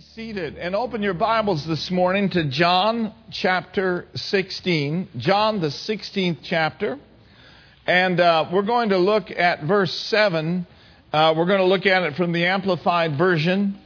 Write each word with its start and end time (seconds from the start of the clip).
Seated 0.00 0.58
and 0.58 0.76
open 0.76 1.02
your 1.02 1.14
Bibles 1.14 1.66
this 1.66 1.90
morning 1.90 2.30
to 2.30 2.44
John 2.44 3.12
chapter 3.32 4.06
16. 4.14 5.08
John, 5.16 5.60
the 5.60 5.68
16th 5.68 6.38
chapter. 6.44 7.00
And 7.84 8.20
uh, 8.20 8.48
we're 8.52 8.62
going 8.62 8.90
to 8.90 8.98
look 8.98 9.28
at 9.32 9.64
verse 9.64 9.92
7. 9.92 10.68
Uh, 11.12 11.34
we're 11.36 11.46
going 11.46 11.58
to 11.58 11.64
look 11.64 11.84
at 11.84 12.04
it 12.04 12.14
from 12.14 12.30
the 12.30 12.46
Amplified 12.46 13.18
Version. 13.18 13.76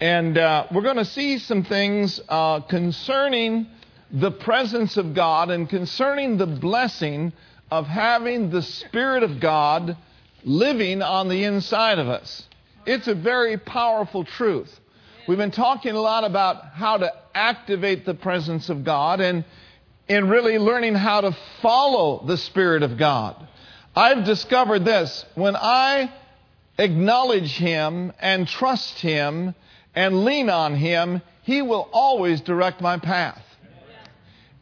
And 0.00 0.36
uh, 0.36 0.66
we're 0.72 0.82
going 0.82 0.96
to 0.96 1.04
see 1.04 1.38
some 1.38 1.62
things 1.62 2.20
uh, 2.28 2.60
concerning 2.62 3.68
the 4.10 4.32
presence 4.32 4.96
of 4.96 5.14
God 5.14 5.50
and 5.50 5.68
concerning 5.68 6.36
the 6.36 6.48
blessing 6.48 7.32
of 7.70 7.86
having 7.86 8.50
the 8.50 8.62
Spirit 8.62 9.22
of 9.22 9.38
God 9.38 9.96
living 10.42 11.00
on 11.00 11.28
the 11.28 11.44
inside 11.44 12.00
of 12.00 12.08
us. 12.08 12.48
It's 12.86 13.06
a 13.06 13.14
very 13.14 13.56
powerful 13.56 14.24
truth. 14.24 14.79
We've 15.30 15.38
been 15.38 15.52
talking 15.52 15.94
a 15.94 16.00
lot 16.00 16.24
about 16.24 16.64
how 16.72 16.96
to 16.96 17.12
activate 17.36 18.04
the 18.04 18.14
presence 18.14 18.68
of 18.68 18.82
God 18.82 19.20
and 19.20 19.44
in 20.08 20.28
really 20.28 20.58
learning 20.58 20.96
how 20.96 21.20
to 21.20 21.36
follow 21.62 22.24
the 22.26 22.36
Spirit 22.36 22.82
of 22.82 22.98
God. 22.98 23.36
I've 23.94 24.24
discovered 24.24 24.84
this 24.84 25.24
when 25.36 25.54
I 25.54 26.12
acknowledge 26.78 27.56
Him 27.56 28.12
and 28.18 28.48
trust 28.48 28.98
Him 28.98 29.54
and 29.94 30.24
lean 30.24 30.50
on 30.50 30.74
Him, 30.74 31.22
He 31.44 31.62
will 31.62 31.88
always 31.92 32.40
direct 32.40 32.80
my 32.80 32.98
path. 32.98 33.44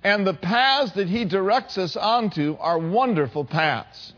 And 0.04 0.26
the 0.26 0.34
paths 0.34 0.92
that 0.92 1.08
He 1.08 1.24
directs 1.24 1.78
us 1.78 1.96
onto 1.96 2.58
are 2.60 2.78
wonderful 2.78 3.46
paths. 3.46 4.12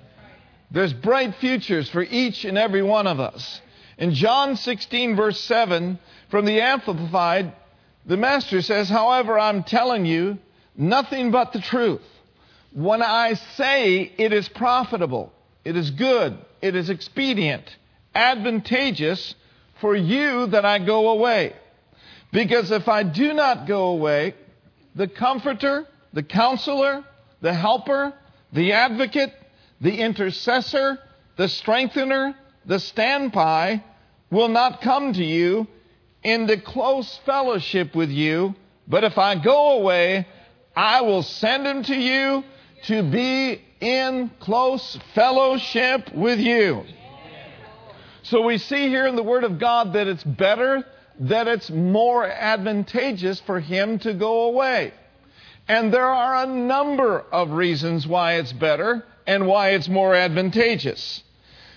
There's 0.73 0.95
bright 0.95 1.37
futures 1.37 1.89
for 1.89 2.03
each 2.03 2.45
and 2.45 2.59
every 2.59 2.83
one 2.83 3.07
of 3.07 3.21
us. 3.21 3.61
In 3.99 4.15
John 4.15 4.57
16, 4.57 5.15
verse 5.15 5.41
7, 5.43 5.99
from 6.31 6.45
the 6.45 6.61
Amplified, 6.61 7.53
the 8.07 8.17
Master 8.17 8.63
says, 8.63 8.89
However, 8.89 9.39
I'm 9.39 9.65
telling 9.65 10.07
you 10.07 10.39
nothing 10.77 11.31
but 11.31 11.53
the 11.53 11.61
truth. 11.61 12.03
When 12.73 13.03
I 13.03 13.35
say 13.35 14.13
it 14.17 14.33
is 14.33 14.49
profitable, 14.49 15.33
it 15.65 15.77
is 15.77 15.91
good, 15.91 16.39
it 16.63 16.77
is 16.77 16.89
expedient, 16.89 17.65
advantageous 18.15 19.35
for 19.81 19.95
you 19.97 20.47
that 20.47 20.65
I 20.65 20.79
go 20.79 21.11
away. 21.11 21.55
Because 22.33 22.71
if 22.71 22.89
I 22.89 23.03
do 23.03 23.35
not 23.35 23.67
go 23.67 23.89
away, 23.89 24.35
the 24.95 25.09
Comforter, 25.09 25.87
the 26.13 26.23
Counselor, 26.23 27.05
the 27.41 27.53
Helper, 27.53 28.13
the 28.53 28.73
Advocate, 28.73 29.33
the 29.81 30.01
Intercessor, 30.01 30.99
the 31.37 31.49
Strengthener, 31.49 32.37
the 32.67 32.79
Standby 32.79 33.83
will 34.31 34.49
not 34.49 34.81
come 34.81 35.13
to 35.15 35.25
you 35.25 35.67
into 36.23 36.61
close 36.61 37.21
fellowship 37.25 37.95
with 37.95 38.11
you, 38.11 38.55
but 38.87 39.05
if 39.05 39.19
I 39.19 39.37
go 39.37 39.79
away, 39.79 40.27
I 40.77 41.03
will 41.03 41.23
send 41.23 41.67
him 41.67 41.83
to 41.85 41.95
you 41.95 42.45
to 42.85 43.03
be 43.03 43.63
in 43.81 44.31
close 44.41 44.99
fellowship 45.15 46.13
with 46.15 46.39
you. 46.39 46.85
So 48.23 48.43
we 48.43 48.59
see 48.59 48.89
here 48.89 49.07
in 49.07 49.17
the 49.17 49.23
Word 49.23 49.45
of 49.45 49.59
God 49.59 49.95
that 49.95 50.07
it's 50.07 50.23
better, 50.25 50.85
that 51.21 51.49
it's 51.49 51.71
more 51.71 52.27
advantageous 52.27 53.41
for 53.41 53.61
him 53.61 53.99
to 54.01 54.15
go 54.15 54.45
away. 54.49 54.93
And 55.69 55.93
there 55.93 56.07
are 56.07 56.45
a 56.45 56.47
number 56.47 57.21
of 57.21 57.51
reasons 57.53 58.07
why 58.07 58.35
it's 58.35 58.53
better 58.53 59.05
and 59.27 59.47
why 59.47 59.71
it's 59.71 59.89
more 59.89 60.15
advantageous. 60.15 61.23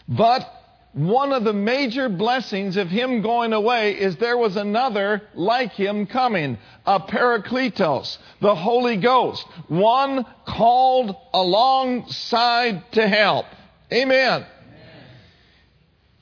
But 0.08 0.52
one 0.94 1.34
of 1.34 1.44
the 1.44 1.54
major 1.54 2.08
blessings 2.08 2.78
of 2.78 2.88
him 2.88 3.24
going 3.24 3.52
away 3.52 3.94
is 4.00 4.16
there 4.18 4.38
was 4.38 4.56
another 4.56 5.24
like 5.34 5.72
him 5.72 6.06
coming, 6.06 6.60
a 6.86 7.00
Parakletos, 7.00 8.18
the 8.42 8.54
Holy 8.54 8.98
Ghost, 8.98 9.46
one 9.68 10.24
called 10.48 11.16
alongside 11.34 12.92
to 12.92 13.08
help. 13.08 13.48
Amen. 13.92 14.46
Amen. 14.46 14.48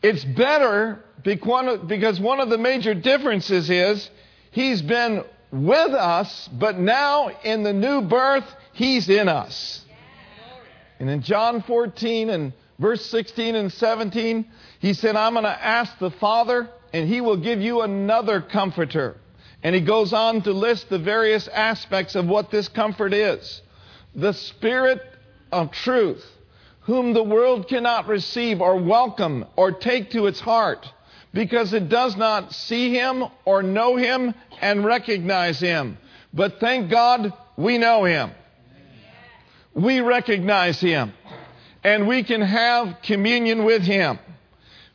It's 0.01 0.23
better 0.23 1.03
because 1.21 2.19
one 2.19 2.39
of 2.39 2.49
the 2.49 2.57
major 2.57 2.93
differences 2.93 3.69
is 3.69 4.09
he's 4.51 4.81
been 4.81 5.25
with 5.51 5.91
us, 5.91 6.49
but 6.53 6.79
now 6.79 7.29
in 7.43 7.63
the 7.63 7.73
new 7.73 8.01
birth, 8.01 8.45
he's 8.71 9.09
in 9.09 9.27
us. 9.27 9.83
And 10.97 11.09
in 11.09 11.23
John 11.23 11.61
14 11.63 12.29
and 12.29 12.53
verse 12.81 13.05
16 13.05 13.55
and 13.55 13.71
17, 13.71 14.45
he 14.79 14.93
said, 14.93 15.15
I'm 15.15 15.33
going 15.33 15.45
to 15.45 15.49
ask 15.65 15.97
the 15.99 16.09
Father, 16.09 16.67
and 16.91 17.07
he 17.07 17.21
will 17.21 17.37
give 17.37 17.61
you 17.61 17.81
another 17.81 18.41
comforter. 18.41 19.15
And 19.63 19.75
he 19.75 19.81
goes 19.81 20.11
on 20.11 20.41
to 20.41 20.51
list 20.51 20.89
the 20.89 20.97
various 20.97 21.47
aspects 21.47 22.15
of 22.15 22.25
what 22.25 22.49
this 22.49 22.67
comfort 22.67 23.13
is. 23.13 23.61
The 24.15 24.33
Spirit 24.33 24.99
of 25.51 25.71
truth, 25.71 26.25
whom 26.81 27.13
the 27.13 27.23
world 27.23 27.69
cannot 27.69 28.07
receive 28.07 28.59
or 28.59 28.75
welcome 28.77 29.45
or 29.55 29.71
take 29.71 30.09
to 30.11 30.25
its 30.25 30.39
heart, 30.39 30.85
because 31.33 31.73
it 31.73 31.87
does 31.87 32.17
not 32.17 32.53
see 32.53 32.93
him 32.93 33.23
or 33.45 33.61
know 33.61 33.95
him 33.95 34.33
and 34.59 34.83
recognize 34.83 35.59
him. 35.59 35.99
But 36.33 36.59
thank 36.59 36.89
God 36.89 37.31
we 37.55 37.77
know 37.77 38.05
him. 38.05 38.31
We 39.75 40.01
recognize 40.01 40.81
him. 40.81 41.13
And 41.83 42.07
we 42.07 42.23
can 42.23 42.41
have 42.41 42.97
communion 43.03 43.63
with 43.65 43.81
him. 43.81 44.19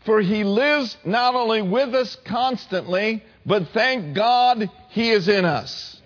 For 0.04 0.20
he 0.20 0.44
lives 0.44 0.96
not 1.04 1.34
only 1.34 1.62
with 1.62 1.94
us 1.94 2.16
constantly, 2.24 3.24
but 3.44 3.68
thank 3.74 4.14
God 4.14 4.70
he 4.90 5.10
is 5.10 5.28
in 5.28 5.44
us. 5.44 6.00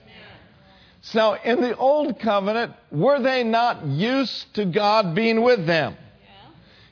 So 1.02 1.34
in 1.34 1.60
the 1.60 1.76
old 1.76 2.20
covenant, 2.20 2.72
were 2.90 3.20
they 3.20 3.44
not 3.44 3.84
used 3.84 4.54
to 4.54 4.64
God 4.64 5.14
being 5.14 5.42
with 5.42 5.66
them? 5.66 5.96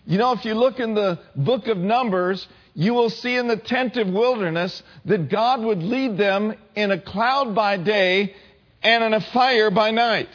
You 0.07 0.19
know, 0.19 0.33
if 0.33 0.45
you 0.45 0.55
look 0.55 0.81
in 0.81 0.95
the 0.95 1.19
book 1.37 1.67
of 1.67 1.77
Numbers, 1.77 2.47
you 2.75 2.95
will 2.95 3.11
see 3.11 3.37
in 3.37 3.49
the 3.49 3.57
tent 3.57 3.97
of 3.97 4.09
wilderness 4.09 4.83
that 5.05 5.29
God 5.29 5.61
would 5.61 5.83
lead 5.83 6.17
them 6.17 6.55
in 6.75 6.91
a 6.91 7.01
cloud 7.01 7.55
by 7.55 7.77
day 7.77 8.35
and 8.83 9.05
in 9.05 9.13
a 9.13 9.21
fire 9.21 9.71
by 9.71 9.91
night. 9.91 10.29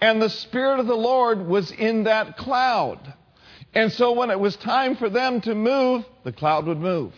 And 0.00 0.20
the 0.20 0.30
Spirit 0.30 0.80
of 0.80 0.86
the 0.86 0.96
Lord 0.96 1.46
was 1.46 1.70
in 1.70 2.04
that 2.04 2.36
cloud. 2.36 3.14
And 3.74 3.92
so 3.92 4.12
when 4.12 4.30
it 4.30 4.40
was 4.40 4.56
time 4.56 4.96
for 4.96 5.08
them 5.08 5.40
to 5.42 5.54
move, 5.54 6.04
the 6.24 6.32
cloud 6.32 6.66
would 6.66 6.78
move. 6.78 7.12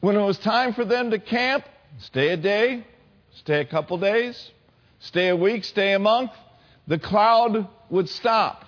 When 0.00 0.16
it 0.16 0.24
was 0.24 0.38
time 0.38 0.74
for 0.74 0.84
them 0.84 1.10
to 1.10 1.18
camp, 1.18 1.64
stay 1.98 2.28
a 2.28 2.36
day, 2.36 2.86
stay 3.34 3.60
a 3.60 3.64
couple 3.64 3.98
days, 3.98 4.50
stay 5.00 5.28
a 5.28 5.36
week, 5.36 5.64
stay 5.64 5.92
a 5.92 5.98
month, 5.98 6.30
the 6.86 6.98
cloud 6.98 7.68
would 7.90 8.08
stop. 8.08 8.64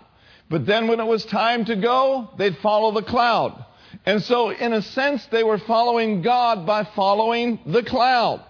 But 0.50 0.66
then 0.66 0.88
when 0.88 1.00
it 1.00 1.06
was 1.06 1.24
time 1.24 1.64
to 1.66 1.76
go, 1.76 2.30
they'd 2.38 2.56
follow 2.58 2.92
the 2.92 3.02
cloud. 3.02 3.64
And 4.06 4.22
so, 4.22 4.50
in 4.50 4.72
a 4.72 4.82
sense, 4.82 5.26
they 5.26 5.44
were 5.44 5.58
following 5.58 6.22
God 6.22 6.66
by 6.66 6.84
following 6.84 7.58
the 7.66 7.82
cloud. 7.82 8.42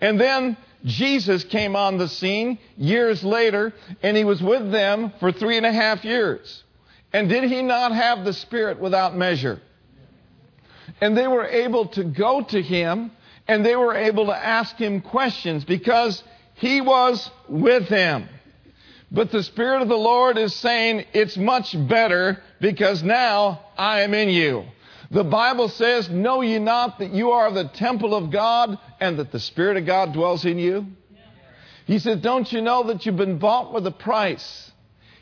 And 0.00 0.20
then 0.20 0.56
Jesus 0.84 1.44
came 1.44 1.76
on 1.76 1.98
the 1.98 2.08
scene 2.08 2.58
years 2.76 3.22
later, 3.22 3.72
and 4.02 4.16
he 4.16 4.24
was 4.24 4.42
with 4.42 4.70
them 4.72 5.12
for 5.20 5.32
three 5.32 5.56
and 5.56 5.66
a 5.66 5.72
half 5.72 6.04
years. 6.04 6.64
And 7.12 7.28
did 7.28 7.44
he 7.44 7.62
not 7.62 7.92
have 7.92 8.24
the 8.24 8.32
Spirit 8.32 8.80
without 8.80 9.16
measure? 9.16 9.60
And 11.00 11.16
they 11.16 11.26
were 11.26 11.46
able 11.46 11.86
to 11.88 12.04
go 12.04 12.42
to 12.42 12.62
him 12.62 13.10
and 13.48 13.66
they 13.66 13.76
were 13.76 13.94
able 13.94 14.26
to 14.26 14.36
ask 14.36 14.76
him 14.76 15.00
questions 15.00 15.64
because 15.64 16.22
he 16.54 16.80
was 16.80 17.30
with 17.48 17.88
them. 17.88 18.28
But 19.10 19.30
the 19.30 19.42
Spirit 19.42 19.82
of 19.82 19.88
the 19.88 19.96
Lord 19.96 20.38
is 20.38 20.54
saying 20.54 21.04
it's 21.12 21.36
much 21.36 21.76
better 21.88 22.42
because 22.60 23.02
now 23.02 23.60
I 23.76 24.02
am 24.02 24.14
in 24.14 24.28
you. 24.30 24.64
The 25.12 25.24
Bible 25.24 25.68
says, 25.68 26.08
Know 26.08 26.40
ye 26.40 26.58
not 26.58 26.98
that 26.98 27.12
you 27.12 27.32
are 27.32 27.52
the 27.52 27.68
temple 27.68 28.14
of 28.14 28.30
God 28.30 28.78
and 28.98 29.18
that 29.18 29.30
the 29.30 29.40
Spirit 29.40 29.76
of 29.76 29.84
God 29.84 30.14
dwells 30.14 30.46
in 30.46 30.58
you? 30.58 30.86
He 31.86 31.98
says, 31.98 32.20
Don't 32.20 32.50
you 32.50 32.62
know 32.62 32.84
that 32.84 33.04
you've 33.04 33.16
been 33.16 33.38
bought 33.38 33.74
with 33.74 33.86
a 33.86 33.90
price? 33.90 34.72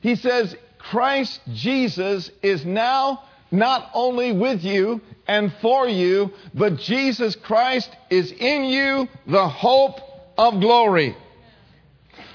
He 0.00 0.14
says, 0.14 0.54
Christ 0.78 1.40
Jesus 1.52 2.30
is 2.40 2.64
now 2.64 3.24
not 3.50 3.90
only 3.92 4.30
with 4.30 4.62
you 4.62 5.00
and 5.26 5.52
for 5.60 5.88
you, 5.88 6.32
but 6.54 6.78
Jesus 6.78 7.34
Christ 7.34 7.90
is 8.10 8.30
in 8.30 8.64
you, 8.64 9.08
the 9.26 9.48
hope 9.48 9.98
of 10.38 10.60
glory. 10.60 11.16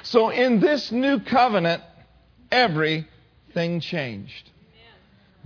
So 0.04 0.30
in 0.30 0.60
this 0.60 0.92
new 0.92 1.22
covenant, 1.22 1.84
everything 2.52 3.80
changed. 3.80 4.52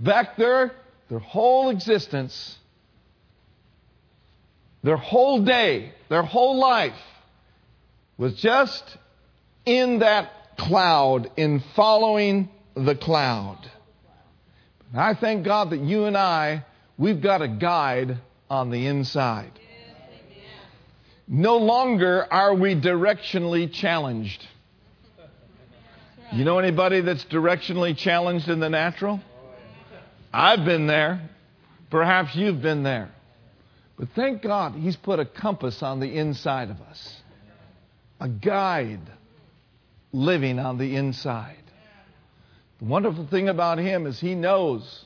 Back 0.00 0.36
there, 0.36 0.72
their 1.10 1.18
whole 1.18 1.70
existence, 1.70 2.56
their 4.84 4.96
whole 4.96 5.44
day, 5.44 5.92
their 6.08 6.22
whole 6.22 6.58
life 6.58 6.94
was 8.16 8.34
just 8.36 8.84
in 9.66 9.98
that 9.98 10.56
cloud, 10.56 11.30
in 11.36 11.62
following 11.74 12.48
the 12.74 12.94
cloud. 12.94 13.58
And 14.92 15.00
I 15.00 15.14
thank 15.14 15.44
God 15.44 15.70
that 15.70 15.80
you 15.80 16.04
and 16.04 16.16
I, 16.16 16.64
we've 16.96 17.20
got 17.20 17.42
a 17.42 17.48
guide 17.48 18.18
on 18.48 18.70
the 18.70 18.86
inside. 18.86 19.50
no 21.26 21.56
longer 21.56 22.26
are 22.32 22.54
we 22.54 22.76
directionally 22.76 23.72
challenged. 23.72 24.46
You 26.32 26.44
know 26.44 26.60
anybody 26.60 27.00
that's 27.00 27.24
directionally 27.24 27.96
challenged 27.96 28.48
in 28.48 28.60
the 28.60 28.68
natural? 28.68 29.20
I've 30.32 30.64
been 30.64 30.86
there. 30.86 31.28
Perhaps 31.90 32.34
you've 32.36 32.62
been 32.62 32.82
there. 32.82 33.10
But 33.98 34.08
thank 34.14 34.42
God 34.42 34.74
He's 34.74 34.96
put 34.96 35.18
a 35.18 35.24
compass 35.24 35.82
on 35.82 36.00
the 36.00 36.06
inside 36.06 36.70
of 36.70 36.80
us, 36.80 37.16
a 38.20 38.28
guide 38.28 39.00
living 40.12 40.58
on 40.58 40.78
the 40.78 40.96
inside. 40.96 41.56
The 42.78 42.86
wonderful 42.86 43.26
thing 43.26 43.48
about 43.48 43.78
Him 43.78 44.06
is 44.06 44.18
He 44.18 44.34
knows 44.34 45.04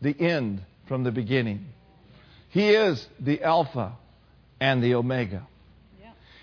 the 0.00 0.14
end 0.18 0.62
from 0.86 1.04
the 1.04 1.10
beginning. 1.10 1.66
He 2.50 2.68
is 2.68 3.04
the 3.18 3.42
Alpha 3.42 3.96
and 4.60 4.82
the 4.82 4.94
Omega. 4.94 5.46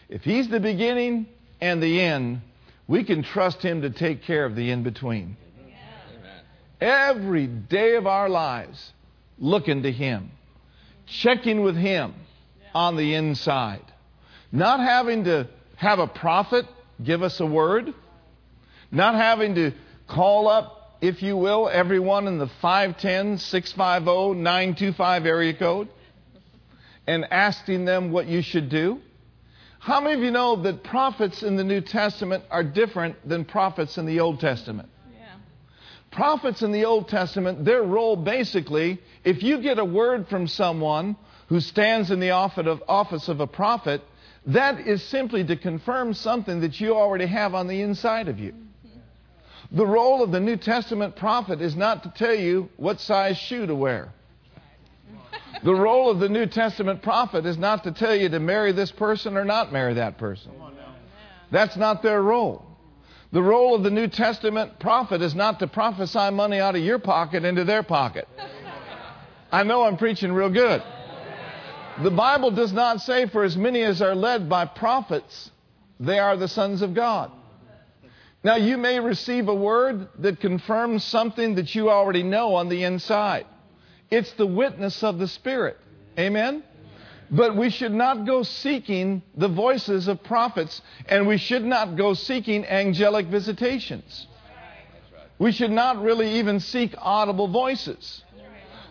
If 0.10 0.24
He's 0.24 0.50
the 0.50 0.60
beginning 0.60 1.28
and 1.62 1.82
the 1.82 2.02
end, 2.02 2.42
we 2.88 3.04
can 3.04 3.24
trust 3.24 3.62
Him 3.62 3.84
to 3.84 3.90
take 3.90 4.24
care 4.24 4.46
of 4.46 4.56
the 4.56 4.72
in 4.72 4.84
between. 4.84 5.38
Every 6.84 7.48
day 7.48 7.96
of 7.96 8.08
our 8.08 8.28
lives, 8.28 8.92
looking 9.40 9.84
to 9.84 9.92
Him, 9.92 10.32
checking 11.06 11.64
with 11.64 11.78
Him 11.78 12.14
on 12.76 12.98
the 12.98 13.14
inside. 13.16 13.86
Not 14.52 14.82
having 14.82 15.24
to 15.24 15.48
have 15.78 16.00
a 16.00 16.08
prophet 16.08 16.66
give 17.02 17.24
us 17.24 17.40
a 17.40 17.46
word, 17.46 17.94
not 18.92 19.16
having 19.16 19.56
to 19.56 19.72
call 20.10 20.50
up, 20.50 20.98
if 21.00 21.24
you 21.24 21.38
will, 21.38 21.70
everyone 21.70 22.28
in 22.28 22.38
the 22.38 22.50
510 22.62 23.38
650 23.38 24.42
925 24.42 25.26
area 25.26 25.54
code 25.54 25.88
and 27.08 27.26
asking 27.32 27.86
them 27.86 28.12
what 28.12 28.28
you 28.28 28.42
should 28.42 28.68
do. 28.68 29.00
How 29.80 30.02
many 30.02 30.16
of 30.16 30.20
you 30.20 30.32
know 30.32 30.58
that 30.64 30.84
prophets 30.84 31.44
in 31.44 31.56
the 31.56 31.64
New 31.64 31.80
Testament 31.80 32.44
are 32.52 32.64
different 32.64 33.26
than 33.28 33.46
prophets 33.46 33.98
in 33.98 34.06
the 34.06 34.20
Old 34.20 34.42
Testament? 34.42 34.90
Prophets 36.14 36.62
in 36.62 36.72
the 36.72 36.86
Old 36.86 37.10
Testament, 37.10 37.66
their 37.66 37.82
role 37.82 38.16
basically, 38.16 39.00
if 39.24 39.42
you 39.42 39.60
get 39.62 39.80
a 39.80 39.86
word 39.86 40.28
from 40.28 40.48
someone 40.48 41.16
who 41.48 41.60
stands 41.60 42.12
in 42.12 42.20
the 42.20 42.32
office 42.32 43.28
of 43.28 43.40
a 43.40 43.48
prophet, 43.48 44.02
that 44.48 44.80
is 44.82 45.02
simply 45.04 45.44
to 45.44 45.56
confirm 45.56 46.14
something 46.14 46.62
that 46.62 46.80
you 46.80 46.96
already 46.96 47.26
have 47.26 47.56
on 47.56 47.68
the 47.68 47.82
inside 47.82 48.28
of 48.28 48.40
you. 48.40 48.54
The 49.72 49.86
role 49.86 50.22
of 50.22 50.32
the 50.32 50.40
New 50.40 50.58
Testament 50.58 51.16
prophet 51.16 51.62
is 51.62 51.76
not 51.76 52.04
to 52.04 52.14
tell 52.16 52.36
you 52.36 52.70
what 52.78 53.00
size 53.00 53.38
shoe 53.38 53.66
to 53.66 53.74
wear. 53.74 54.14
The 55.64 55.74
role 55.74 56.12
of 56.12 56.20
the 56.20 56.30
New 56.30 56.46
Testament 56.46 57.02
prophet 57.02 57.46
is 57.46 57.58
not 57.58 57.84
to 57.86 57.92
tell 57.92 58.16
you 58.16 58.30
to 58.30 58.40
marry 58.40 58.72
this 58.72 58.92
person 58.92 59.36
or 59.36 59.46
not 59.46 59.74
marry 59.74 59.96
that 59.96 60.20
person. 60.20 60.52
That's 61.52 61.76
not 61.76 62.04
their 62.04 62.22
role. 62.22 62.66
The 63.34 63.42
role 63.42 63.74
of 63.74 63.82
the 63.82 63.90
New 63.90 64.08
Testament 64.08 64.78
prophet 64.78 65.24
is 65.24 65.34
not 65.34 65.58
to 65.60 65.68
prophesy 65.68 66.30
money 66.30 66.60
out 66.60 66.76
of 66.76 66.84
your 66.84 67.00
pocket 67.00 67.44
into 67.44 67.64
their 67.64 67.82
pocket. 67.82 68.28
I 69.52 69.64
know 69.64 69.84
I'm 69.84 69.98
preaching 69.98 70.32
real 70.32 70.52
good. 70.52 70.84
The 72.04 72.12
Bible 72.12 72.52
does 72.52 72.72
not 72.72 73.02
say, 73.02 73.28
for 73.28 73.44
as 73.44 73.58
many 73.58 73.82
as 73.82 74.04
are 74.04 74.14
led 74.14 74.50
by 74.50 74.66
prophets, 74.66 75.50
they 76.00 76.20
are 76.20 76.38
the 76.38 76.48
sons 76.48 76.84
of 76.84 76.94
God. 76.94 77.32
Now, 78.44 78.58
you 78.58 78.78
may 78.78 79.00
receive 79.00 79.48
a 79.48 79.56
word 79.56 80.10
that 80.20 80.40
confirms 80.40 81.04
something 81.04 81.56
that 81.56 81.74
you 81.74 81.90
already 81.90 82.22
know 82.22 82.54
on 82.54 82.70
the 82.70 82.84
inside. 82.84 83.48
It's 84.12 84.32
the 84.34 84.46
witness 84.46 85.02
of 85.02 85.18
the 85.18 85.28
Spirit. 85.28 85.78
Amen? 86.20 86.64
But 87.32 87.56
we 87.56 87.70
should 87.70 87.94
not 87.94 88.26
go 88.26 88.44
seeking 88.44 89.22
the 89.36 89.48
voices 89.48 90.08
of 90.08 90.24
prophets, 90.24 90.82
and 91.08 91.28
we 91.28 91.38
should 91.38 91.64
not 91.64 91.96
go 91.96 92.14
seeking 92.14 92.66
angelic 92.66 93.28
visitations. 93.28 94.28
We 95.40 95.52
should 95.52 95.72
not 95.72 96.02
really 96.02 96.40
even 96.40 96.60
seek 96.60 96.94
audible 96.98 97.48
voices. 97.48 98.24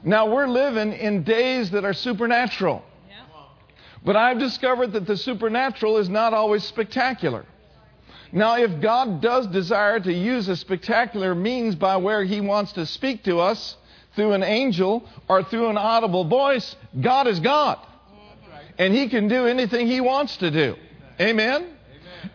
Now, 0.04 0.32
we're 0.32 0.48
living 0.48 0.92
in 0.92 1.22
days 1.22 1.70
that 1.70 1.84
are 1.84 1.92
supernatural. 1.92 2.84
But 4.04 4.16
I've 4.16 4.40
discovered 4.40 4.92
that 4.94 5.06
the 5.06 5.16
supernatural 5.16 5.98
is 5.98 6.08
not 6.08 6.34
always 6.34 6.64
spectacular. 6.64 7.46
Now, 8.32 8.56
if 8.56 8.80
God 8.80 9.20
does 9.20 9.46
desire 9.46 10.00
to 10.00 10.12
use 10.12 10.48
a 10.48 10.56
spectacular 10.56 11.34
means 11.36 11.76
by 11.76 11.98
where 11.98 12.24
He 12.24 12.40
wants 12.40 12.72
to 12.72 12.86
speak 12.86 13.22
to 13.24 13.38
us 13.38 13.76
through 14.16 14.32
an 14.32 14.42
angel 14.42 15.08
or 15.28 15.44
through 15.44 15.68
an 15.68 15.76
audible 15.76 16.24
voice, 16.24 16.74
God 17.00 17.28
is 17.28 17.38
God 17.38 17.78
and 18.78 18.94
He 18.94 19.08
can 19.08 19.28
do 19.28 19.46
anything 19.46 19.86
He 19.86 20.00
wants 20.00 20.36
to 20.38 20.50
do. 20.50 20.76
Amen? 21.20 21.66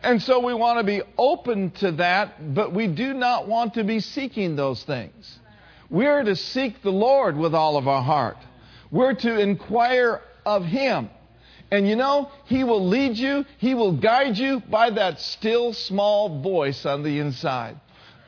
And 0.04 0.22
so 0.22 0.40
we 0.40 0.54
want 0.54 0.80
to 0.80 0.84
be 0.84 1.02
open 1.18 1.72
to 1.72 1.92
that, 1.94 2.54
but 2.54 2.74
we 2.74 2.88
do 2.88 3.14
not 3.14 3.48
want 3.48 3.76
to 3.76 3.84
be 3.84 4.00
seeking 4.00 4.56
those 4.56 4.84
things. 4.84 5.40
We're 5.90 6.24
to 6.24 6.36
seek 6.36 6.82
the 6.82 6.92
Lord 6.92 7.38
with 7.38 7.56
all 7.56 7.78
of 7.78 7.88
our 7.88 8.04
heart. 8.04 8.38
We're 8.92 9.14
to 9.14 9.40
inquire 9.40 10.22
of 10.46 10.66
Him. 10.66 11.10
And 11.72 11.88
you 11.88 11.96
know, 11.96 12.32
He 12.46 12.64
will 12.64 12.88
lead 12.88 13.18
you, 13.18 13.46
He 13.58 13.74
will 13.74 13.94
guide 13.94 14.38
you 14.38 14.62
by 14.70 14.90
that 14.92 15.20
still 15.20 15.74
small 15.74 16.42
voice 16.42 16.86
on 16.86 17.04
the 17.04 17.20
inside. 17.20 17.80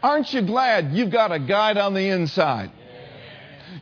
Aren't 0.01 0.33
you 0.33 0.41
glad 0.41 0.93
you've 0.93 1.11
got 1.11 1.31
a 1.31 1.39
guide 1.39 1.77
on 1.77 1.93
the 1.93 2.07
inside? 2.07 2.71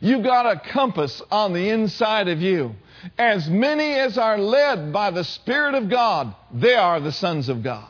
You've 0.00 0.24
got 0.24 0.46
a 0.46 0.60
compass 0.72 1.22
on 1.30 1.52
the 1.52 1.70
inside 1.70 2.28
of 2.28 2.40
you. 2.40 2.74
As 3.16 3.48
many 3.48 3.94
as 3.94 4.18
are 4.18 4.38
led 4.38 4.92
by 4.92 5.10
the 5.10 5.24
Spirit 5.24 5.74
of 5.74 5.88
God, 5.88 6.34
they 6.52 6.74
are 6.74 7.00
the 7.00 7.12
sons 7.12 7.48
of 7.48 7.62
God. 7.62 7.88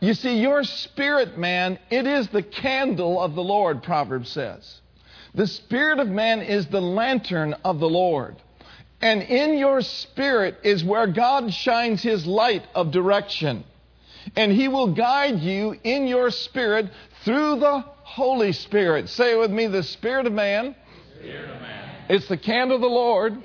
You 0.00 0.14
see, 0.14 0.40
your 0.40 0.64
spirit 0.64 1.36
man, 1.36 1.78
it 1.90 2.06
is 2.06 2.28
the 2.28 2.42
candle 2.42 3.20
of 3.20 3.34
the 3.34 3.42
Lord, 3.42 3.82
Proverbs 3.82 4.30
says. 4.30 4.80
The 5.34 5.46
spirit 5.46 5.98
of 5.98 6.08
man 6.08 6.40
is 6.40 6.66
the 6.66 6.80
lantern 6.80 7.54
of 7.64 7.80
the 7.80 7.88
Lord. 7.88 8.36
And 9.02 9.22
in 9.22 9.58
your 9.58 9.82
spirit 9.82 10.58
is 10.62 10.82
where 10.82 11.06
God 11.06 11.52
shines 11.52 12.02
his 12.02 12.26
light 12.26 12.66
of 12.74 12.90
direction. 12.90 13.64
And 14.36 14.52
he 14.52 14.68
will 14.68 14.94
guide 14.94 15.40
you 15.40 15.78
in 15.84 16.06
your 16.06 16.30
spirit 16.30 16.90
through 17.24 17.60
the 17.60 17.84
Holy 18.02 18.52
Spirit. 18.52 19.08
Say 19.08 19.36
with 19.36 19.50
me, 19.50 19.66
the 19.66 19.82
spirit 19.82 20.26
of 20.26 20.32
man. 20.32 20.74
Spirit 21.18 21.50
of 21.50 21.60
man. 21.62 21.96
It's 22.08 22.28
the 22.28 22.36
candle 22.36 22.76
of 22.76 22.82
the 22.82 22.88
Lord 22.88 23.40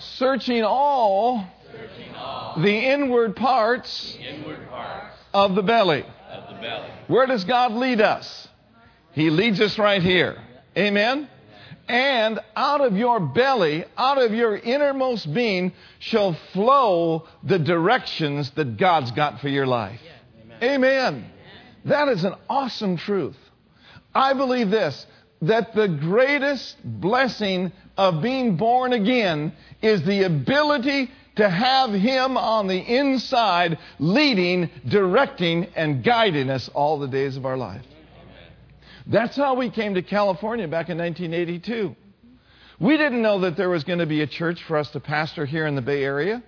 searching 0.00 0.62
all, 0.64 1.46
searching 1.70 2.14
all 2.14 2.60
the, 2.60 2.72
inward 2.72 3.36
parts, 3.36 4.14
the 4.14 4.20
inward 4.22 4.68
parts 4.68 5.16
of 5.34 5.54
the 5.54 5.62
belly. 5.62 6.04
Of 6.30 6.54
the 6.54 6.60
belly. 6.60 6.90
Where 7.06 7.26
does 7.26 7.44
God 7.44 7.72
lead 7.72 8.00
us? 8.00 8.48
He 9.12 9.30
leads 9.30 9.60
us 9.60 9.78
right 9.78 10.02
here. 10.02 10.36
Amen? 10.76 11.28
And 11.88 12.38
out 12.54 12.82
of 12.82 12.96
your 12.96 13.18
belly, 13.18 13.84
out 13.96 14.18
of 14.18 14.34
your 14.34 14.56
innermost 14.56 15.32
being, 15.32 15.72
shall 15.98 16.34
flow 16.52 17.26
the 17.42 17.58
directions 17.58 18.50
that 18.50 18.76
God's 18.76 19.10
got 19.12 19.40
for 19.40 19.48
your 19.48 19.66
life. 19.66 20.00
Amen. 20.62 20.84
Amen. 20.84 21.30
That 21.86 22.08
is 22.08 22.24
an 22.24 22.34
awesome 22.50 22.98
truth. 22.98 23.36
I 24.14 24.34
believe 24.34 24.70
this 24.70 25.06
that 25.42 25.74
the 25.74 25.88
greatest 25.88 26.76
blessing 26.82 27.72
of 27.96 28.22
being 28.22 28.56
born 28.56 28.92
again 28.92 29.52
is 29.82 30.02
the 30.04 30.24
ability 30.24 31.10
to 31.36 31.48
have 31.48 31.92
Him 31.92 32.36
on 32.36 32.66
the 32.66 32.78
inside 32.78 33.78
leading, 33.98 34.70
directing, 34.86 35.66
and 35.76 36.02
guiding 36.02 36.50
us 36.50 36.68
all 36.74 36.98
the 36.98 37.08
days 37.08 37.36
of 37.36 37.46
our 37.46 37.56
life. 37.56 37.84
That's 39.06 39.36
how 39.36 39.54
we 39.54 39.70
came 39.70 39.94
to 39.94 40.02
California 40.02 40.68
back 40.68 40.88
in 40.88 40.98
1982. 40.98 41.96
We 42.80 42.96
didn't 42.96 43.22
know 43.22 43.40
that 43.40 43.56
there 43.56 43.70
was 43.70 43.84
going 43.84 44.00
to 44.00 44.06
be 44.06 44.20
a 44.20 44.26
church 44.26 44.62
for 44.64 44.76
us 44.76 44.90
to 44.90 45.00
pastor 45.00 45.46
here 45.46 45.66
in 45.66 45.74
the 45.74 45.82
Bay 45.82 46.04
Area. 46.04 46.42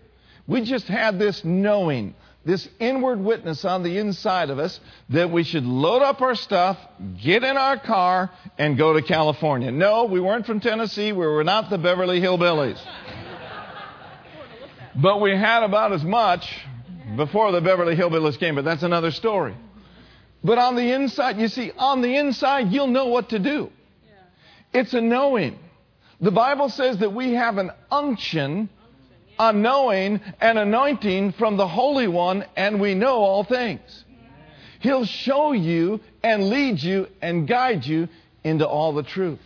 We 0.46 0.62
just 0.62 0.87
had 0.87 1.18
this 1.18 1.44
knowing 1.44 2.14
this 2.44 2.68
inward 2.78 3.20
witness 3.20 3.64
on 3.64 3.82
the 3.82 3.99
inside 3.99 4.50
of 4.50 4.58
us 4.58 4.80
that 5.10 5.30
we 5.30 5.42
should 5.42 5.64
load 5.64 6.02
up 6.02 6.22
our 6.22 6.34
stuff, 6.34 6.78
get 7.22 7.44
in 7.44 7.56
our 7.56 7.78
car, 7.78 8.30
and 8.58 8.78
go 8.78 8.94
to 8.94 9.02
California. 9.02 9.70
No, 9.70 10.04
we 10.04 10.20
weren't 10.20 10.46
from 10.46 10.60
Tennessee. 10.60 11.12
We 11.12 11.26
were 11.26 11.44
not 11.44 11.68
the 11.68 11.78
Beverly 11.78 12.20
Hillbillies. 12.20 12.80
But 14.94 15.20
we 15.20 15.30
had 15.32 15.62
about 15.62 15.92
as 15.92 16.04
much 16.04 16.52
before 17.16 17.52
the 17.52 17.61
Beverly 17.61 17.97
Hillbillies 17.97 18.38
came, 18.38 18.54
but 18.54 18.64
that's 18.64 18.82
another 18.82 19.11
story. 19.11 19.54
But 20.42 20.59
on 20.59 20.75
the 20.75 20.92
inside, 20.92 21.38
you 21.38 21.49
see, 21.49 21.73
on 21.76 22.00
the 22.00 22.16
inside, 22.16 22.73
you'll 22.73 22.87
know 22.87 23.06
what 23.06 23.30
to 23.30 23.38
do. 23.38 23.70
It's 24.73 24.94
a 24.94 25.00
knowing. 25.00 25.59
The 26.20 26.30
Bible 26.30 26.68
says 26.68 26.99
that 26.99 27.12
we 27.12 27.35
have 27.35 27.59
an 27.59 27.70
unction 27.90 28.68
a 29.40 29.54
knowing 29.54 30.20
and 30.38 30.59
anointing 30.59 31.32
from 31.32 31.56
the 31.56 31.66
Holy 31.66 32.06
One, 32.06 32.44
and 32.56 32.78
we 32.78 32.94
know 32.94 33.16
all 33.16 33.42
things. 33.42 34.04
He'll 34.80 35.06
show 35.06 35.52
you 35.52 36.00
and 36.23 36.50
lead 36.50 36.82
you 36.82 37.09
and 37.23 37.49
guide 37.49 37.87
you 37.87 38.09
into 38.44 38.68
all 38.68 38.92
the 38.92 39.02
truth. 39.02 39.40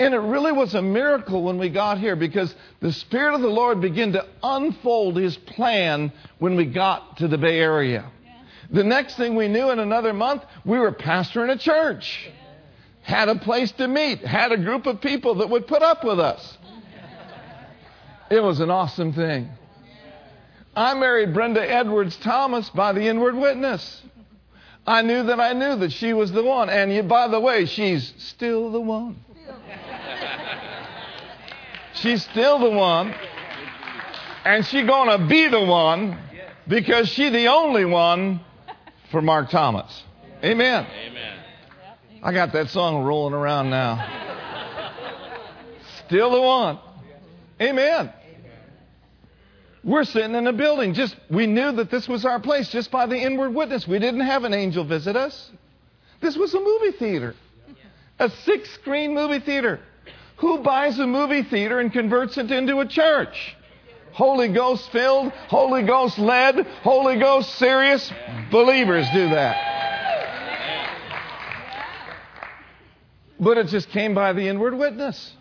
And 0.00 0.14
it 0.14 0.18
really 0.18 0.50
was 0.50 0.74
a 0.74 0.80
miracle 0.80 1.42
when 1.42 1.58
we 1.58 1.68
got 1.68 1.98
here 1.98 2.16
because 2.16 2.54
the 2.80 2.90
Spirit 2.90 3.34
of 3.34 3.42
the 3.42 3.48
Lord 3.48 3.82
began 3.82 4.12
to 4.12 4.26
unfold 4.42 5.18
His 5.18 5.36
plan 5.36 6.10
when 6.38 6.56
we 6.56 6.64
got 6.64 7.18
to 7.18 7.28
the 7.28 7.36
Bay 7.36 7.58
Area. 7.58 8.10
The 8.70 8.82
next 8.82 9.18
thing 9.18 9.36
we 9.36 9.48
knew, 9.48 9.68
in 9.68 9.78
another 9.78 10.14
month, 10.14 10.42
we 10.64 10.78
were 10.78 10.92
pastoring 10.92 11.50
a 11.50 11.58
church, 11.58 12.30
had 13.02 13.28
a 13.28 13.34
place 13.40 13.72
to 13.72 13.86
meet, 13.86 14.20
had 14.20 14.52
a 14.52 14.56
group 14.56 14.86
of 14.86 15.02
people 15.02 15.34
that 15.36 15.50
would 15.50 15.66
put 15.66 15.82
up 15.82 16.02
with 16.02 16.18
us. 16.18 16.56
It 18.30 18.42
was 18.42 18.60
an 18.60 18.70
awesome 18.70 19.12
thing. 19.12 19.50
I 20.74 20.94
married 20.94 21.34
Brenda 21.34 21.60
Edwards 21.68 22.16
Thomas 22.16 22.70
by 22.70 22.94
the 22.94 23.06
inward 23.06 23.34
witness. 23.34 24.00
I 24.86 25.02
knew 25.02 25.24
that 25.24 25.40
I 25.40 25.52
knew 25.52 25.76
that 25.76 25.92
she 25.92 26.14
was 26.14 26.32
the 26.32 26.42
one. 26.42 26.70
And 26.70 27.06
by 27.06 27.28
the 27.28 27.38
way, 27.38 27.66
she's 27.66 28.14
still 28.16 28.70
the 28.70 28.80
one. 28.80 29.24
She's 32.00 32.24
still 32.24 32.58
the 32.58 32.70
one. 32.70 33.14
And 34.44 34.64
she's 34.66 34.86
going 34.86 35.18
to 35.18 35.26
be 35.26 35.48
the 35.48 35.60
one 35.60 36.18
because 36.66 37.08
she's 37.08 37.32
the 37.32 37.48
only 37.48 37.84
one 37.84 38.40
for 39.10 39.20
Mark 39.20 39.50
Thomas. 39.50 40.02
Amen. 40.42 40.86
Amen. 40.86 41.38
I 42.22 42.32
got 42.32 42.52
that 42.52 42.70
song 42.70 43.04
rolling 43.04 43.34
around 43.34 43.70
now. 43.70 44.18
Still 46.06 46.30
the 46.30 46.40
one. 46.40 46.78
Amen. 47.60 48.12
We're 49.82 50.04
sitting 50.04 50.34
in 50.34 50.46
a 50.46 50.52
building. 50.52 50.94
Just 50.94 51.16
we 51.30 51.46
knew 51.46 51.72
that 51.72 51.90
this 51.90 52.08
was 52.08 52.24
our 52.24 52.40
place 52.40 52.68
just 52.68 52.90
by 52.90 53.06
the 53.06 53.16
inward 53.16 53.54
witness. 53.54 53.86
We 53.86 53.98
didn't 53.98 54.20
have 54.20 54.44
an 54.44 54.52
angel 54.52 54.84
visit 54.84 55.16
us. 55.16 55.50
This 56.20 56.36
was 56.36 56.52
a 56.54 56.60
movie 56.60 56.92
theater. 56.98 57.34
A 58.18 58.28
six 58.28 58.70
screen 58.74 59.14
movie 59.14 59.40
theater. 59.40 59.80
Who 60.40 60.58
buys 60.58 60.98
a 60.98 61.06
movie 61.06 61.42
theater 61.42 61.80
and 61.80 61.92
converts 61.92 62.38
it 62.38 62.50
into 62.50 62.80
a 62.80 62.86
church? 62.86 63.56
Holy 64.12 64.48
Ghost 64.48 64.90
filled, 64.90 65.32
Holy 65.48 65.82
Ghost 65.82 66.18
led, 66.18 66.66
Holy 66.82 67.18
Ghost 67.18 67.54
serious 67.56 68.10
believers 68.50 69.06
do 69.12 69.28
that. 69.28 69.70
But 73.38 73.58
it 73.58 73.68
just 73.68 73.90
came 73.90 74.14
by 74.14 74.32
the 74.32 74.48
inward 74.48 74.76
witness. 74.76 75.32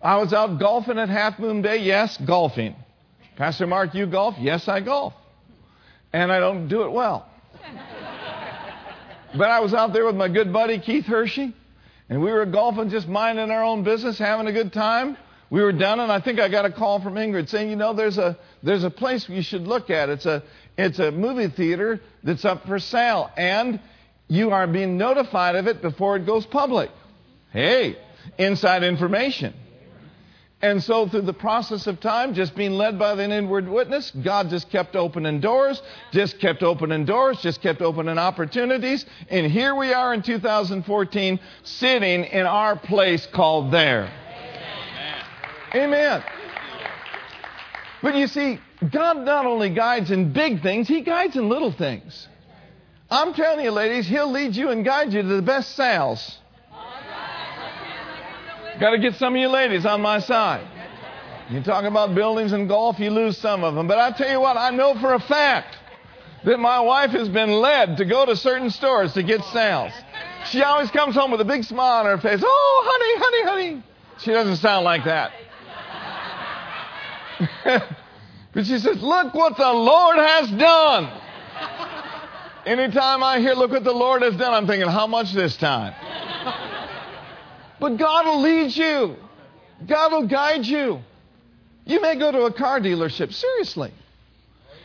I 0.00 0.16
was 0.16 0.32
out 0.32 0.58
golfing 0.58 0.98
at 0.98 1.08
Half 1.08 1.38
Moon 1.38 1.62
Bay. 1.62 1.78
Yes, 1.78 2.16
golfing. 2.18 2.76
Pastor 3.36 3.66
Mark, 3.66 3.94
you 3.94 4.06
golf? 4.06 4.36
Yes, 4.38 4.68
I 4.68 4.80
golf. 4.80 5.14
And 6.12 6.30
I 6.30 6.40
don't 6.40 6.68
do 6.68 6.82
it 6.84 6.92
well. 6.92 7.26
but 9.36 9.50
I 9.50 9.60
was 9.60 9.74
out 9.74 9.92
there 9.92 10.04
with 10.04 10.14
my 10.14 10.28
good 10.28 10.52
buddy 10.52 10.78
Keith 10.78 11.06
Hershey, 11.06 11.54
and 12.08 12.20
we 12.22 12.30
were 12.30 12.44
golfing, 12.46 12.90
just 12.90 13.08
minding 13.08 13.50
our 13.50 13.64
own 13.64 13.82
business, 13.82 14.18
having 14.18 14.46
a 14.46 14.52
good 14.52 14.72
time. 14.72 15.16
We 15.50 15.62
were 15.62 15.72
done, 15.72 16.00
and 16.00 16.10
I 16.10 16.20
think 16.20 16.40
I 16.40 16.48
got 16.48 16.64
a 16.64 16.70
call 16.72 17.00
from 17.00 17.14
Ingrid 17.14 17.48
saying, 17.48 17.70
you 17.70 17.76
know, 17.76 17.92
there's 17.92 18.18
a 18.18 18.36
there's 18.62 18.84
a 18.84 18.90
place 18.90 19.28
you 19.28 19.42
should 19.42 19.62
look 19.66 19.90
at. 19.90 20.08
It's 20.08 20.26
a 20.26 20.42
it's 20.76 20.98
a 20.98 21.12
movie 21.12 21.48
theater 21.48 22.00
that's 22.22 22.44
up 22.44 22.66
for 22.66 22.78
sale, 22.78 23.30
and 23.36 23.80
you 24.28 24.50
are 24.50 24.66
being 24.66 24.96
notified 24.96 25.54
of 25.54 25.66
it 25.66 25.80
before 25.80 26.16
it 26.16 26.26
goes 26.26 26.44
public. 26.46 26.90
Hey, 27.52 27.96
inside 28.38 28.82
information. 28.82 29.54
And 30.64 30.82
so, 30.82 31.06
through 31.06 31.20
the 31.20 31.34
process 31.34 31.86
of 31.86 32.00
time, 32.00 32.32
just 32.32 32.54
being 32.54 32.72
led 32.72 32.98
by 32.98 33.12
an 33.12 33.30
inward 33.30 33.68
witness, 33.68 34.10
God 34.22 34.48
just 34.48 34.70
kept 34.70 34.96
opening 34.96 35.38
doors, 35.38 35.82
just 36.10 36.38
kept 36.38 36.62
opening 36.62 37.04
doors, 37.04 37.38
just 37.42 37.60
kept 37.60 37.82
opening 37.82 38.16
opportunities. 38.16 39.04
And 39.28 39.52
here 39.52 39.74
we 39.74 39.92
are 39.92 40.14
in 40.14 40.22
2014, 40.22 41.38
sitting 41.64 42.24
in 42.24 42.46
our 42.46 42.76
place 42.76 43.26
called 43.26 43.74
there. 43.74 44.10
Amen. 45.74 45.92
Amen. 45.92 46.24
But 48.00 48.16
you 48.16 48.26
see, 48.26 48.58
God 48.90 49.18
not 49.18 49.44
only 49.44 49.68
guides 49.68 50.10
in 50.10 50.32
big 50.32 50.62
things, 50.62 50.88
He 50.88 51.02
guides 51.02 51.36
in 51.36 51.50
little 51.50 51.72
things. 51.72 52.26
I'm 53.10 53.34
telling 53.34 53.66
you, 53.66 53.70
ladies, 53.70 54.06
He'll 54.06 54.32
lead 54.32 54.56
you 54.56 54.70
and 54.70 54.82
guide 54.82 55.12
you 55.12 55.20
to 55.20 55.28
the 55.28 55.42
best 55.42 55.76
sales. 55.76 56.38
Got 58.80 58.90
to 58.90 58.98
get 58.98 59.14
some 59.14 59.34
of 59.34 59.40
you 59.40 59.48
ladies 59.48 59.86
on 59.86 60.00
my 60.02 60.18
side. 60.18 60.66
You 61.50 61.62
talk 61.62 61.84
about 61.84 62.14
buildings 62.14 62.52
and 62.52 62.68
golf, 62.68 62.98
you 62.98 63.10
lose 63.10 63.38
some 63.38 63.64
of 63.64 63.74
them. 63.74 63.86
But 63.86 63.98
I 63.98 64.10
tell 64.12 64.30
you 64.30 64.40
what, 64.40 64.56
I 64.56 64.70
know 64.70 64.94
for 64.98 65.14
a 65.14 65.20
fact 65.20 65.76
that 66.44 66.58
my 66.58 66.80
wife 66.80 67.10
has 67.10 67.28
been 67.28 67.50
led 67.50 67.98
to 67.98 68.04
go 68.04 68.26
to 68.26 68.34
certain 68.36 68.70
stores 68.70 69.12
to 69.14 69.22
get 69.22 69.42
sales. 69.44 69.92
She 70.46 70.62
always 70.62 70.90
comes 70.90 71.14
home 71.14 71.30
with 71.30 71.40
a 71.40 71.44
big 71.44 71.64
smile 71.64 72.00
on 72.00 72.06
her 72.06 72.18
face. 72.18 72.40
Oh, 72.44 72.84
honey, 72.86 73.18
honey, 73.18 73.72
honey. 73.72 73.84
She 74.18 74.30
doesn't 74.30 74.56
sound 74.56 74.84
like 74.84 75.04
that. 75.04 75.32
but 78.54 78.66
she 78.66 78.78
says, 78.78 79.02
Look 79.02 79.34
what 79.34 79.56
the 79.56 79.72
Lord 79.72 80.16
has 80.16 80.50
done. 80.50 81.20
Anytime 82.66 83.22
I 83.22 83.40
hear, 83.40 83.54
Look 83.54 83.70
what 83.70 83.84
the 83.84 83.92
Lord 83.92 84.22
has 84.22 84.36
done, 84.36 84.54
I'm 84.54 84.66
thinking, 84.66 84.88
How 84.88 85.06
much 85.06 85.32
this 85.32 85.56
time? 85.56 85.94
But 87.80 87.96
God 87.96 88.26
will 88.26 88.40
lead 88.40 88.74
you. 88.76 89.16
God 89.86 90.12
will 90.12 90.26
guide 90.26 90.64
you. 90.64 91.00
You 91.84 92.00
may 92.00 92.16
go 92.16 92.32
to 92.32 92.42
a 92.42 92.52
car 92.52 92.80
dealership, 92.80 93.32
seriously, 93.32 93.92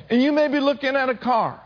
and 0.10 0.22
you 0.22 0.31
may 0.31 0.48
be 0.48 0.60
looking 0.60 0.96
at 0.96 1.10
a 1.10 1.15
car. 1.15 1.62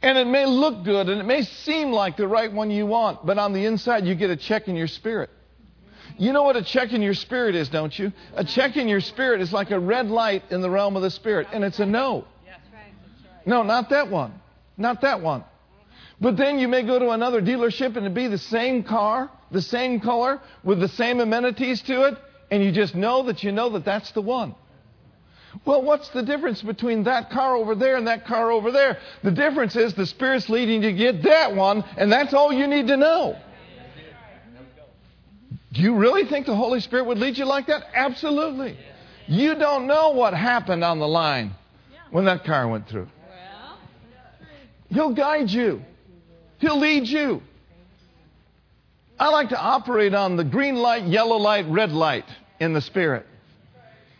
And 0.00 0.18
it 0.18 0.26
may 0.26 0.46
look 0.46 0.84
good 0.84 1.08
and 1.08 1.20
it 1.20 1.24
may 1.24 1.42
seem 1.42 1.92
like 1.92 2.16
the 2.16 2.26
right 2.26 2.52
one 2.52 2.70
you 2.70 2.86
want, 2.86 3.24
but 3.24 3.38
on 3.38 3.52
the 3.52 3.66
inside 3.66 4.04
you 4.06 4.14
get 4.14 4.30
a 4.30 4.36
check 4.36 4.68
in 4.68 4.76
your 4.76 4.88
spirit. 4.88 5.30
You 6.18 6.32
know 6.32 6.42
what 6.42 6.56
a 6.56 6.62
check 6.62 6.92
in 6.92 7.02
your 7.02 7.14
spirit 7.14 7.54
is, 7.54 7.68
don't 7.68 7.96
you? 7.98 8.12
A 8.34 8.44
check 8.44 8.76
in 8.76 8.88
your 8.88 9.00
spirit 9.00 9.40
is 9.40 9.52
like 9.52 9.70
a 9.70 9.78
red 9.78 10.08
light 10.08 10.44
in 10.50 10.60
the 10.60 10.70
realm 10.70 10.96
of 10.96 11.02
the 11.02 11.10
spirit, 11.10 11.48
and 11.52 11.64
it's 11.64 11.78
a 11.78 11.86
no. 11.86 12.26
No, 13.46 13.62
not 13.62 13.90
that 13.90 14.10
one. 14.10 14.32
Not 14.76 15.00
that 15.00 15.20
one. 15.20 15.44
But 16.20 16.36
then 16.36 16.58
you 16.58 16.68
may 16.68 16.82
go 16.82 16.98
to 16.98 17.10
another 17.10 17.40
dealership 17.40 17.96
and 17.96 18.06
it 18.06 18.14
be 18.14 18.28
the 18.28 18.38
same 18.38 18.84
car, 18.84 19.30
the 19.52 19.62
same 19.62 20.00
color, 20.00 20.40
with 20.64 20.80
the 20.80 20.88
same 20.88 21.20
amenities 21.20 21.82
to 21.82 22.04
it, 22.04 22.18
and 22.50 22.62
you 22.62 22.72
just 22.72 22.94
know 22.94 23.22
that 23.24 23.44
you 23.44 23.52
know 23.52 23.70
that 23.70 23.84
that's 23.84 24.10
the 24.12 24.22
one. 24.22 24.54
Well, 25.64 25.82
what's 25.82 26.08
the 26.08 26.22
difference 26.22 26.62
between 26.62 27.04
that 27.04 27.30
car 27.30 27.54
over 27.54 27.74
there 27.74 27.96
and 27.96 28.06
that 28.06 28.26
car 28.26 28.50
over 28.50 28.70
there? 28.70 28.98
The 29.22 29.30
difference 29.30 29.76
is 29.76 29.94
the 29.94 30.06
Spirit's 30.06 30.48
leading 30.48 30.82
you 30.82 30.90
to 30.90 30.96
get 30.96 31.22
that 31.24 31.54
one, 31.54 31.84
and 31.96 32.10
that's 32.10 32.32
all 32.32 32.52
you 32.52 32.66
need 32.66 32.88
to 32.88 32.96
know. 32.96 33.36
Do 35.72 35.80
you 35.80 35.94
really 35.94 36.26
think 36.26 36.46
the 36.46 36.56
Holy 36.56 36.80
Spirit 36.80 37.06
would 37.06 37.18
lead 37.18 37.38
you 37.38 37.44
like 37.44 37.66
that? 37.66 37.84
Absolutely. 37.94 38.76
You 39.26 39.54
don't 39.54 39.86
know 39.86 40.10
what 40.10 40.34
happened 40.34 40.84
on 40.84 40.98
the 40.98 41.08
line 41.08 41.52
when 42.10 42.24
that 42.26 42.44
car 42.44 42.68
went 42.68 42.88
through. 42.88 43.08
He'll 44.90 45.14
guide 45.14 45.50
you, 45.50 45.82
He'll 46.58 46.78
lead 46.78 47.06
you. 47.06 47.42
I 49.22 49.28
like 49.28 49.50
to 49.50 49.56
operate 49.56 50.14
on 50.14 50.34
the 50.34 50.42
green 50.42 50.74
light, 50.74 51.04
yellow 51.04 51.36
light, 51.36 51.66
red 51.68 51.92
light 51.92 52.24
in 52.58 52.72
the 52.72 52.80
Spirit. 52.80 53.24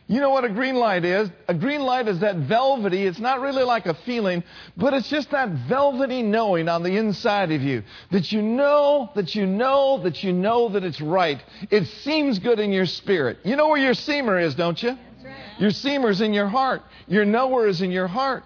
You 0.06 0.20
know 0.20 0.30
what 0.30 0.44
a 0.44 0.48
green 0.48 0.76
light 0.76 1.04
is? 1.04 1.28
A 1.48 1.54
green 1.54 1.80
light 1.80 2.06
is 2.06 2.20
that 2.20 2.36
velvety, 2.36 3.04
it's 3.04 3.18
not 3.18 3.40
really 3.40 3.64
like 3.64 3.86
a 3.86 3.94
feeling, 4.06 4.44
but 4.76 4.94
it's 4.94 5.08
just 5.08 5.32
that 5.32 5.48
velvety 5.68 6.22
knowing 6.22 6.68
on 6.68 6.84
the 6.84 6.96
inside 6.96 7.50
of 7.50 7.62
you 7.62 7.82
that 8.12 8.30
you 8.30 8.42
know, 8.42 9.10
that 9.16 9.34
you 9.34 9.44
know, 9.44 10.00
that 10.04 10.22
you 10.22 10.32
know 10.32 10.68
that 10.68 10.84
it's 10.84 11.00
right. 11.00 11.42
It 11.68 11.86
seems 12.04 12.38
good 12.38 12.60
in 12.60 12.70
your 12.70 12.86
spirit. 12.86 13.38
You 13.42 13.56
know 13.56 13.70
where 13.70 13.80
your 13.80 13.94
seamer 13.94 14.40
is, 14.40 14.54
don't 14.54 14.80
you? 14.80 14.90
Right. 14.90 15.34
Your 15.58 15.70
seamer's 15.70 16.20
in 16.20 16.32
your 16.32 16.46
heart. 16.46 16.82
Your 17.08 17.24
knower 17.24 17.66
is 17.66 17.82
in 17.82 17.90
your 17.90 18.06
heart. 18.06 18.44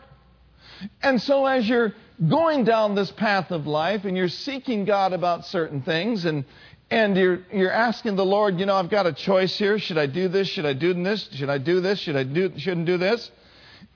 And 1.02 1.20
so 1.20 1.44
as 1.44 1.68
you're 1.68 1.92
going 2.28 2.64
down 2.64 2.94
this 2.94 3.10
path 3.10 3.50
of 3.50 3.66
life 3.66 4.04
and 4.04 4.16
you're 4.16 4.28
seeking 4.28 4.84
God 4.84 5.12
about 5.12 5.46
certain 5.46 5.82
things 5.82 6.24
and 6.24 6.44
and 6.88 7.16
you're 7.16 7.40
you're 7.52 7.72
asking 7.72 8.16
the 8.16 8.24
Lord, 8.24 8.60
you 8.60 8.66
know, 8.66 8.74
I've 8.74 8.90
got 8.90 9.06
a 9.06 9.12
choice 9.12 9.56
here. 9.58 9.78
Should 9.78 9.98
I 9.98 10.06
do 10.06 10.28
this? 10.28 10.48
Should 10.48 10.66
I 10.66 10.72
do 10.72 10.94
this? 10.94 11.28
Should 11.32 11.50
I 11.50 11.58
do 11.58 11.80
this? 11.80 11.98
Should 11.98 12.16
I 12.16 12.22
do 12.22 12.52
shouldn't 12.56 12.86
do 12.86 12.96
this? 12.96 13.30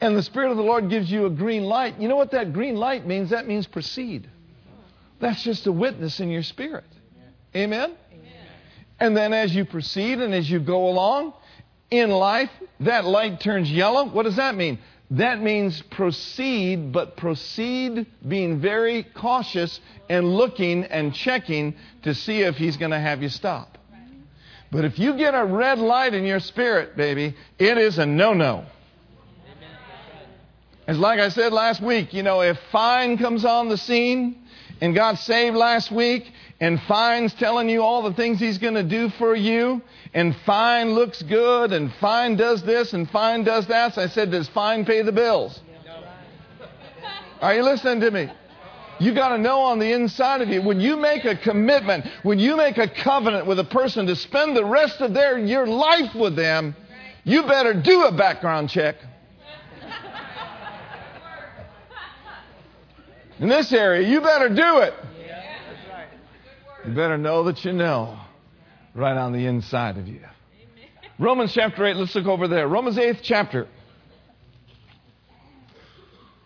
And 0.01 0.17
the 0.17 0.23
Spirit 0.23 0.51
of 0.51 0.57
the 0.57 0.63
Lord 0.63 0.89
gives 0.91 1.11
you 1.11 1.27
a 1.27 1.31
green 1.31 1.65
light. 1.65 1.99
You 2.01 2.09
know 2.09 2.17
what 2.17 2.33
that 2.33 2.53
green 2.53 2.77
light 2.77 3.07
means? 3.07 3.31
That 3.31 3.47
means 3.47 3.67
proceed. 3.67 4.29
That's 5.21 5.43
just 5.43 5.67
a 5.67 5.73
witness 5.73 6.19
in 6.21 6.31
your 6.31 6.43
spirit. 6.43 6.85
Amen? 7.55 7.95
Amen? 8.13 8.31
And 8.99 9.17
then 9.17 9.33
as 9.33 9.55
you 9.55 9.65
proceed 9.65 10.19
and 10.19 10.35
as 10.35 10.51
you 10.51 10.59
go 10.59 10.89
along 10.89 11.35
in 11.91 12.11
life, 12.11 12.51
that 12.81 13.05
light 13.05 13.41
turns 13.41 13.71
yellow. 13.71 14.07
What 14.07 14.23
does 14.23 14.37
that 14.37 14.55
mean? 14.55 14.79
That 15.11 15.43
means 15.43 15.83
proceed, 15.83 16.93
but 16.93 17.17
proceed 17.17 18.07
being 18.27 18.61
very 18.61 19.03
cautious 19.03 19.81
and 20.09 20.37
looking 20.37 20.85
and 20.85 21.13
checking 21.13 21.75
to 22.03 22.15
see 22.15 22.43
if 22.43 22.57
he's 22.57 22.77
going 22.77 22.93
to 22.93 23.01
have 23.01 23.23
you 23.23 23.29
stop. 23.29 23.77
But 24.71 24.85
if 24.85 25.01
you 25.01 25.17
get 25.17 25.35
a 25.35 25.45
red 25.45 25.79
light 25.79 26.15
in 26.15 26.25
your 26.25 26.39
spirit, 26.39 26.97
baby, 26.97 27.35
it 27.59 27.77
is 27.77 27.99
a 27.99 28.07
no 28.07 28.35
no. 28.35 28.65
It's 30.87 30.99
like 30.99 31.19
I 31.19 31.29
said 31.29 31.53
last 31.53 31.83
week, 31.83 32.15
you 32.15 32.23
know, 32.23 32.41
if 32.41 32.59
fine 32.71 33.19
comes 33.19 33.45
on 33.45 33.69
the 33.69 33.77
scene 33.77 34.43
and 34.81 34.95
got 34.95 35.19
saved 35.19 35.57
last 35.57 35.91
week 35.91 36.33
and 36.61 36.81
fine's 36.83 37.33
telling 37.35 37.71
you 37.71 37.83
all 37.83 38.03
the 38.03 38.13
things 38.13 38.39
he's 38.39 38.59
going 38.59 38.75
to 38.75 38.83
do 38.83 39.09
for 39.09 39.35
you, 39.35 39.81
and 40.13 40.37
fine 40.45 40.93
looks 40.93 41.23
good, 41.23 41.73
and 41.73 41.91
fine 41.95 42.37
does 42.37 42.63
this, 42.63 42.93
and 42.93 43.09
fine 43.09 43.45
does 43.45 43.67
that. 43.69 43.95
So 43.95 44.03
I 44.03 44.09
said, 44.09 44.31
Does 44.31 44.47
fine 44.49 44.85
pay 44.85 45.01
the 45.01 45.13
bills? 45.13 45.59
Are 47.41 47.55
you 47.55 47.63
listening 47.63 48.01
to 48.01 48.11
me? 48.11 48.31
You 48.99 49.15
got 49.15 49.31
to 49.31 49.39
know 49.39 49.61
on 49.61 49.79
the 49.79 49.93
inside 49.93 50.43
of 50.43 50.51
you 50.51 50.61
when 50.61 50.79
you 50.79 50.99
make 50.99 51.25
a 51.25 51.35
commitment, 51.35 52.05
when 52.23 52.39
you 52.39 52.55
make 52.55 52.77
a 52.77 52.87
covenant 52.87 53.47
with 53.47 53.59
a 53.59 53.65
person 53.65 54.07
to 54.07 54.15
spend 54.15 54.55
the 54.55 54.67
rest 54.67 55.01
of 55.01 55.15
their 55.15 55.39
your 55.39 55.67
life 55.67 56.15
with 56.15 56.37
them, 56.37 56.77
you 57.25 57.45
better 57.45 57.73
do 57.73 58.05
a 58.05 58.13
background 58.13 58.69
check. 58.69 58.97
In 63.41 63.49
this 63.49 63.73
area, 63.73 64.07
you 64.07 64.21
better 64.21 64.51
do 64.51 64.81
it. 64.81 64.93
You 66.87 66.95
better 66.95 67.19
know 67.19 67.45
that 67.45 67.65
you 67.65 67.73
know 67.73 68.19
right 68.95 69.17
on 69.17 69.33
the 69.33 69.47
inside 69.47 69.99
of 69.99 70.09
you. 70.09 70.21
Romans 71.19 71.53
chapter 71.53 71.85
8, 71.85 71.97
let's 71.97 72.15
look 72.15 72.27
over 72.27 72.49
there. 72.49 72.67
Romans 72.67 72.97
8th 72.97 73.21
chapter. 73.23 73.69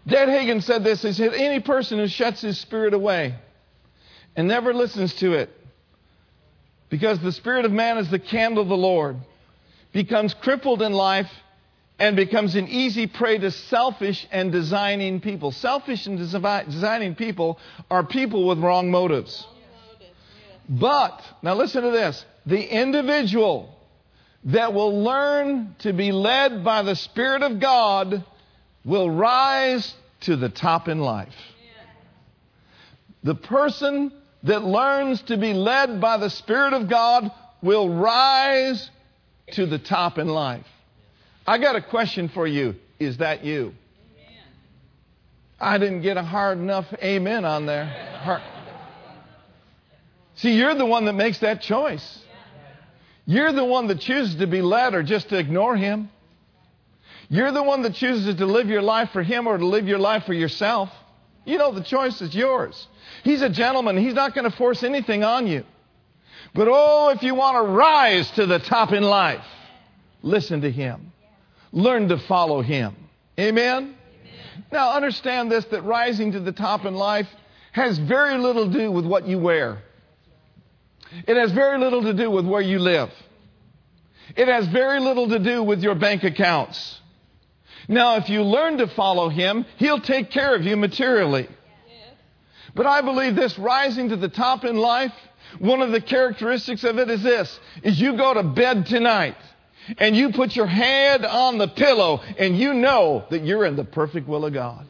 Dad 0.06 0.28
Hagin 0.28 0.60
said 0.62 0.82
this. 0.82 1.02
He 1.02 1.12
said, 1.12 1.34
Any 1.34 1.60
person 1.60 1.98
who 1.98 2.08
shuts 2.08 2.40
his 2.40 2.58
spirit 2.58 2.94
away 2.94 3.36
and 4.34 4.48
never 4.48 4.74
listens 4.74 5.14
to 5.14 5.34
it, 5.34 5.50
because 6.90 7.20
the 7.20 7.32
spirit 7.32 7.64
of 7.64 7.70
man 7.70 7.98
is 7.98 8.10
the 8.10 8.18
candle 8.18 8.62
of 8.62 8.68
the 8.68 8.76
Lord, 8.76 9.16
becomes 9.92 10.34
crippled 10.34 10.82
in 10.82 10.92
life 10.92 11.30
and 12.00 12.16
becomes 12.16 12.56
an 12.56 12.66
easy 12.66 13.06
prey 13.06 13.38
to 13.38 13.52
selfish 13.52 14.26
and 14.32 14.50
designing 14.50 15.20
people. 15.20 15.52
Selfish 15.52 16.08
and 16.08 16.18
designing 16.18 17.14
people 17.14 17.60
are 17.88 18.04
people 18.04 18.48
with 18.48 18.58
wrong 18.58 18.90
motives. 18.90 19.46
But, 20.68 21.20
now 21.42 21.54
listen 21.54 21.82
to 21.82 21.90
this 21.90 22.24
the 22.46 22.62
individual 22.62 23.74
that 24.44 24.74
will 24.74 25.02
learn 25.02 25.74
to 25.80 25.92
be 25.92 26.12
led 26.12 26.64
by 26.64 26.82
the 26.82 26.94
Spirit 26.94 27.42
of 27.42 27.60
God 27.60 28.24
will 28.84 29.10
rise 29.10 29.94
to 30.20 30.36
the 30.36 30.50
top 30.50 30.88
in 30.88 31.00
life. 31.00 31.34
The 33.22 33.34
person 33.34 34.12
that 34.42 34.62
learns 34.62 35.22
to 35.22 35.38
be 35.38 35.54
led 35.54 36.00
by 36.00 36.18
the 36.18 36.28
Spirit 36.28 36.74
of 36.74 36.88
God 36.88 37.30
will 37.62 37.88
rise 37.88 38.90
to 39.52 39.64
the 39.64 39.78
top 39.78 40.18
in 40.18 40.28
life. 40.28 40.66
I 41.46 41.58
got 41.58 41.76
a 41.76 41.82
question 41.82 42.28
for 42.28 42.46
you. 42.46 42.74
Is 42.98 43.18
that 43.18 43.44
you? 43.44 43.74
I 45.58 45.78
didn't 45.78 46.02
get 46.02 46.18
a 46.18 46.22
hard 46.22 46.58
enough 46.58 46.86
amen 47.02 47.44
on 47.46 47.64
there. 47.64 48.53
See, 50.36 50.52
you're 50.56 50.74
the 50.74 50.86
one 50.86 51.04
that 51.04 51.14
makes 51.14 51.38
that 51.38 51.60
choice. 51.62 52.20
You're 53.26 53.52
the 53.52 53.64
one 53.64 53.86
that 53.86 54.00
chooses 54.00 54.36
to 54.36 54.46
be 54.46 54.60
led 54.60 54.94
or 54.94 55.02
just 55.02 55.28
to 55.30 55.38
ignore 55.38 55.76
Him. 55.76 56.10
You're 57.28 57.52
the 57.52 57.62
one 57.62 57.82
that 57.82 57.94
chooses 57.94 58.34
to 58.36 58.46
live 58.46 58.68
your 58.68 58.82
life 58.82 59.10
for 59.12 59.22
Him 59.22 59.46
or 59.46 59.56
to 59.56 59.66
live 59.66 59.88
your 59.88 59.98
life 59.98 60.24
for 60.24 60.34
yourself. 60.34 60.90
You 61.44 61.58
know, 61.58 61.72
the 61.72 61.82
choice 61.82 62.20
is 62.20 62.34
yours. 62.34 62.86
He's 63.22 63.42
a 63.42 63.48
gentleman. 63.48 63.96
He's 63.96 64.14
not 64.14 64.34
going 64.34 64.50
to 64.50 64.56
force 64.56 64.82
anything 64.82 65.24
on 65.24 65.46
you. 65.46 65.64
But 66.54 66.68
oh, 66.70 67.10
if 67.10 67.22
you 67.22 67.34
want 67.34 67.56
to 67.56 67.72
rise 67.72 68.30
to 68.32 68.46
the 68.46 68.58
top 68.58 68.92
in 68.92 69.02
life, 69.02 69.44
listen 70.22 70.60
to 70.62 70.70
Him. 70.70 71.12
Learn 71.72 72.08
to 72.08 72.18
follow 72.18 72.62
Him. 72.62 72.94
Amen? 73.38 73.82
Amen? 73.82 73.96
Now, 74.70 74.92
understand 74.92 75.50
this 75.50 75.64
that 75.66 75.82
rising 75.82 76.32
to 76.32 76.40
the 76.40 76.52
top 76.52 76.84
in 76.84 76.94
life 76.94 77.28
has 77.72 77.98
very 77.98 78.38
little 78.38 78.70
to 78.70 78.78
do 78.78 78.90
with 78.92 79.04
what 79.04 79.26
you 79.26 79.38
wear. 79.38 79.82
It 81.26 81.36
has 81.36 81.52
very 81.52 81.78
little 81.78 82.02
to 82.02 82.14
do 82.14 82.30
with 82.30 82.46
where 82.46 82.60
you 82.60 82.78
live. 82.78 83.10
It 84.36 84.48
has 84.48 84.66
very 84.68 85.00
little 85.00 85.28
to 85.28 85.38
do 85.38 85.62
with 85.62 85.82
your 85.82 85.94
bank 85.94 86.24
accounts. 86.24 87.00
Now, 87.88 88.16
if 88.16 88.28
you 88.28 88.42
learn 88.42 88.78
to 88.78 88.88
follow 88.88 89.28
Him, 89.28 89.66
He'll 89.76 90.00
take 90.00 90.30
care 90.30 90.54
of 90.54 90.62
you 90.62 90.76
materially. 90.76 91.48
But 92.74 92.86
I 92.86 93.02
believe 93.02 93.36
this 93.36 93.58
rising 93.58 94.08
to 94.08 94.16
the 94.16 94.28
top 94.28 94.64
in 94.64 94.76
life, 94.76 95.12
one 95.58 95.80
of 95.80 95.92
the 95.92 96.00
characteristics 96.00 96.82
of 96.82 96.98
it 96.98 97.08
is 97.08 97.22
this, 97.22 97.60
is 97.82 98.00
you 98.00 98.16
go 98.16 98.34
to 98.34 98.42
bed 98.42 98.86
tonight 98.86 99.36
and 99.98 100.16
you 100.16 100.32
put 100.32 100.56
your 100.56 100.66
head 100.66 101.24
on 101.24 101.58
the 101.58 101.68
pillow 101.68 102.20
and 102.38 102.58
you 102.58 102.74
know 102.74 103.24
that 103.30 103.44
you're 103.44 103.64
in 103.64 103.76
the 103.76 103.84
perfect 103.84 104.26
will 104.26 104.44
of 104.44 104.54
God. 104.54 104.86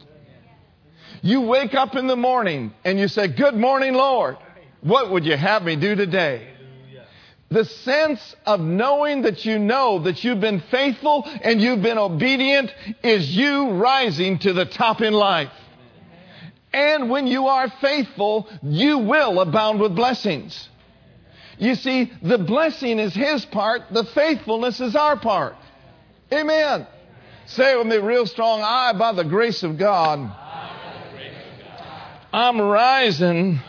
You 1.20 1.42
wake 1.42 1.75
up 1.75 1.94
in 1.96 2.07
the 2.07 2.16
morning 2.16 2.72
and 2.85 2.99
you 2.99 3.09
say, 3.09 3.29
Good 3.29 3.55
morning, 3.55 3.94
Lord. 3.94 4.37
What 4.85 5.11
would 5.11 5.25
you 5.25 5.37
have 5.37 5.62
me 5.62 5.77
do 5.77 5.94
today? 5.97 6.47
The 7.51 7.64
sense 7.64 8.37
of 8.44 8.61
knowing 8.61 9.23
that 9.23 9.44
you 9.44 9.59
know 9.59 10.01
that 10.01 10.23
you've 10.23 10.40
been 10.40 10.61
faithful 10.70 11.25
and 11.42 11.61
you've 11.61 11.83
been 11.83 11.97
obedient 11.99 12.70
is 13.03 13.35
you 13.35 13.70
rising 13.70 14.38
to 14.40 14.53
the 14.53 14.66
top 14.66 15.01
in 15.01 15.14
life. 15.14 15.53
And 16.73 17.09
when 17.09 17.27
you 17.27 17.47
are 17.47 17.70
faithful, 17.81 18.49
you 18.62 18.99
will 18.99 19.40
abound 19.40 19.81
with 19.81 19.97
blessings. 19.97 20.68
You 21.59 21.77
see, 21.77 22.12
the 22.20 22.38
blessing 22.38 22.99
is 22.99 23.14
His 23.14 23.44
part, 23.47 23.83
the 23.90 24.05
faithfulness 24.05 24.81
is 24.81 24.97
our 24.97 25.18
part. 25.18 25.55
Amen. 26.31 26.87
Say 27.47 27.73
it 27.73 27.79
with 27.79 27.87
me 27.87 27.97
real 27.97 28.27
strong 28.27 28.61
I, 28.62 28.92
by 28.99 29.12
the 29.12 29.25
grace 29.25 29.62
of 29.62 29.79
God, 29.79 30.31
I'm 32.33 32.61
rising 32.61 33.61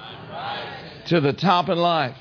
to 1.08 1.22
the 1.22 1.34
top 1.34 1.70
in 1.70 1.78
life. 1.78 2.18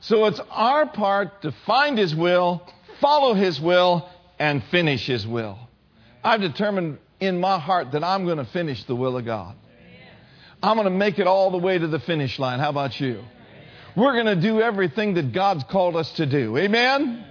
So 0.00 0.24
it's 0.26 0.40
our 0.50 0.86
part 0.86 1.42
to 1.42 1.52
find 1.64 1.96
His 1.96 2.14
will, 2.14 2.62
follow 3.00 3.34
His 3.34 3.60
will, 3.60 4.08
and 4.38 4.62
finish 4.64 5.06
His 5.06 5.26
will. 5.26 5.58
I've 6.24 6.40
determined 6.40 6.98
in 7.20 7.40
my 7.40 7.58
heart 7.58 7.92
that 7.92 8.02
I'm 8.02 8.24
going 8.24 8.38
to 8.38 8.44
finish 8.44 8.84
the 8.84 8.96
will 8.96 9.16
of 9.16 9.24
God. 9.24 9.54
I'm 10.62 10.76
going 10.76 10.86
to 10.86 10.96
make 10.96 11.18
it 11.18 11.26
all 11.26 11.50
the 11.50 11.58
way 11.58 11.78
to 11.78 11.86
the 11.88 12.00
finish 12.00 12.38
line. 12.38 12.60
How 12.60 12.70
about 12.70 13.00
you? 13.00 13.22
We're 13.96 14.12
going 14.12 14.26
to 14.26 14.40
do 14.40 14.60
everything 14.60 15.14
that 15.14 15.32
God's 15.32 15.64
called 15.64 15.96
us 15.96 16.10
to 16.12 16.26
do. 16.26 16.56
Amen? 16.56 17.24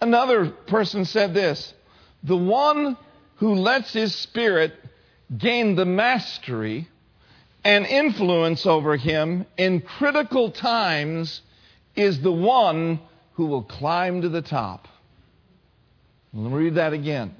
Another 0.00 0.50
person 0.50 1.04
said 1.04 1.34
this 1.34 1.74
The 2.22 2.36
one 2.36 2.96
who 3.36 3.54
lets 3.54 3.92
his 3.92 4.14
spirit 4.14 4.72
gain 5.36 5.74
the 5.74 5.84
mastery 5.84 6.88
and 7.68 7.84
influence 7.84 8.64
over 8.64 8.96
him 8.96 9.44
in 9.58 9.82
critical 9.82 10.50
times 10.50 11.42
is 11.94 12.18
the 12.22 12.32
one 12.32 12.98
who 13.34 13.44
will 13.44 13.62
climb 13.62 14.22
to 14.22 14.30
the 14.30 14.40
top. 14.40 14.88
Let 16.32 16.50
me 16.50 16.56
read 16.56 16.76
that 16.76 16.94
again. 16.94 17.34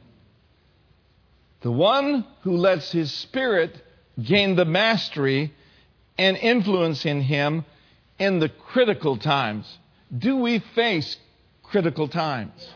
The 1.63 1.73
one 1.73 2.27
who 2.43 2.59
lets 2.59 2.93
his 2.93 3.11
spirit 3.11 3.83
gain 4.23 4.55
the 4.55 4.67
mastery 4.67 5.55
and 6.19 6.37
influence 6.37 7.07
in 7.07 7.23
him 7.23 7.65
in 8.19 8.39
the 8.39 8.51
critical 8.51 9.17
times. 9.17 9.79
Do 10.15 10.37
we 10.37 10.59
face 10.59 11.17
critical 11.63 12.07
times? 12.07 12.69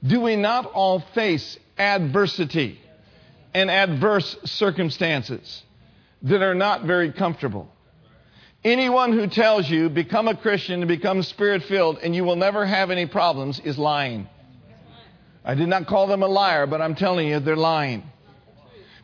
Do 0.00 0.20
we 0.20 0.36
not 0.36 0.66
all 0.66 1.00
face 1.12 1.58
adversity 1.76 2.80
and 3.52 3.68
adverse 3.68 4.36
circumstances 4.44 5.64
that 6.22 6.42
are 6.42 6.54
not 6.54 6.84
very 6.84 7.12
comfortable? 7.12 7.68
Anyone 8.64 9.12
who 9.12 9.26
tells 9.26 9.68
you 9.68 9.88
become 9.88 10.28
a 10.28 10.36
Christian 10.36 10.80
and 10.80 10.88
become 10.88 11.22
spirit 11.22 11.64
filled 11.64 11.98
and 11.98 12.14
you 12.14 12.22
will 12.22 12.36
never 12.36 12.64
have 12.64 12.90
any 12.90 13.06
problems 13.06 13.58
is 13.58 13.76
lying. 13.76 14.28
I 15.44 15.56
did 15.56 15.68
not 15.68 15.88
call 15.88 16.06
them 16.06 16.22
a 16.22 16.28
liar, 16.28 16.66
but 16.68 16.80
I'm 16.80 16.94
telling 16.94 17.26
you 17.26 17.40
they're 17.40 17.56
lying. 17.56 18.04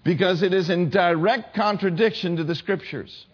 Because 0.05 0.43
it 0.43 0.55
is 0.55 0.71
in 0.71 0.91
direct 0.91 1.55
contradiction 1.55 2.37
to 2.37 2.45
the 2.45 2.55
scriptures. 2.55 3.27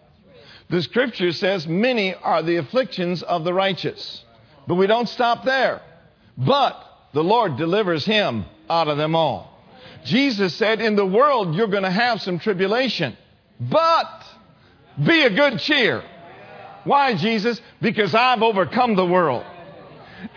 The 0.69 0.81
scripture 0.81 1.31
says, 1.31 1.67
Many 1.67 2.15
are 2.15 2.41
the 2.41 2.55
afflictions 2.55 3.21
of 3.21 3.43
the 3.43 3.53
righteous. 3.53 4.23
But 4.67 4.75
we 4.75 4.87
don't 4.87 5.07
stop 5.07 5.45
there. 5.45 5.81
But 6.35 6.75
the 7.13 7.23
Lord 7.23 7.57
delivers 7.57 8.03
him 8.03 8.45
out 8.67 8.87
of 8.87 8.97
them 8.97 9.15
all. 9.15 9.51
Jesus 10.05 10.55
said, 10.55 10.81
In 10.81 10.95
the 10.95 11.05
world, 11.05 11.53
you're 11.53 11.67
going 11.67 11.83
to 11.83 11.91
have 11.91 12.21
some 12.21 12.39
tribulation. 12.39 13.15
But 13.59 14.23
be 15.03 15.23
a 15.23 15.29
good 15.29 15.59
cheer. 15.59 16.03
Why, 16.83 17.15
Jesus? 17.15 17.59
Because 17.81 18.13
I've 18.13 18.43
overcome 18.43 18.95
the 18.95 19.05
world. 19.05 19.43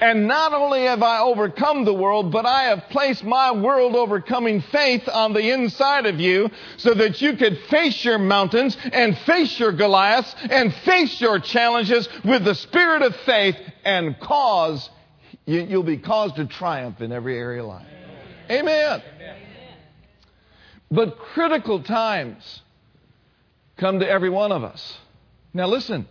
And 0.01 0.27
not 0.27 0.53
only 0.53 0.85
have 0.85 1.03
I 1.03 1.21
overcome 1.21 1.85
the 1.85 1.95
world, 1.95 2.31
but 2.31 2.47
I 2.47 2.65
have 2.65 2.85
placed 2.91 3.25
my 3.25 3.53
world 3.53 3.97
overcoming 3.97 4.61
faith 4.61 5.09
on 5.09 5.33
the 5.33 5.51
inside 5.51 6.07
of 6.07 6.21
you 6.21 6.51
so 6.77 6.95
that 6.95 7.21
you 7.23 7.37
could 7.37 7.59
face 7.71 8.05
your 8.05 8.19
mountains 8.19 8.77
and 8.93 9.17
face 9.19 9.59
your 9.59 9.73
Goliaths 9.73 10.35
and 10.51 10.75
face 10.75 11.21
your 11.21 11.39
challenges 11.39 12.09
with 12.25 12.45
the 12.45 12.55
spirit 12.55 13.03
of 13.03 13.15
faith 13.17 13.57
and 13.85 14.19
cause, 14.21 14.91
you'll 15.47 15.83
be 15.83 15.99
caused 15.99 16.37
to 16.37 16.47
triumph 16.47 17.01
in 17.01 17.13
every 17.13 17.39
area 17.39 17.63
of 17.63 17.69
life. 17.69 17.87
Amen. 18.51 19.03
But 20.91 21.19
critical 21.19 21.83
times 21.83 22.63
come 23.79 24.01
to 24.01 24.09
every 24.09 24.31
one 24.31 24.53
of 24.53 24.63
us. 24.63 24.99
Now, 25.55 25.67
listen, 25.67 26.07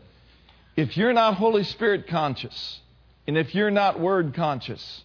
if 0.75 0.97
you're 0.97 1.13
not 1.13 1.35
Holy 1.35 1.63
Spirit 1.63 2.07
conscious, 2.07 2.79
and 3.27 3.37
if 3.37 3.53
you're 3.53 3.71
not 3.71 3.99
Word 3.99 4.33
conscious, 4.33 5.03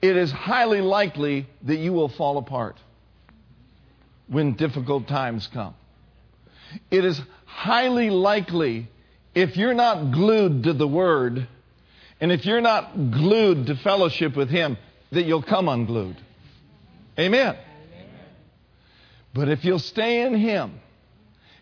it 0.00 0.16
is 0.16 0.30
highly 0.30 0.80
likely 0.80 1.46
that 1.62 1.76
you 1.76 1.92
will 1.92 2.08
fall 2.08 2.38
apart 2.38 2.76
when 4.28 4.54
difficult 4.54 5.08
times 5.08 5.48
come. 5.48 5.74
It 6.90 7.04
is 7.04 7.20
highly 7.46 8.10
likely 8.10 8.88
if 9.34 9.56
you're 9.56 9.74
not 9.74 10.12
glued 10.12 10.64
to 10.64 10.72
the 10.72 10.86
Word 10.86 11.48
and 12.20 12.32
if 12.32 12.44
you're 12.44 12.60
not 12.60 13.10
glued 13.12 13.66
to 13.66 13.76
fellowship 13.76 14.36
with 14.36 14.50
Him, 14.50 14.76
that 15.12 15.24
you'll 15.24 15.42
come 15.42 15.68
unglued. 15.68 16.16
Amen. 17.18 17.56
But 19.38 19.48
if 19.48 19.64
you'll 19.64 19.78
stay 19.78 20.22
in 20.22 20.34
Him 20.34 20.80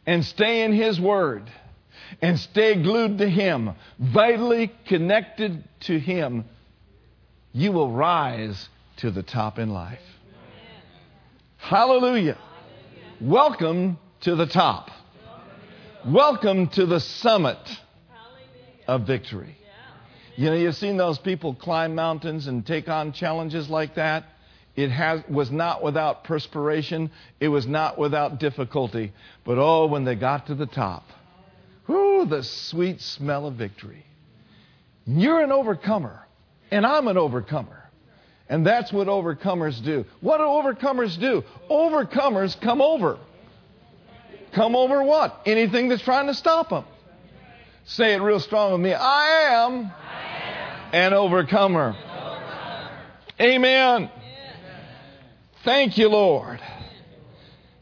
and 0.06 0.24
stay 0.24 0.64
in 0.64 0.72
His 0.72 0.98
Word 0.98 1.42
and 2.22 2.40
stay 2.40 2.82
glued 2.82 3.18
to 3.18 3.28
Him, 3.28 3.72
vitally 3.98 4.72
connected 4.86 5.62
to 5.80 5.98
Him, 6.00 6.46
you 7.52 7.72
will 7.72 7.90
rise 7.92 8.70
to 8.96 9.10
the 9.10 9.22
top 9.22 9.58
in 9.58 9.68
life. 9.68 10.00
Hallelujah. 11.58 12.38
Welcome 13.20 13.98
to 14.22 14.34
the 14.36 14.46
top. 14.46 14.90
Welcome 16.06 16.68
to 16.68 16.86
the 16.86 17.00
summit 17.00 17.58
of 18.88 19.06
victory. 19.06 19.54
You 20.36 20.46
know, 20.46 20.56
you've 20.56 20.76
seen 20.76 20.96
those 20.96 21.18
people 21.18 21.54
climb 21.54 21.94
mountains 21.94 22.46
and 22.46 22.64
take 22.64 22.88
on 22.88 23.12
challenges 23.12 23.68
like 23.68 23.96
that. 23.96 24.24
It 24.76 24.90
has, 24.90 25.22
was 25.28 25.50
not 25.50 25.82
without 25.82 26.24
perspiration. 26.24 27.10
It 27.40 27.48
was 27.48 27.66
not 27.66 27.98
without 27.98 28.38
difficulty. 28.38 29.12
But 29.44 29.58
oh, 29.58 29.86
when 29.86 30.04
they 30.04 30.14
got 30.14 30.48
to 30.48 30.54
the 30.54 30.66
top, 30.66 31.04
whoo, 31.86 32.26
the 32.26 32.42
sweet 32.42 33.00
smell 33.00 33.46
of 33.46 33.54
victory. 33.54 34.04
You're 35.06 35.40
an 35.40 35.50
overcomer, 35.50 36.26
and 36.70 36.84
I'm 36.84 37.08
an 37.08 37.16
overcomer. 37.16 37.84
And 38.48 38.66
that's 38.66 38.92
what 38.92 39.08
overcomers 39.08 39.82
do. 39.82 40.04
What 40.20 40.38
do 40.38 40.44
overcomers 40.44 41.18
do? 41.18 41.42
Overcomers 41.70 42.60
come 42.60 42.80
over. 42.80 43.18
Come 44.52 44.76
over 44.76 45.02
what? 45.02 45.42
Anything 45.46 45.88
that's 45.88 46.02
trying 46.02 46.26
to 46.26 46.34
stop 46.34 46.70
them. 46.70 46.84
Say 47.86 48.14
it 48.14 48.18
real 48.18 48.40
strong 48.40 48.72
with 48.72 48.80
me. 48.80 48.92
I 48.92 49.28
am, 49.52 49.86
I 49.86 50.92
am. 50.92 50.94
An, 50.94 51.12
overcomer. 51.12 51.90
an 51.90 51.96
overcomer. 51.96 52.90
Amen. 53.40 54.10
Thank 55.66 55.98
you, 55.98 56.08
Lord. 56.08 56.60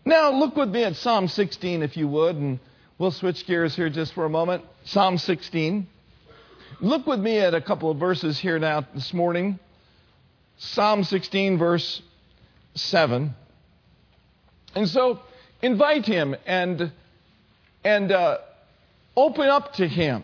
Now, 0.06 0.32
look 0.32 0.56
with 0.56 0.70
me 0.70 0.84
at 0.84 0.96
Psalm 0.96 1.28
16, 1.28 1.82
if 1.82 1.98
you 1.98 2.08
would, 2.08 2.34
and 2.34 2.58
we'll 2.96 3.10
switch 3.10 3.46
gears 3.46 3.76
here 3.76 3.90
just 3.90 4.14
for 4.14 4.24
a 4.24 4.30
moment. 4.30 4.64
Psalm 4.84 5.18
16. 5.18 5.86
Look 6.80 7.06
with 7.06 7.20
me 7.20 7.36
at 7.36 7.52
a 7.52 7.60
couple 7.60 7.90
of 7.90 7.98
verses 7.98 8.38
here 8.38 8.58
now 8.58 8.86
this 8.94 9.12
morning. 9.12 9.58
Psalm 10.56 11.04
16, 11.04 11.58
verse 11.58 12.00
7. 12.74 13.34
And 14.74 14.88
so, 14.88 15.20
invite 15.60 16.06
him 16.06 16.34
and, 16.46 16.90
and 17.84 18.10
uh, 18.10 18.38
open 19.14 19.50
up 19.50 19.74
to 19.74 19.86
him. 19.86 20.22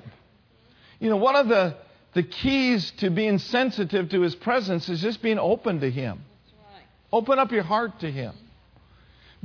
You 0.98 1.10
know, 1.10 1.18
one 1.18 1.36
of 1.36 1.48
the, 1.48 1.76
the 2.14 2.22
keys 2.22 2.90
to 3.00 3.10
being 3.10 3.36
sensitive 3.36 4.08
to 4.08 4.22
his 4.22 4.34
presence 4.34 4.88
is 4.88 5.02
just 5.02 5.20
being 5.20 5.38
open 5.38 5.80
to 5.80 5.90
him. 5.90 6.22
Open 7.12 7.38
up 7.38 7.52
your 7.52 7.62
heart 7.62 8.00
to 8.00 8.10
Him. 8.10 8.34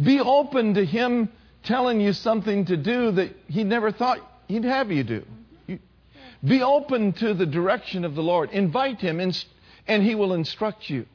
Be 0.02 0.20
open 0.20 0.74
to 0.76 0.86
Him 0.86 1.30
telling 1.64 2.00
you 2.00 2.14
something 2.14 2.66
to 2.66 2.78
do 2.78 3.12
that 3.12 3.36
He 3.48 3.64
never 3.64 3.92
thought 3.92 4.20
He'd 4.48 4.64
have 4.64 4.92
you 4.92 5.04
do. 5.04 5.26
be 6.44 6.62
open 6.62 7.14
to 7.14 7.34
the 7.34 7.46
direction 7.46 8.06
of 8.06 8.16
the 8.16 8.22
Lord. 8.22 8.52
Invite 8.52 9.02
Him, 9.02 9.20
and 9.20 10.04
He 10.04 10.16
will 10.16 10.34
instruct 10.34 10.90
you. 10.90 11.06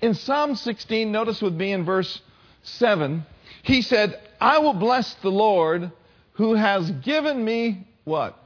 In 0.00 0.14
Psalm 0.14 0.54
16, 0.54 1.10
notice 1.10 1.42
with 1.42 1.54
me 1.54 1.72
in 1.72 1.84
verse 1.84 2.20
7, 2.62 3.24
He 3.62 3.82
said, 3.82 4.20
I 4.40 4.58
will 4.58 4.74
bless 4.74 5.14
the 5.16 5.30
Lord 5.30 5.90
who 6.34 6.54
has 6.54 6.90
given 6.90 7.44
me 7.44 7.86
what? 8.04 8.38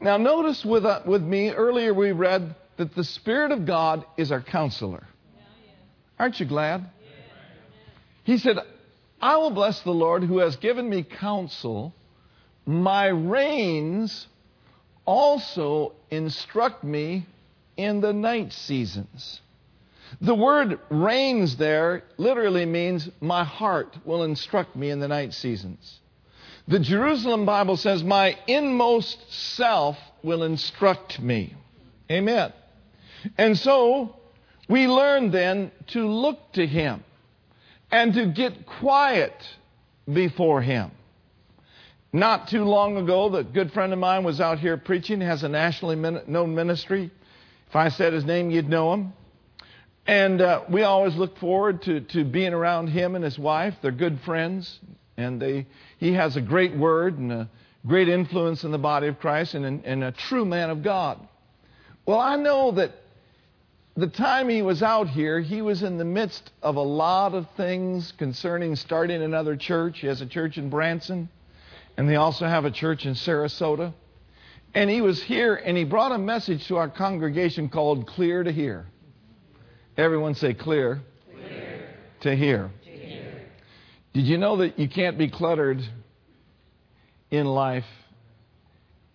Now, 0.00 0.16
notice 0.16 0.64
with, 0.64 0.84
uh, 0.84 1.02
with 1.04 1.22
me, 1.22 1.50
earlier 1.50 1.92
we 1.92 2.12
read 2.12 2.54
that 2.76 2.94
the 2.94 3.04
Spirit 3.04 3.50
of 3.50 3.66
God 3.66 4.04
is 4.16 4.30
our 4.30 4.40
counselor. 4.40 5.04
Aren't 6.18 6.40
you 6.40 6.46
glad? 6.46 6.90
He 8.24 8.38
said, 8.38 8.58
I 9.20 9.36
will 9.36 9.50
bless 9.50 9.80
the 9.80 9.90
Lord 9.90 10.22
who 10.22 10.38
has 10.38 10.56
given 10.56 10.88
me 10.88 11.02
counsel. 11.02 11.94
My 12.66 13.06
reins 13.06 14.26
also 15.04 15.94
instruct 16.10 16.84
me 16.84 17.26
in 17.76 18.00
the 18.00 18.12
night 18.12 18.52
seasons. 18.52 19.40
The 20.20 20.34
word 20.34 20.78
reins 20.90 21.56
there 21.56 22.02
literally 22.16 22.66
means 22.66 23.08
my 23.20 23.44
heart 23.44 23.96
will 24.04 24.22
instruct 24.22 24.74
me 24.74 24.90
in 24.90 25.00
the 25.00 25.08
night 25.08 25.34
seasons. 25.34 26.00
The 26.66 26.78
Jerusalem 26.78 27.46
Bible 27.46 27.76
says, 27.76 28.02
My 28.02 28.36
inmost 28.46 29.32
self 29.32 29.96
will 30.22 30.42
instruct 30.42 31.20
me. 31.20 31.54
Amen. 32.10 32.52
And 33.36 33.56
so, 33.56 34.16
we 34.68 34.86
learn 34.86 35.30
then 35.30 35.72
to 35.88 36.06
look 36.06 36.52
to 36.52 36.66
Him 36.66 37.02
and 37.90 38.14
to 38.14 38.26
get 38.26 38.66
quiet 38.66 39.34
before 40.12 40.60
Him. 40.60 40.90
Not 42.12 42.48
too 42.48 42.64
long 42.64 42.96
ago, 42.96 43.28
the 43.28 43.44
good 43.44 43.72
friend 43.72 43.92
of 43.92 43.98
mine 43.98 44.24
was 44.24 44.40
out 44.40 44.58
here 44.58 44.78
preaching, 44.78 45.20
has 45.20 45.42
a 45.42 45.48
nationally 45.48 45.96
known 46.26 46.54
ministry. 46.54 47.10
If 47.68 47.76
I 47.76 47.90
said 47.90 48.14
his 48.14 48.24
name, 48.24 48.50
you'd 48.50 48.68
know 48.68 48.94
him. 48.94 49.12
And 50.06 50.40
uh, 50.40 50.62
we 50.70 50.84
always 50.84 51.14
look 51.16 51.36
forward 51.36 51.82
to, 51.82 52.00
to 52.00 52.24
being 52.24 52.54
around 52.54 52.88
him 52.88 53.14
and 53.14 53.22
his 53.22 53.38
wife. 53.38 53.74
They're 53.82 53.92
good 53.92 54.20
friends, 54.20 54.80
and 55.18 55.40
they, 55.40 55.66
he 55.98 56.14
has 56.14 56.34
a 56.36 56.40
great 56.40 56.74
word 56.74 57.18
and 57.18 57.30
a 57.30 57.50
great 57.86 58.08
influence 58.08 58.64
in 58.64 58.70
the 58.70 58.78
body 58.78 59.08
of 59.08 59.20
Christ 59.20 59.54
and, 59.54 59.84
and 59.84 60.02
a 60.02 60.12
true 60.12 60.46
man 60.46 60.70
of 60.70 60.82
God. 60.82 61.20
Well, 62.06 62.18
I 62.18 62.36
know 62.36 62.70
that 62.72 62.92
the 63.98 64.06
time 64.06 64.48
he 64.48 64.62
was 64.62 64.80
out 64.80 65.08
here, 65.08 65.40
he 65.40 65.60
was 65.60 65.82
in 65.82 65.98
the 65.98 66.04
midst 66.04 66.52
of 66.62 66.76
a 66.76 66.80
lot 66.80 67.34
of 67.34 67.50
things 67.56 68.12
concerning 68.16 68.76
starting 68.76 69.22
another 69.22 69.56
church. 69.56 69.98
He 69.98 70.06
has 70.06 70.20
a 70.20 70.26
church 70.26 70.56
in 70.56 70.70
Branson, 70.70 71.28
and 71.96 72.08
they 72.08 72.14
also 72.14 72.46
have 72.46 72.64
a 72.64 72.70
church 72.70 73.06
in 73.06 73.14
Sarasota. 73.14 73.92
And 74.72 74.88
he 74.88 75.00
was 75.00 75.20
here, 75.20 75.56
and 75.56 75.76
he 75.76 75.82
brought 75.82 76.12
a 76.12 76.18
message 76.18 76.68
to 76.68 76.76
our 76.76 76.88
congregation 76.88 77.68
called 77.68 78.06
Clear 78.06 78.44
to 78.44 78.52
Hear. 78.52 78.86
Everyone 79.96 80.36
say 80.36 80.54
clear, 80.54 81.00
clear. 81.34 81.88
To, 82.20 82.36
hear. 82.36 82.70
to 82.84 82.90
hear. 82.90 83.46
Did 84.12 84.26
you 84.26 84.38
know 84.38 84.58
that 84.58 84.78
you 84.78 84.88
can't 84.88 85.18
be 85.18 85.28
cluttered 85.28 85.82
in 87.32 87.46
life 87.46 87.86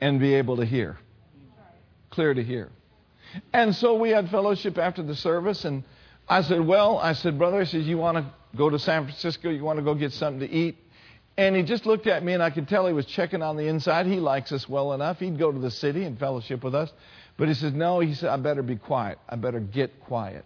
and 0.02 0.20
be 0.20 0.34
able 0.34 0.58
to 0.58 0.66
hear? 0.66 0.98
Clear 2.10 2.34
to 2.34 2.44
hear. 2.44 2.70
And 3.52 3.76
so 3.76 3.96
we 3.96 4.10
had 4.10 4.30
fellowship 4.30 4.78
after 4.78 5.04
the 5.04 5.16
service, 5.16 5.66
and 5.66 5.84
I 6.28 6.42
said, 6.42 6.66
Well, 6.66 6.98
I 6.98 7.14
said, 7.14 7.38
Brother, 7.38 7.62
I 7.62 7.64
said, 7.66 7.84
You 7.84 7.98
want 7.98 8.18
to 8.18 8.26
go 8.56 8.70
to 8.70 8.80
San 8.80 9.06
Francisco? 9.06 9.50
You 9.50 9.64
want 9.64 9.80
to 9.80 9.84
go 9.84 9.96
get 9.96 10.14
something 10.14 10.48
to 10.48 10.54
eat? 10.54 10.78
And 11.36 11.56
he 11.56 11.64
just 11.64 11.86
looked 11.86 12.06
at 12.06 12.24
me, 12.24 12.34
and 12.34 12.44
I 12.44 12.52
could 12.52 12.68
tell 12.68 12.86
he 12.86 12.94
was 12.94 13.08
checking 13.08 13.42
on 13.42 13.58
the 13.58 13.68
inside. 13.68 14.06
He 14.06 14.20
likes 14.20 14.52
us 14.52 14.70
well 14.70 14.94
enough. 14.94 15.20
He'd 15.20 15.40
go 15.40 15.52
to 15.52 15.60
the 15.60 15.72
city 15.72 16.04
and 16.04 16.20
fellowship 16.20 16.64
with 16.64 16.76
us. 16.76 16.92
But 17.38 17.48
he 17.48 17.54
says, 17.56 17.74
No, 17.74 18.00
he 18.00 18.14
said, 18.14 18.30
I 18.30 18.38
better 18.38 18.62
be 18.62 18.76
quiet. 18.76 19.18
I 19.28 19.36
better 19.36 19.60
get 19.60 20.00
quiet. 20.02 20.46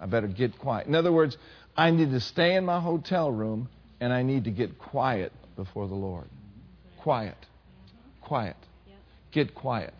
I 0.00 0.06
better 0.06 0.26
get 0.26 0.58
quiet. 0.58 0.86
In 0.86 0.94
other 0.94 1.12
words, 1.12 1.38
I 1.76 1.90
need 1.90 2.10
to 2.10 2.20
stay 2.20 2.54
in 2.56 2.64
my 2.64 2.80
hotel 2.80 3.32
room 3.32 3.68
and 4.00 4.12
I 4.12 4.22
need 4.22 4.44
to 4.44 4.50
get 4.50 4.78
quiet 4.78 5.32
before 5.56 5.88
the 5.88 5.94
Lord. 5.94 6.28
Quiet. 6.98 7.36
Quiet. 8.20 8.56
Get 9.32 9.54
quiet. 9.54 9.94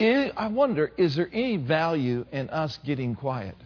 I 0.00 0.48
wonder, 0.48 0.92
is 0.96 1.14
there 1.14 1.28
any 1.32 1.58
value 1.58 2.24
in 2.32 2.48
us 2.50 2.78
getting 2.84 3.14
quiet? 3.14 3.56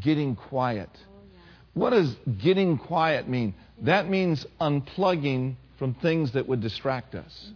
Getting 0.00 0.34
quiet. 0.34 0.90
What 1.74 1.90
does 1.90 2.16
getting 2.38 2.76
quiet 2.78 3.28
mean? 3.28 3.54
That 3.82 4.08
means 4.08 4.44
unplugging 4.60 5.54
from 5.78 5.94
things 5.94 6.32
that 6.32 6.48
would 6.48 6.60
distract 6.60 7.14
us. 7.14 7.50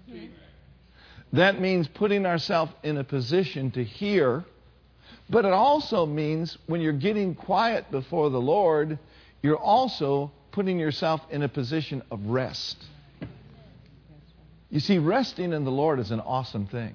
That 1.32 1.60
means 1.60 1.88
putting 1.88 2.26
ourselves 2.26 2.72
in 2.82 2.98
a 2.98 3.04
position 3.04 3.70
to 3.72 3.84
hear, 3.84 4.44
but 5.28 5.44
it 5.44 5.52
also 5.52 6.06
means 6.06 6.56
when 6.66 6.80
you're 6.80 6.92
getting 6.92 7.34
quiet 7.34 7.90
before 7.90 8.30
the 8.30 8.40
Lord, 8.40 8.98
you're 9.42 9.56
also 9.56 10.30
putting 10.52 10.78
yourself 10.78 11.20
in 11.30 11.42
a 11.42 11.48
position 11.48 12.02
of 12.10 12.24
rest. 12.26 12.76
You 14.70 14.80
see, 14.80 14.98
resting 14.98 15.52
in 15.52 15.64
the 15.64 15.70
Lord 15.70 15.98
is 15.98 16.10
an 16.10 16.20
awesome 16.20 16.66
thing. 16.66 16.94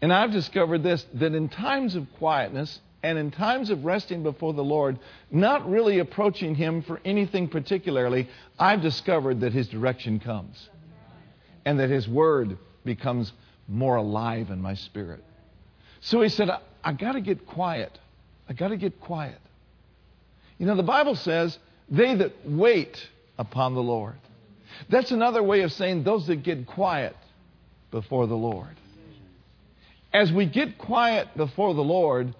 And 0.00 0.12
I've 0.12 0.30
discovered 0.30 0.82
this 0.82 1.04
that 1.14 1.34
in 1.34 1.48
times 1.48 1.96
of 1.96 2.06
quietness, 2.18 2.80
and 3.02 3.18
in 3.18 3.30
times 3.30 3.70
of 3.70 3.84
resting 3.84 4.22
before 4.22 4.52
the 4.54 4.64
Lord, 4.64 4.98
not 5.30 5.68
really 5.68 5.98
approaching 5.98 6.54
Him 6.54 6.82
for 6.82 7.00
anything 7.04 7.48
particularly, 7.48 8.28
I've 8.58 8.82
discovered 8.82 9.40
that 9.40 9.52
His 9.52 9.68
direction 9.68 10.20
comes 10.20 10.68
and 11.64 11.78
that 11.80 11.90
His 11.90 12.08
Word 12.08 12.58
becomes 12.84 13.32
more 13.68 13.96
alive 13.96 14.50
in 14.50 14.60
my 14.62 14.74
spirit. 14.74 15.22
So 16.00 16.22
he 16.22 16.28
said, 16.28 16.48
I, 16.48 16.60
I 16.82 16.92
got 16.92 17.12
to 17.12 17.20
get 17.20 17.46
quiet. 17.46 17.96
I 18.48 18.52
got 18.52 18.68
to 18.68 18.76
get 18.76 19.00
quiet. 19.00 19.38
You 20.58 20.66
know, 20.66 20.74
the 20.74 20.82
Bible 20.82 21.14
says, 21.14 21.56
they 21.88 22.14
that 22.14 22.32
wait 22.44 23.06
upon 23.36 23.74
the 23.74 23.82
Lord. 23.82 24.16
That's 24.88 25.10
another 25.10 25.42
way 25.42 25.62
of 25.62 25.72
saying 25.72 26.04
those 26.04 26.26
that 26.26 26.42
get 26.42 26.66
quiet 26.66 27.16
before 27.90 28.26
the 28.26 28.36
Lord. 28.36 28.76
As 30.12 30.32
we 30.32 30.46
get 30.46 30.78
quiet 30.78 31.28
before 31.36 31.74
the 31.74 31.82
Lord, 31.82 32.34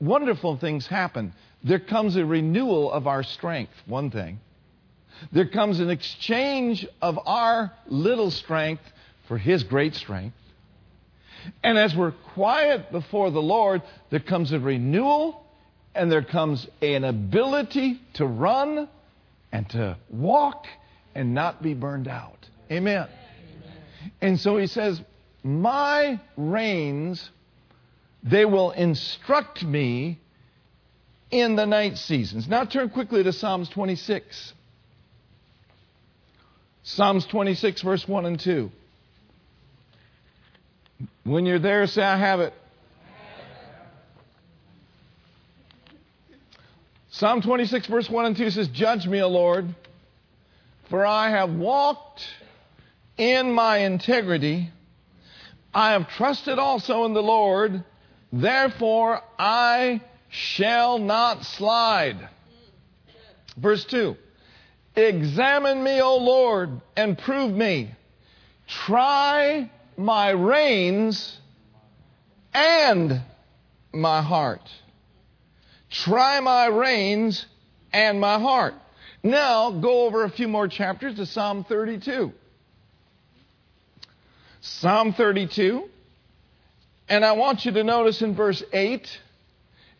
wonderful 0.00 0.56
things 0.58 0.86
happen. 0.86 1.32
There 1.64 1.80
comes 1.80 2.16
a 2.16 2.24
renewal 2.24 2.92
of 2.92 3.06
our 3.06 3.22
strength, 3.22 3.72
one 3.86 4.10
thing. 4.10 4.40
There 5.30 5.46
comes 5.46 5.80
an 5.80 5.90
exchange 5.90 6.86
of 7.00 7.18
our 7.26 7.72
little 7.86 8.30
strength 8.30 8.82
for 9.28 9.38
His 9.38 9.62
great 9.62 9.94
strength. 9.94 10.36
And 11.62 11.78
as 11.78 11.94
we're 11.94 12.12
quiet 12.12 12.92
before 12.92 13.30
the 13.30 13.42
Lord, 13.42 13.82
there 14.10 14.20
comes 14.20 14.52
a 14.52 14.60
renewal 14.60 15.44
and 15.94 16.10
there 16.10 16.22
comes 16.22 16.66
an 16.80 17.04
ability 17.04 18.00
to 18.14 18.26
run 18.26 18.88
and 19.50 19.68
to 19.70 19.96
walk 20.08 20.66
and 21.14 21.34
not 21.34 21.62
be 21.62 21.74
burned 21.74 22.08
out. 22.08 22.48
Amen. 22.70 23.08
And 24.20 24.38
so 24.38 24.56
he 24.56 24.66
says, 24.66 25.00
My 25.42 26.20
reins, 26.36 27.30
they 28.22 28.44
will 28.44 28.70
instruct 28.70 29.62
me 29.64 30.18
in 31.30 31.56
the 31.56 31.66
night 31.66 31.98
seasons. 31.98 32.48
Now 32.48 32.64
turn 32.64 32.90
quickly 32.90 33.22
to 33.22 33.32
Psalms 33.32 33.68
26. 33.70 34.52
Psalms 36.84 37.26
26, 37.26 37.82
verse 37.82 38.06
1 38.08 38.26
and 38.26 38.40
2. 38.40 38.70
When 41.24 41.46
you're 41.46 41.58
there, 41.58 41.86
say, 41.86 42.02
I 42.02 42.16
have 42.16 42.40
it. 42.40 42.52
Psalm 47.10 47.40
26, 47.42 47.86
verse 47.86 48.10
1 48.10 48.24
and 48.24 48.36
2 48.36 48.50
says, 48.50 48.68
Judge 48.68 49.06
me, 49.06 49.22
O 49.22 49.28
Lord, 49.28 49.74
for 50.92 51.06
I 51.06 51.30
have 51.30 51.54
walked 51.54 52.22
in 53.16 53.50
my 53.50 53.78
integrity. 53.78 54.68
I 55.72 55.92
have 55.92 56.06
trusted 56.10 56.58
also 56.58 57.06
in 57.06 57.14
the 57.14 57.22
Lord, 57.22 57.82
therefore 58.30 59.22
I 59.38 60.02
shall 60.28 60.98
not 60.98 61.46
slide. 61.46 62.28
Verse 63.56 63.86
2 63.86 64.18
Examine 64.94 65.82
me, 65.82 66.02
O 66.02 66.18
Lord, 66.18 66.82
and 66.94 67.16
prove 67.16 67.54
me. 67.54 67.94
Try 68.66 69.70
my 69.96 70.28
reins 70.28 71.38
and 72.52 73.22
my 73.94 74.20
heart. 74.20 74.70
Try 75.88 76.40
my 76.40 76.66
reins 76.66 77.46
and 77.94 78.20
my 78.20 78.38
heart. 78.38 78.74
Now, 79.22 79.70
go 79.70 80.06
over 80.06 80.24
a 80.24 80.30
few 80.30 80.48
more 80.48 80.66
chapters 80.66 81.16
to 81.16 81.26
Psalm 81.26 81.64
32. 81.64 82.32
Psalm 84.60 85.12
32. 85.12 85.88
And 87.08 87.24
I 87.24 87.32
want 87.32 87.64
you 87.64 87.72
to 87.72 87.84
notice 87.84 88.22
in 88.22 88.34
verse 88.34 88.62
8 88.72 89.06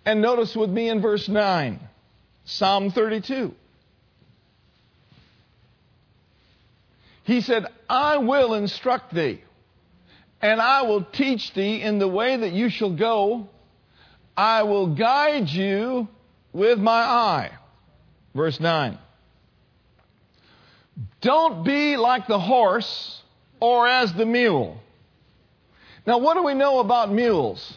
and 0.04 0.20
notice 0.20 0.56
with 0.56 0.70
me 0.70 0.88
in 0.88 1.00
verse 1.00 1.28
9. 1.28 1.78
Psalm 2.44 2.90
32. 2.90 3.54
He 7.24 7.40
said, 7.40 7.66
I 7.88 8.16
will 8.16 8.54
instruct 8.54 9.14
thee 9.14 9.42
and 10.40 10.60
I 10.60 10.82
will 10.82 11.04
teach 11.04 11.54
thee 11.54 11.80
in 11.80 12.00
the 12.00 12.08
way 12.08 12.36
that 12.36 12.52
you 12.52 12.68
shall 12.68 12.94
go. 12.94 13.48
I 14.36 14.64
will 14.64 14.96
guide 14.96 15.48
you 15.48 16.08
with 16.52 16.80
my 16.80 17.00
eye. 17.00 17.50
Verse 18.34 18.58
9. 18.58 18.98
Don't 21.20 21.64
be 21.64 21.96
like 21.96 22.26
the 22.26 22.38
horse 22.38 23.22
or 23.60 23.88
as 23.88 24.12
the 24.12 24.26
mule. 24.26 24.80
Now, 26.06 26.18
what 26.18 26.34
do 26.34 26.42
we 26.42 26.54
know 26.54 26.80
about 26.80 27.12
mules? 27.12 27.76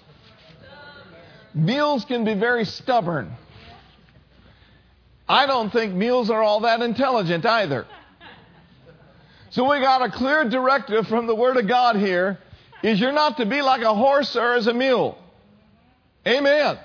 Mules 1.54 2.04
can 2.06 2.26
be 2.26 2.34
very 2.34 2.66
stubborn. 2.66 3.32
I 5.28 5.46
don't 5.46 5.72
think 5.72 5.94
mules 5.94 6.30
are 6.30 6.42
all 6.42 6.62
that 6.62 6.82
intelligent 6.82 7.46
either. 7.46 7.86
So 9.52 9.70
we 9.70 9.80
got 9.80 10.02
a 10.02 10.12
clear 10.12 10.50
directive 10.50 11.08
from 11.08 11.28
the 11.28 11.36
Word 11.36 11.56
of 11.58 11.68
God 11.68 11.96
here 11.96 12.40
is 12.84 13.00
you're 13.00 13.14
not 13.14 13.38
to 13.38 13.46
be 13.46 13.62
like 13.62 13.82
a 13.82 13.94
horse 13.94 14.36
or 14.36 14.54
as 14.56 14.68
a 14.68 14.74
mule. 14.74 15.18
Amen. 16.28 16.78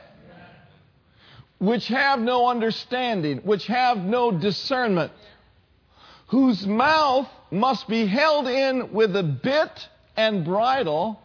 Which 1.59 1.89
have 1.89 2.21
no 2.21 2.49
understanding, 2.49 3.39
which 3.39 3.67
have 3.67 3.99
no 3.99 4.31
discernment, 4.31 5.13
whose 6.31 6.67
mouth 6.67 7.29
must 7.51 7.89
be 7.89 8.07
held 8.07 8.47
in 8.47 8.93
with 8.93 9.15
a 9.17 9.23
bit 9.23 9.89
and 10.17 10.45
bridle, 10.45 11.21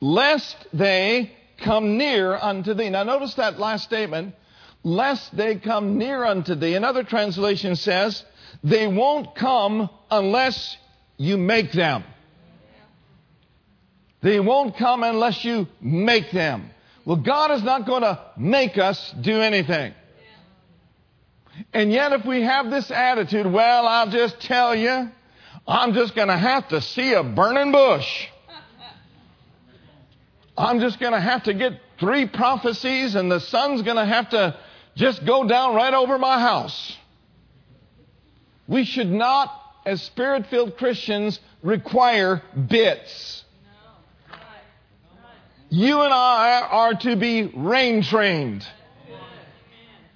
lest 0.00 0.56
they 0.72 1.32
come 1.64 1.96
near 1.96 2.34
unto 2.34 2.74
thee. 2.74 2.90
Now 2.90 3.04
notice 3.04 3.34
that 3.34 3.58
last 3.58 3.84
statement, 3.84 4.34
lest 4.82 5.34
they 5.36 5.56
come 5.56 5.96
near 5.98 6.24
unto 6.24 6.54
thee. 6.54 6.74
Another 6.74 7.04
translation 7.04 7.74
says, 7.74 8.22
they 8.62 8.86
won't 8.86 9.34
come 9.34 9.88
unless 10.10 10.76
you 11.16 11.38
make 11.38 11.72
them. 11.72 12.04
They 14.20 14.40
won't 14.40 14.76
come 14.76 15.04
unless 15.04 15.44
you 15.44 15.68
make 15.80 16.32
them. 16.32 16.70
Well, 17.04 17.16
God 17.16 17.52
is 17.52 17.62
not 17.62 17.86
going 17.86 18.02
to 18.02 18.20
make 18.36 18.76
us 18.76 19.14
do 19.20 19.40
anything. 19.40 19.94
And 21.72 21.92
yet, 21.92 22.12
if 22.12 22.24
we 22.24 22.42
have 22.42 22.70
this 22.70 22.90
attitude, 22.90 23.46
well, 23.46 23.86
I'll 23.86 24.10
just 24.10 24.40
tell 24.40 24.74
you, 24.74 25.10
I'm 25.66 25.94
just 25.94 26.14
going 26.14 26.28
to 26.28 26.36
have 26.36 26.68
to 26.68 26.80
see 26.80 27.12
a 27.12 27.22
burning 27.22 27.72
bush. 27.72 28.26
I'm 30.56 30.80
just 30.80 30.98
going 30.98 31.12
to 31.12 31.20
have 31.20 31.44
to 31.44 31.54
get 31.54 31.80
three 32.00 32.26
prophecies, 32.26 33.14
and 33.14 33.30
the 33.30 33.40
sun's 33.40 33.82
going 33.82 33.96
to 33.96 34.04
have 34.04 34.30
to 34.30 34.58
just 34.96 35.24
go 35.24 35.46
down 35.46 35.74
right 35.74 35.94
over 35.94 36.18
my 36.18 36.40
house. 36.40 36.96
We 38.66 38.84
should 38.84 39.10
not, 39.10 39.52
as 39.86 40.02
spirit 40.02 40.46
filled 40.48 40.76
Christians, 40.76 41.38
require 41.62 42.42
bits. 42.68 43.44
You 45.70 46.00
and 46.00 46.12
I 46.12 46.66
are 46.70 46.94
to 46.94 47.16
be 47.16 47.44
rein 47.44 48.02
trained. 48.02 48.66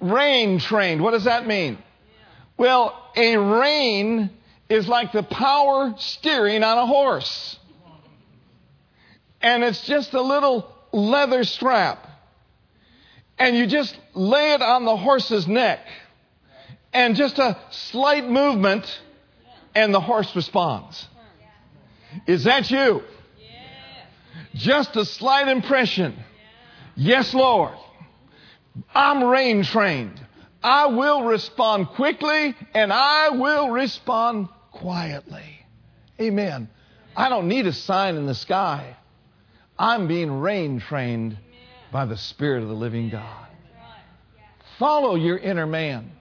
Rein 0.03 0.59
trained. 0.59 1.01
What 1.01 1.11
does 1.11 1.23
that 1.23 1.47
mean? 1.47 1.77
Well, 2.57 2.93
a 3.15 3.37
rein 3.37 4.29
is 4.67 4.87
like 4.87 5.13
the 5.13 5.23
power 5.23 5.95
steering 5.97 6.61
on 6.63 6.77
a 6.77 6.85
horse. 6.85 7.57
And 9.41 9.63
it's 9.63 9.85
just 9.85 10.13
a 10.13 10.21
little 10.21 10.69
leather 10.91 11.45
strap. 11.45 12.05
And 13.39 13.55
you 13.55 13.65
just 13.65 13.97
lay 14.13 14.53
it 14.53 14.61
on 14.61 14.85
the 14.85 14.95
horse's 14.95 15.47
neck. 15.47 15.79
And 16.91 17.15
just 17.15 17.39
a 17.39 17.57
slight 17.71 18.29
movement, 18.29 18.85
and 19.73 19.93
the 19.93 20.01
horse 20.01 20.35
responds. 20.35 21.07
Is 22.27 22.43
that 22.43 22.69
you? 22.69 23.03
Just 24.53 24.95
a 24.95 25.05
slight 25.05 25.47
impression. 25.47 26.15
Yes, 26.95 27.33
Lord. 27.33 27.75
I'm 28.93 29.23
rein 29.23 29.63
trained. 29.63 30.19
I 30.63 30.87
will 30.87 31.23
respond 31.23 31.89
quickly 31.89 32.55
and 32.73 32.91
I 32.91 33.29
will 33.29 33.69
respond 33.69 34.47
quietly. 34.71 35.65
Amen. 36.19 36.69
I 37.15 37.29
don't 37.29 37.47
need 37.47 37.67
a 37.67 37.73
sign 37.73 38.15
in 38.15 38.25
the 38.25 38.35
sky. 38.35 38.95
I'm 39.77 40.07
being 40.07 40.31
rein 40.39 40.79
trained 40.79 41.37
by 41.91 42.05
the 42.05 42.17
Spirit 42.17 42.63
of 42.63 42.69
the 42.69 42.75
living 42.75 43.09
God. 43.09 43.47
Follow 44.79 45.15
your 45.15 45.37
inner 45.37 45.67
man. 45.67 46.11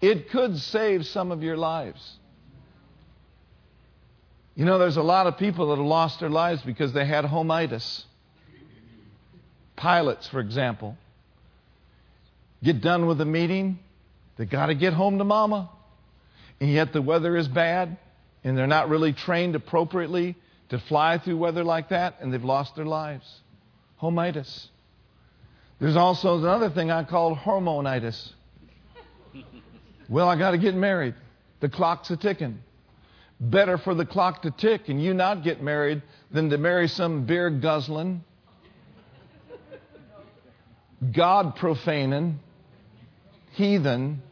It 0.00 0.30
could 0.30 0.58
save 0.58 1.06
some 1.06 1.32
of 1.32 1.42
your 1.42 1.56
lives. 1.56 2.18
You 4.54 4.64
know, 4.64 4.78
there's 4.78 4.96
a 4.96 5.02
lot 5.02 5.26
of 5.26 5.36
people 5.36 5.68
that 5.68 5.76
have 5.76 5.84
lost 5.84 6.20
their 6.20 6.30
lives 6.30 6.62
because 6.62 6.92
they 6.92 7.04
had 7.04 7.24
homeitis. 7.26 8.04
Pilots, 9.76 10.26
for 10.28 10.40
example, 10.40 10.96
get 12.66 12.80
done 12.80 13.06
with 13.06 13.18
the 13.18 13.24
meeting, 13.24 13.78
they 14.36 14.44
got 14.44 14.66
to 14.66 14.74
get 14.74 14.92
home 14.92 15.18
to 15.18 15.24
mama. 15.24 15.70
And 16.60 16.70
yet 16.70 16.92
the 16.92 17.00
weather 17.00 17.36
is 17.36 17.46
bad, 17.46 17.96
and 18.42 18.58
they're 18.58 18.66
not 18.66 18.88
really 18.88 19.12
trained 19.12 19.54
appropriately 19.54 20.34
to 20.70 20.78
fly 20.80 21.18
through 21.18 21.36
weather 21.38 21.62
like 21.62 21.90
that, 21.90 22.16
and 22.20 22.32
they've 22.32 22.42
lost 22.42 22.74
their 22.74 22.84
lives. 22.84 23.40
Homeitis. 24.02 24.66
There's 25.78 25.96
also 25.96 26.38
another 26.38 26.68
thing 26.70 26.90
I 26.90 27.04
call 27.04 27.36
hormonitis. 27.36 28.32
Well, 30.08 30.28
I 30.28 30.36
got 30.36 30.50
to 30.50 30.58
get 30.58 30.74
married. 30.74 31.14
The 31.60 31.68
clock's 31.68 32.10
a 32.10 32.16
ticking. 32.16 32.58
Better 33.38 33.78
for 33.78 33.94
the 33.94 34.06
clock 34.06 34.42
to 34.42 34.50
tick 34.50 34.88
and 34.88 35.02
you 35.02 35.14
not 35.14 35.44
get 35.44 35.62
married 35.62 36.02
than 36.32 36.50
to 36.50 36.58
marry 36.58 36.88
some 36.88 37.26
beer 37.26 37.50
guzzling, 37.50 38.24
God 41.12 41.56
profaning 41.56 42.40
heathen 43.56 44.22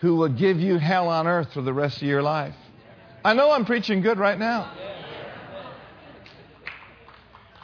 who 0.00 0.16
will 0.16 0.28
give 0.28 0.58
you 0.60 0.78
hell 0.78 1.08
on 1.08 1.26
earth 1.26 1.52
for 1.52 1.62
the 1.62 1.72
rest 1.72 1.96
of 1.96 2.04
your 2.04 2.22
life. 2.22 2.54
I 3.24 3.34
know 3.34 3.50
I'm 3.50 3.64
preaching 3.64 4.00
good 4.00 4.18
right 4.18 4.38
now. 4.38 4.72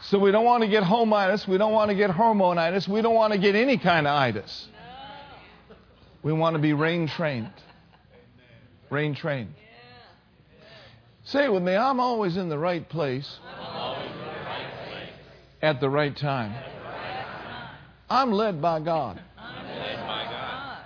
So 0.02 0.18
we 0.18 0.32
don't 0.32 0.44
want 0.44 0.62
to 0.62 0.68
get 0.68 0.82
homeitis. 0.82 1.48
We 1.48 1.56
don't 1.56 1.72
want 1.72 1.90
to 1.90 1.94
get 1.94 2.10
hormonitis. 2.10 2.86
We 2.86 3.00
don't 3.00 3.14
want 3.14 3.32
to 3.32 3.38
get 3.38 3.54
any 3.54 3.78
kind 3.78 4.06
of 4.06 4.14
itis. 4.14 4.68
We 6.22 6.32
want 6.32 6.56
to 6.56 6.60
be 6.60 6.72
rein 6.72 7.08
trained. 7.08 7.52
Rein 8.90 9.14
trained. 9.14 9.54
Say 11.24 11.44
it 11.44 11.52
with 11.52 11.62
me. 11.62 11.74
I'm 11.74 12.00
always 12.00 12.36
in 12.36 12.48
the 12.48 12.58
right 12.58 12.86
place, 12.86 13.38
at 15.62 15.80
the 15.80 15.88
right 15.88 16.14
time. 16.14 16.54
I'm 18.10 18.30
led 18.32 18.60
by 18.60 18.80
God. 18.80 19.22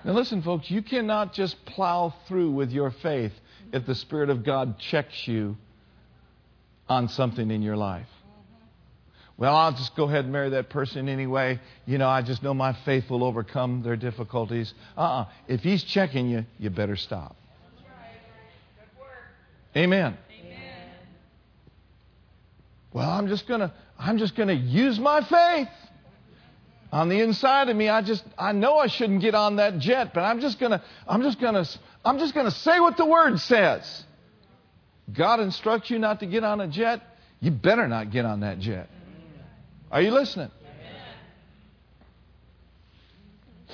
Now, 0.08 0.14
listen, 0.14 0.40
folks, 0.40 0.70
you 0.70 0.80
cannot 0.80 1.34
just 1.34 1.62
plow 1.66 2.14
through 2.26 2.52
with 2.52 2.70
your 2.70 2.90
faith 2.90 3.32
if 3.74 3.84
the 3.84 3.94
Spirit 3.94 4.30
of 4.30 4.42
God 4.42 4.78
checks 4.78 5.28
you 5.28 5.54
on 6.88 7.10
something 7.10 7.50
in 7.50 7.60
your 7.60 7.76
life. 7.76 8.06
Well, 9.36 9.54
I'll 9.54 9.72
just 9.72 9.94
go 9.96 10.04
ahead 10.04 10.24
and 10.24 10.32
marry 10.32 10.48
that 10.48 10.70
person 10.70 11.10
anyway. 11.10 11.60
You 11.84 11.98
know, 11.98 12.08
I 12.08 12.22
just 12.22 12.42
know 12.42 12.54
my 12.54 12.72
faith 12.86 13.10
will 13.10 13.22
overcome 13.22 13.82
their 13.82 13.96
difficulties. 13.96 14.72
Uh 14.96 15.00
uh-uh. 15.02 15.20
uh 15.20 15.28
If 15.46 15.60
He's 15.60 15.84
checking 15.84 16.30
you, 16.30 16.46
you 16.58 16.70
better 16.70 16.96
stop. 16.96 17.36
Amen. 19.76 20.16
Amen. 20.40 20.72
Well, 22.94 23.10
I'm 23.10 23.28
just 23.28 23.46
gonna 23.46 23.74
I'm 23.98 24.16
just 24.16 24.34
gonna 24.36 24.54
use 24.54 24.98
my 24.98 25.20
faith. 25.20 25.68
On 26.90 27.08
the 27.08 27.20
inside 27.20 27.68
of 27.68 27.76
me, 27.76 27.88
I 27.88 28.00
just 28.00 28.24
I 28.38 28.52
know 28.52 28.78
I 28.78 28.86
shouldn't 28.86 29.20
get 29.20 29.34
on 29.34 29.56
that 29.56 29.78
jet, 29.78 30.14
but 30.14 30.22
I'm 30.22 30.40
just 30.40 30.58
gonna 30.58 30.82
I'm 31.06 31.22
just 31.22 31.40
gonna 31.40 31.64
I'm 32.04 32.18
just 32.18 32.34
gonna 32.34 32.50
say 32.50 32.80
what 32.80 32.96
the 32.96 33.04
word 33.04 33.38
says. 33.40 34.04
God 35.12 35.40
instructs 35.40 35.90
you 35.90 35.98
not 35.98 36.20
to 36.20 36.26
get 36.26 36.44
on 36.44 36.60
a 36.60 36.68
jet, 36.68 37.02
you 37.40 37.50
better 37.50 37.88
not 37.88 38.10
get 38.10 38.24
on 38.24 38.40
that 38.40 38.58
jet. 38.58 38.88
Are 39.90 40.00
you 40.00 40.10
listening? 40.10 40.50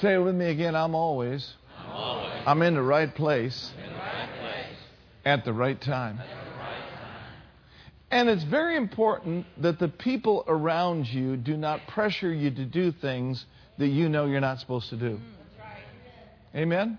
Say 0.01 0.15
it 0.15 0.19
with 0.19 0.35
me 0.35 0.51
again. 0.51 0.75
I'm 0.75 0.95
always. 0.95 1.55
I'm, 1.79 1.93
always. 1.93 2.43
I'm 2.47 2.63
in 2.63 2.75
the 2.75 2.83
right 2.83 3.13
place. 3.15 3.71
The 3.77 3.95
right 3.95 4.29
place. 4.41 4.77
At 5.25 5.45
the 5.45 5.53
right 5.53 5.81
time. 5.81 6.21
And 8.15 8.29
it's 8.29 8.45
very 8.45 8.77
important 8.77 9.45
that 9.61 9.81
the 9.81 9.89
people 9.89 10.45
around 10.47 11.09
you 11.09 11.37
do 11.37 11.57
not 11.57 11.81
pressure 11.89 12.33
you 12.33 12.49
to 12.49 12.65
do 12.65 12.93
things 12.93 13.45
that 13.79 13.89
you 13.89 14.09
know 14.09 14.27
you're 14.27 14.41
not 14.41 14.61
supposed 14.61 14.89
to 14.91 14.97
do. 14.97 15.19
Mm, 15.19 16.61
Amen? 16.61 16.99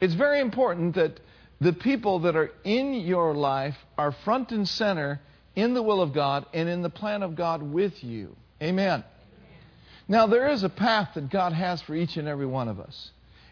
It's 0.00 0.14
very 0.14 0.38
important 0.38 0.94
that 0.94 1.18
the 1.60 1.72
people 1.72 2.20
that 2.20 2.36
are 2.36 2.52
in 2.62 2.94
your 2.94 3.34
life 3.34 3.74
are 3.98 4.12
front 4.24 4.52
and 4.52 4.68
center 4.68 5.20
in 5.56 5.74
the 5.74 5.82
will 5.82 6.00
of 6.00 6.14
God 6.14 6.46
and 6.54 6.68
in 6.68 6.82
the 6.82 6.88
plan 6.88 7.24
of 7.24 7.34
God 7.34 7.60
with 7.60 8.04
you. 8.04 8.36
Amen. 8.62 9.02
Now, 10.06 10.28
there 10.28 10.50
is 10.50 10.62
a 10.62 10.68
path 10.68 11.14
that 11.16 11.30
God 11.30 11.52
has 11.52 11.82
for 11.82 11.96
each 11.96 12.16
and 12.16 12.28
every 12.28 12.46
one 12.46 12.68
of 12.68 12.78
us, 12.78 13.10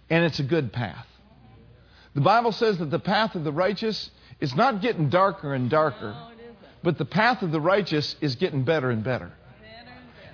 and 0.09 0.25
it's 0.25 0.39
a 0.39 0.45
good 0.45 0.73
path. 0.73 1.07
The 2.15 2.21
Bible 2.21 2.53
says 2.53 2.79
that 2.79 2.93
the 2.93 3.01
path 3.01 3.35
of 3.35 3.43
the 3.43 3.51
righteous 3.51 4.09
it's 4.43 4.57
not 4.57 4.83
getting 4.83 5.09
darker 5.09 5.55
and 5.55 5.71
darker, 5.71 6.17
but 6.83 6.99
the 6.99 7.05
path 7.05 7.43
of 7.43 7.53
the 7.53 7.61
righteous 7.61 8.17
is 8.21 8.35
getting 8.35 8.65
better 8.65 8.91
and 8.91 9.05
better. 9.05 9.31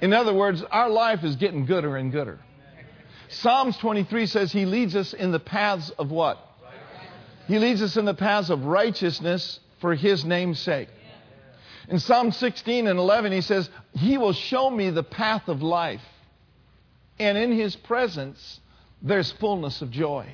In 0.00 0.14
other 0.14 0.32
words, 0.32 0.64
our 0.70 0.88
life 0.88 1.22
is 1.24 1.36
getting 1.36 1.66
gooder 1.66 1.94
and 1.94 2.10
gooder. 2.10 2.38
Psalms 3.28 3.76
23 3.76 4.24
says 4.24 4.50
he 4.50 4.64
leads 4.64 4.96
us 4.96 5.12
in 5.12 5.30
the 5.30 5.38
paths 5.38 5.90
of 5.90 6.10
what? 6.10 6.38
He 7.48 7.58
leads 7.58 7.82
us 7.82 7.98
in 7.98 8.06
the 8.06 8.14
paths 8.14 8.48
of 8.48 8.64
righteousness 8.64 9.60
for 9.82 9.94
his 9.94 10.24
name's 10.24 10.58
sake. 10.58 10.88
In 11.90 11.98
Psalm 11.98 12.32
16 12.32 12.86
and 12.86 12.98
11, 12.98 13.30
he 13.32 13.42
says, 13.42 13.68
He 13.92 14.16
will 14.16 14.32
show 14.32 14.70
me 14.70 14.88
the 14.88 15.02
path 15.02 15.48
of 15.48 15.60
life, 15.60 16.00
and 17.18 17.36
in 17.36 17.52
his 17.52 17.76
presence 17.76 18.60
there's 19.02 19.32
fullness 19.32 19.82
of 19.82 19.90
joy. 19.90 20.32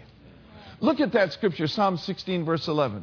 Look 0.79 1.01
at 1.01 1.11
that 1.15 1.33
scripture, 1.33 1.67
Psalm 1.67 1.97
16, 1.97 2.45
verse 2.45 2.69
11. 2.69 3.03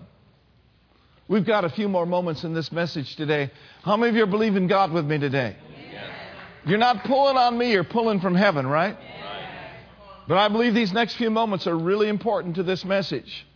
We've 1.32 1.46
got 1.46 1.64
a 1.64 1.70
few 1.70 1.88
more 1.88 2.06
moments 2.06 2.44
in 2.44 2.54
this 2.54 2.74
message 2.74 3.16
today. 3.16 3.52
How 3.84 3.96
many 3.96 4.10
of 4.10 4.18
you 4.18 4.24
are 4.24 4.28
believing 4.28 4.68
God 4.68 4.92
with 4.92 5.06
me 5.06 5.18
today? 5.18 5.56
Yes. 5.90 6.04
You're 6.66 6.78
not 6.78 7.06
pulling 7.06 7.38
on 7.38 7.58
me, 7.58 7.72
you're 7.72 7.86
pulling 7.86 8.20
from 8.20 8.36
heaven, 8.36 8.68
right? 8.68 8.98
Yes. 9.02 9.80
But 10.28 10.38
I 10.38 10.50
believe 10.50 10.74
these 10.74 10.92
next 10.92 11.16
few 11.16 11.30
moments 11.30 11.68
are 11.68 11.78
really 11.78 12.10
important 12.10 12.56
to 12.56 12.64
this 12.64 12.84
message. 12.84 13.48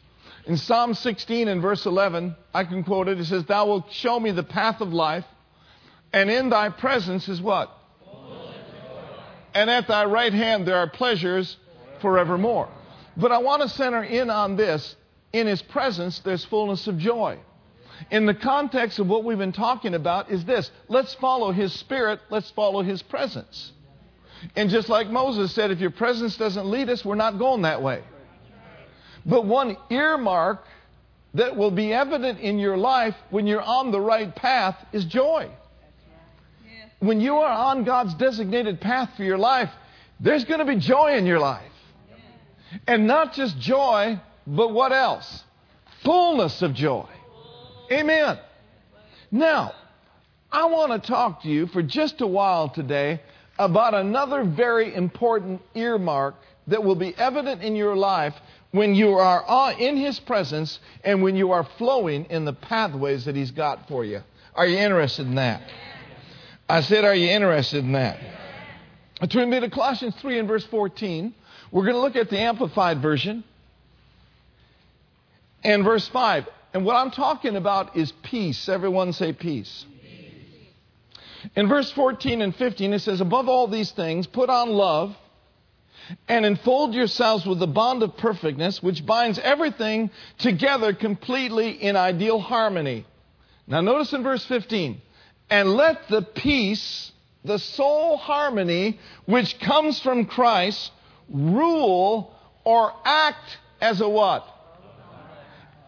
In 0.45 0.55
Psalm 0.55 0.93
16 0.93 1.49
and 1.49 1.61
verse 1.61 1.85
11, 1.85 2.37
I 2.53 2.63
can 2.63 2.81
quote 2.85 3.09
it. 3.09 3.19
It 3.19 3.25
says, 3.25 3.43
Thou 3.43 3.65
wilt 3.65 3.91
show 3.91 4.21
me 4.21 4.31
the 4.31 4.41
path 4.41 4.79
of 4.79 4.93
life, 4.93 5.25
and 6.13 6.31
in 6.31 6.49
thy 6.51 6.69
presence 6.69 7.27
is 7.27 7.41
what? 7.41 7.69
And 9.53 9.69
at 9.69 9.89
thy 9.89 10.05
right 10.05 10.31
hand 10.31 10.65
there 10.65 10.77
are 10.77 10.89
pleasures 10.89 11.57
forevermore. 11.99 12.69
But 13.17 13.33
I 13.33 13.39
want 13.39 13.63
to 13.63 13.67
center 13.67 14.01
in 14.01 14.29
on 14.29 14.55
this. 14.55 14.95
In 15.33 15.45
his 15.45 15.61
presence, 15.61 16.19
there's 16.19 16.45
fullness 16.45 16.87
of 16.87 16.97
joy 16.97 17.37
in 18.11 18.25
the 18.25 18.33
context 18.33 18.99
of 18.99 19.07
what 19.07 19.23
we've 19.23 19.37
been 19.37 19.51
talking 19.51 19.93
about 19.93 20.29
is 20.29 20.45
this 20.45 20.71
let's 20.87 21.13
follow 21.15 21.51
his 21.51 21.73
spirit, 21.73 22.19
let's 22.29 22.49
follow 22.51 22.81
his 22.81 23.01
presence. 23.01 23.71
And 24.55 24.69
just 24.69 24.89
like 24.89 25.09
Moses 25.09 25.53
said, 25.53 25.71
if 25.71 25.79
your 25.79 25.91
presence 25.91 26.37
doesn't 26.37 26.65
lead 26.69 26.89
us, 26.89 27.03
we're 27.03 27.15
not 27.15 27.39
going 27.39 27.63
that 27.63 27.81
way. 27.81 28.03
But 29.25 29.45
one 29.45 29.77
earmark 29.89 30.63
that 31.33 31.55
will 31.55 31.71
be 31.71 31.91
evident 31.91 32.39
in 32.39 32.59
your 32.59 32.77
life 32.77 33.15
when 33.29 33.47
you're 33.47 33.61
on 33.61 33.91
the 33.91 33.99
right 33.99 34.33
path 34.35 34.77
is 34.93 35.05
joy. 35.05 35.49
When 36.99 37.19
you 37.19 37.37
are 37.37 37.51
on 37.51 37.83
God's 37.83 38.13
designated 38.15 38.79
path 38.79 39.11
for 39.17 39.23
your 39.23 39.37
life, 39.37 39.69
there's 40.19 40.45
going 40.45 40.59
to 40.59 40.65
be 40.65 40.77
joy 40.77 41.17
in 41.17 41.25
your 41.25 41.39
life. 41.39 41.71
And 42.87 43.07
not 43.07 43.33
just 43.33 43.59
joy, 43.59 44.19
but 44.47 44.71
what 44.71 44.91
else? 44.91 45.43
Fullness 46.03 46.61
of 46.61 46.73
joy. 46.73 47.07
Amen. 47.91 48.39
Now, 49.31 49.73
I 50.51 50.65
want 50.65 50.91
to 51.03 51.07
talk 51.07 51.43
to 51.43 51.49
you 51.49 51.67
for 51.67 51.83
just 51.83 52.21
a 52.21 52.27
while 52.27 52.69
today 52.69 53.21
about 53.59 53.93
another 53.93 54.43
very 54.43 54.93
important 54.93 55.61
earmark 55.75 56.35
that 56.67 56.83
will 56.83 56.95
be 56.95 57.15
evident 57.17 57.61
in 57.61 57.75
your 57.75 57.95
life 57.95 58.33
when 58.71 58.95
you 58.95 59.13
are 59.13 59.73
in 59.79 59.97
His 59.97 60.19
presence 60.19 60.79
and 61.03 61.21
when 61.21 61.35
you 61.35 61.51
are 61.51 61.67
flowing 61.77 62.25
in 62.25 62.45
the 62.45 62.53
pathways 62.53 63.25
that 63.25 63.35
He's 63.35 63.51
got 63.51 63.87
for 63.87 64.03
you. 64.03 64.21
Are 64.55 64.65
you 64.65 64.77
interested 64.77 65.27
in 65.27 65.35
that? 65.35 65.61
I 66.67 66.81
said, 66.81 67.05
Are 67.05 67.15
you 67.15 67.29
interested 67.29 67.83
in 67.83 67.91
that? 67.91 68.19
Turn 69.29 69.49
me 69.49 69.59
to 69.59 69.69
Colossians 69.69 70.15
3 70.15 70.39
and 70.39 70.47
verse 70.47 70.65
14. 70.65 71.33
We're 71.71 71.83
going 71.83 71.95
to 71.95 72.01
look 72.01 72.15
at 72.15 72.29
the 72.29 72.39
Amplified 72.39 73.01
Version. 73.01 73.43
And 75.63 75.83
verse 75.83 76.07
5 76.09 76.47
and 76.75 76.83
what 76.83 76.97
I'm 76.97 77.09
talking 77.09 77.55
about 77.55 77.95
is 77.95 78.11
peace. 78.21 78.67
Everyone 78.67 79.13
say 79.13 79.31
peace. 79.31 79.85
In 81.55 81.69
verse 81.69 81.89
14 81.93 82.41
and 82.41 82.53
15, 82.53 82.91
it 82.91 82.99
says, 82.99 83.21
Above 83.21 83.47
all 83.47 83.69
these 83.69 83.91
things, 83.91 84.27
put 84.27 84.49
on 84.49 84.71
love 84.71 85.15
and 86.27 86.45
enfold 86.45 86.93
yourselves 86.93 87.45
with 87.45 87.59
the 87.59 87.65
bond 87.65 88.03
of 88.03 88.17
perfectness, 88.17 88.83
which 88.83 89.05
binds 89.05 89.39
everything 89.39 90.11
together 90.37 90.91
completely 90.91 91.69
in 91.69 91.95
ideal 91.95 92.41
harmony. 92.41 93.05
Now, 93.65 93.79
notice 93.79 94.11
in 94.11 94.21
verse 94.21 94.43
15, 94.43 95.01
and 95.49 95.75
let 95.75 96.09
the 96.09 96.23
peace, 96.23 97.13
the 97.45 97.57
soul 97.57 98.17
harmony, 98.17 98.99
which 99.23 99.61
comes 99.61 100.01
from 100.01 100.25
Christ, 100.25 100.91
rule 101.29 102.35
or 102.65 102.91
act 103.05 103.59
as 103.79 104.01
a 104.01 104.09
what? 104.09 104.54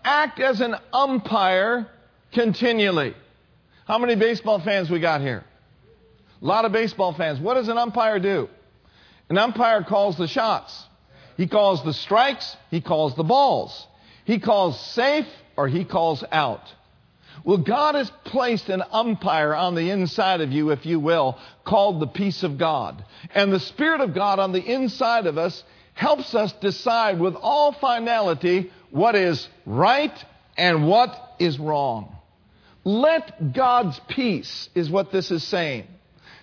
Act 0.08 0.40
as 0.40 0.62
an 0.62 0.76
umpire 0.94 1.88
continually. 2.32 3.14
How 3.86 3.98
many 3.98 4.16
baseball 4.16 4.60
fans 4.60 4.90
we 4.90 5.00
got 5.00 5.20
here? 5.20 5.44
A 6.42 6.46
lot 6.46 6.64
of 6.64 6.72
baseball 6.72 7.14
fans. 7.14 7.40
What 7.40 7.56
does 7.56 7.68
an 7.68 7.78
umpire 7.78 8.20
do? 8.20 8.48
An 9.30 9.38
umpire 9.38 9.84
calls 9.84 10.18
the 10.18 10.28
shots. 10.28 10.86
He 11.36 11.48
calls 11.48 11.84
the 11.84 11.94
strikes, 11.94 12.56
he 12.72 12.80
calls 12.80 13.16
the 13.16 13.24
balls. 13.24 13.86
He 14.24 14.40
calls 14.40 14.80
safe 14.80 15.28
or 15.58 15.68
he 15.68 15.84
calls 15.84 16.24
out. 16.32 16.64
Well, 17.44 17.58
God 17.58 17.96
has 17.96 18.10
placed 18.24 18.70
an 18.70 18.84
umpire 18.92 19.54
on 19.54 19.76
the 19.76 19.90
inside 19.92 20.42
of 20.42 20.52
you, 20.52 20.72
if 20.72 20.86
you 20.86 21.00
will, 21.00 21.38
called 21.66 22.00
the 22.00 22.08
peace 22.08 22.44
of 22.44 22.58
God. 22.58 23.04
And 23.36 23.52
the 23.52 23.60
Spirit 23.60 24.02
of 24.02 24.14
God 24.14 24.40
on 24.40 24.54
the 24.54 24.64
inside 24.64 25.28
of 25.28 25.38
us 25.38 25.64
helps 25.94 26.34
us 26.34 26.52
decide 26.54 27.20
with 27.20 27.36
all 27.36 27.72
finality 27.74 28.72
what 28.92 29.16
is 29.16 29.48
right 29.66 30.14
and 30.58 30.88
what 30.88 31.36
is 31.40 31.60
wrong. 31.60 32.16
Let 32.84 33.54
God's 33.54 34.00
peace, 34.08 34.70
is 34.74 34.90
what 34.90 35.12
this 35.12 35.30
is 35.32 35.44
saying. 35.44 35.88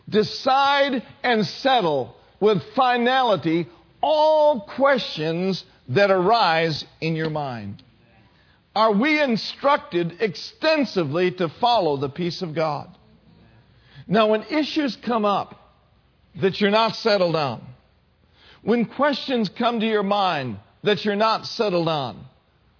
Decide 0.08 1.02
and 1.22 1.46
settle 1.46 2.16
with 2.40 2.62
finality 2.74 3.66
all 4.02 4.60
questions 4.60 5.64
that 5.88 6.10
arise 6.10 6.84
in 7.00 7.16
your 7.16 7.30
mind. 7.30 7.82
Are 8.76 8.92
we 8.92 9.22
instructed 9.22 10.16
extensively 10.20 11.30
to 11.32 11.48
follow 11.48 11.96
the 11.96 12.08
peace 12.08 12.42
of 12.42 12.54
God? 12.54 12.94
Now, 14.06 14.28
when 14.28 14.42
issues 14.50 14.96
come 14.96 15.24
up 15.24 15.58
that 16.40 16.60
you're 16.60 16.70
not 16.70 16.96
settled 16.96 17.36
on, 17.36 17.62
when 18.62 18.84
questions 18.84 19.48
come 19.48 19.80
to 19.80 19.86
your 19.86 20.02
mind 20.02 20.58
that 20.82 21.04
you're 21.04 21.16
not 21.16 21.46
settled 21.46 21.88
on, 21.88 22.26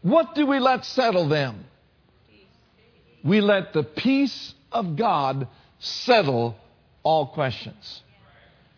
what 0.04 0.34
do 0.34 0.44
we 0.44 0.58
let 0.58 0.84
settle 0.84 1.28
them? 1.28 1.64
We 3.24 3.40
let 3.40 3.72
the 3.72 3.82
peace 3.82 4.52
of 4.70 4.96
God 4.96 5.48
settle 5.78 6.56
all 7.02 7.28
questions. 7.28 8.02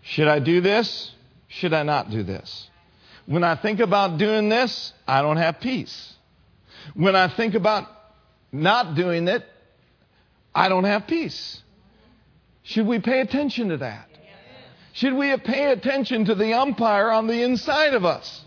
Should 0.02 0.28
I 0.28 0.38
do 0.38 0.60
this? 0.60 1.10
Should 1.48 1.74
I 1.74 1.82
not 1.82 2.10
do 2.10 2.22
this? 2.22 2.70
When 3.26 3.42
I 3.42 3.56
think 3.56 3.80
about 3.80 4.18
doing 4.18 4.48
this, 4.48 4.92
I 5.04 5.20
don't 5.20 5.38
have 5.38 5.58
peace. 5.58 6.14
When 6.94 7.16
I 7.16 7.26
think 7.26 7.54
about 7.54 7.88
not 8.52 8.94
doing 8.94 9.26
it, 9.26 9.44
I 10.54 10.68
don't 10.68 10.84
have 10.84 11.08
peace. 11.08 11.60
Should 12.62 12.86
we 12.86 13.00
pay 13.00 13.18
attention 13.18 13.70
to 13.70 13.78
that? 13.78 14.08
Should 14.92 15.14
we 15.14 15.36
pay 15.38 15.72
attention 15.72 16.26
to 16.26 16.36
the 16.36 16.52
umpire 16.52 17.10
on 17.10 17.26
the 17.26 17.42
inside 17.42 17.94
of 17.94 18.04
us? 18.04 18.42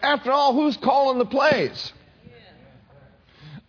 After 0.00 0.32
all, 0.32 0.54
who's 0.54 0.78
calling 0.78 1.18
the 1.18 1.26
plays? 1.26 1.92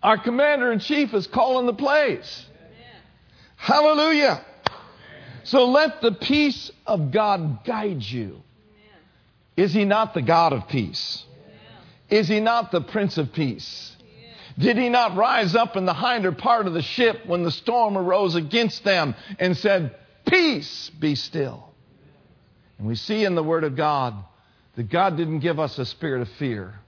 Our 0.02 0.18
commander 0.18 0.72
in 0.72 0.80
chief 0.80 1.14
is 1.14 1.28
calling 1.28 1.66
the 1.66 1.74
plays. 1.74 2.46
Hallelujah. 3.56 4.46
So 5.44 5.70
let 5.70 6.02
the 6.02 6.14
peace 6.14 6.72
of 6.86 7.12
God 7.12 7.66
guide 7.66 8.02
you. 8.04 8.42
Is 9.58 9.74
he 9.74 9.84
not 9.84 10.14
the 10.14 10.22
God 10.22 10.54
of 10.54 10.68
peace? 10.70 11.26
Is 12.10 12.28
he 12.28 12.40
not 12.40 12.72
the 12.72 12.82
Prince 12.82 13.18
of 13.18 13.34
Peace? 13.34 13.96
Did 14.58 14.78
he 14.78 14.90
not 14.90 15.16
rise 15.16 15.56
up 15.56 15.76
in 15.76 15.86
the 15.86 15.94
hinder 15.94 16.32
part 16.32 16.68
of 16.68 16.74
the 16.74 16.82
ship 16.82 17.26
when 17.26 17.44
the 17.44 17.52
storm 17.52 17.98
arose 17.98 18.36
against 18.36 18.84
them 18.84 19.16
and 19.38 19.56
said, 19.56 19.96
Peace, 20.26 20.90
be 21.00 21.16
still? 21.16 21.70
And 22.78 22.88
we 22.88 22.96
see 22.96 23.26
in 23.26 23.36
the 23.36 23.44
Word 23.44 23.64
of 23.64 23.76
God 23.76 24.16
that 24.76 24.90
God 24.90 25.18
didn't 25.18 25.40
give 25.40 25.60
us 25.60 25.78
a 25.78 25.86
spirit 25.86 26.22
of 26.22 26.30
fear, 26.30 26.80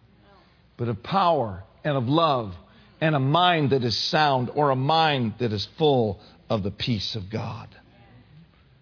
but 0.77 0.87
of 0.87 1.03
power 1.03 1.63
and 1.83 1.97
of 1.97 2.07
love 2.07 2.53
and 3.01 3.15
a 3.15 3.19
mind 3.19 3.71
that 3.71 3.83
is 3.83 3.97
sound 3.97 4.51
or 4.53 4.69
a 4.69 4.75
mind 4.75 5.33
that 5.39 5.51
is 5.51 5.67
full 5.77 6.21
of 6.49 6.61
the 6.61 6.71
peace 6.71 7.15
of 7.15 7.29
God. 7.29 7.67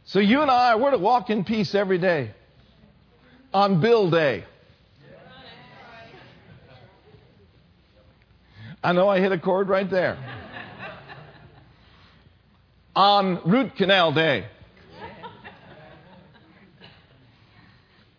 So 0.03 0.20
you 0.20 0.41
and 0.41 0.51
I, 0.51 0.76
we're 0.76 0.91
to 0.91 0.97
walk 0.97 1.30
in 1.30 1.45
peace 1.45 1.74
every 1.74 1.97
day 1.97 2.32
on 3.53 3.80
Bill 3.80 4.09
Day. 4.09 4.43
I 8.84 8.93
know 8.93 9.09
I 9.09 9.20
hit 9.20 9.32
a 9.32 9.39
chord 9.39 9.70
right 9.70 9.89
there. 9.89 10.17
on 12.95 13.41
Root 13.45 13.76
Canal 13.76 14.13
Day. 14.13 14.45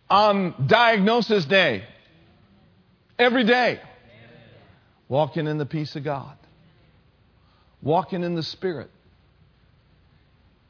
on 0.09 0.53
Diagnosis 0.67 1.45
Day. 1.45 1.83
Every 3.17 3.43
day. 3.43 3.79
Walking 5.11 5.45
in 5.45 5.57
the 5.57 5.65
peace 5.65 5.97
of 5.97 6.05
God. 6.05 6.37
Walking 7.81 8.23
in 8.23 8.33
the 8.35 8.43
Spirit. 8.43 8.89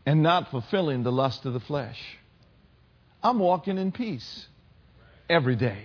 And 0.03 0.23
not 0.23 0.49
fulfilling 0.49 1.03
the 1.03 1.11
lust 1.11 1.45
of 1.45 1.53
the 1.53 1.59
flesh. 1.59 1.99
I'm 3.21 3.37
walking 3.37 3.77
in 3.77 3.91
peace 3.91 4.47
every 5.29 5.55
day, 5.55 5.83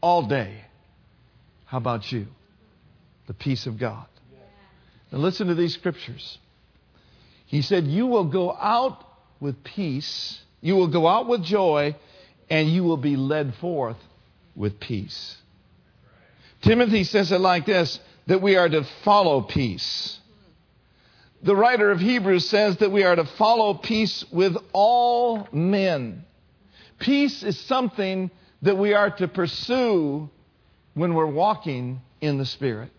all 0.00 0.28
day. 0.28 0.62
How 1.64 1.78
about 1.78 2.12
you? 2.12 2.28
The 3.26 3.34
peace 3.34 3.66
of 3.66 3.76
God. 3.76 4.06
Now 5.10 5.18
listen 5.18 5.48
to 5.48 5.56
these 5.56 5.74
scriptures. 5.74 6.38
He 7.46 7.62
said, 7.62 7.88
You 7.88 8.06
will 8.06 8.26
go 8.26 8.52
out 8.52 9.04
with 9.40 9.64
peace, 9.64 10.40
you 10.60 10.76
will 10.76 10.92
go 10.92 11.08
out 11.08 11.26
with 11.26 11.42
joy, 11.42 11.96
and 12.48 12.68
you 12.68 12.84
will 12.84 12.96
be 12.96 13.16
led 13.16 13.56
forth 13.56 13.98
with 14.54 14.78
peace. 14.78 15.38
Timothy 16.62 17.04
says 17.04 17.32
it 17.32 17.40
like 17.40 17.66
this 17.66 18.00
that 18.26 18.42
we 18.42 18.56
are 18.56 18.68
to 18.68 18.84
follow 19.04 19.40
peace. 19.42 20.18
The 21.42 21.54
writer 21.54 21.90
of 21.90 22.00
Hebrews 22.00 22.48
says 22.48 22.76
that 22.78 22.90
we 22.90 23.04
are 23.04 23.14
to 23.14 23.24
follow 23.24 23.74
peace 23.74 24.24
with 24.30 24.56
all 24.72 25.48
men. 25.52 26.24
Peace 26.98 27.42
is 27.42 27.58
something 27.60 28.30
that 28.62 28.76
we 28.76 28.92
are 28.92 29.10
to 29.10 29.28
pursue 29.28 30.28
when 30.94 31.14
we're 31.14 31.26
walking 31.26 32.00
in 32.20 32.38
the 32.38 32.44
Spirit. 32.44 32.90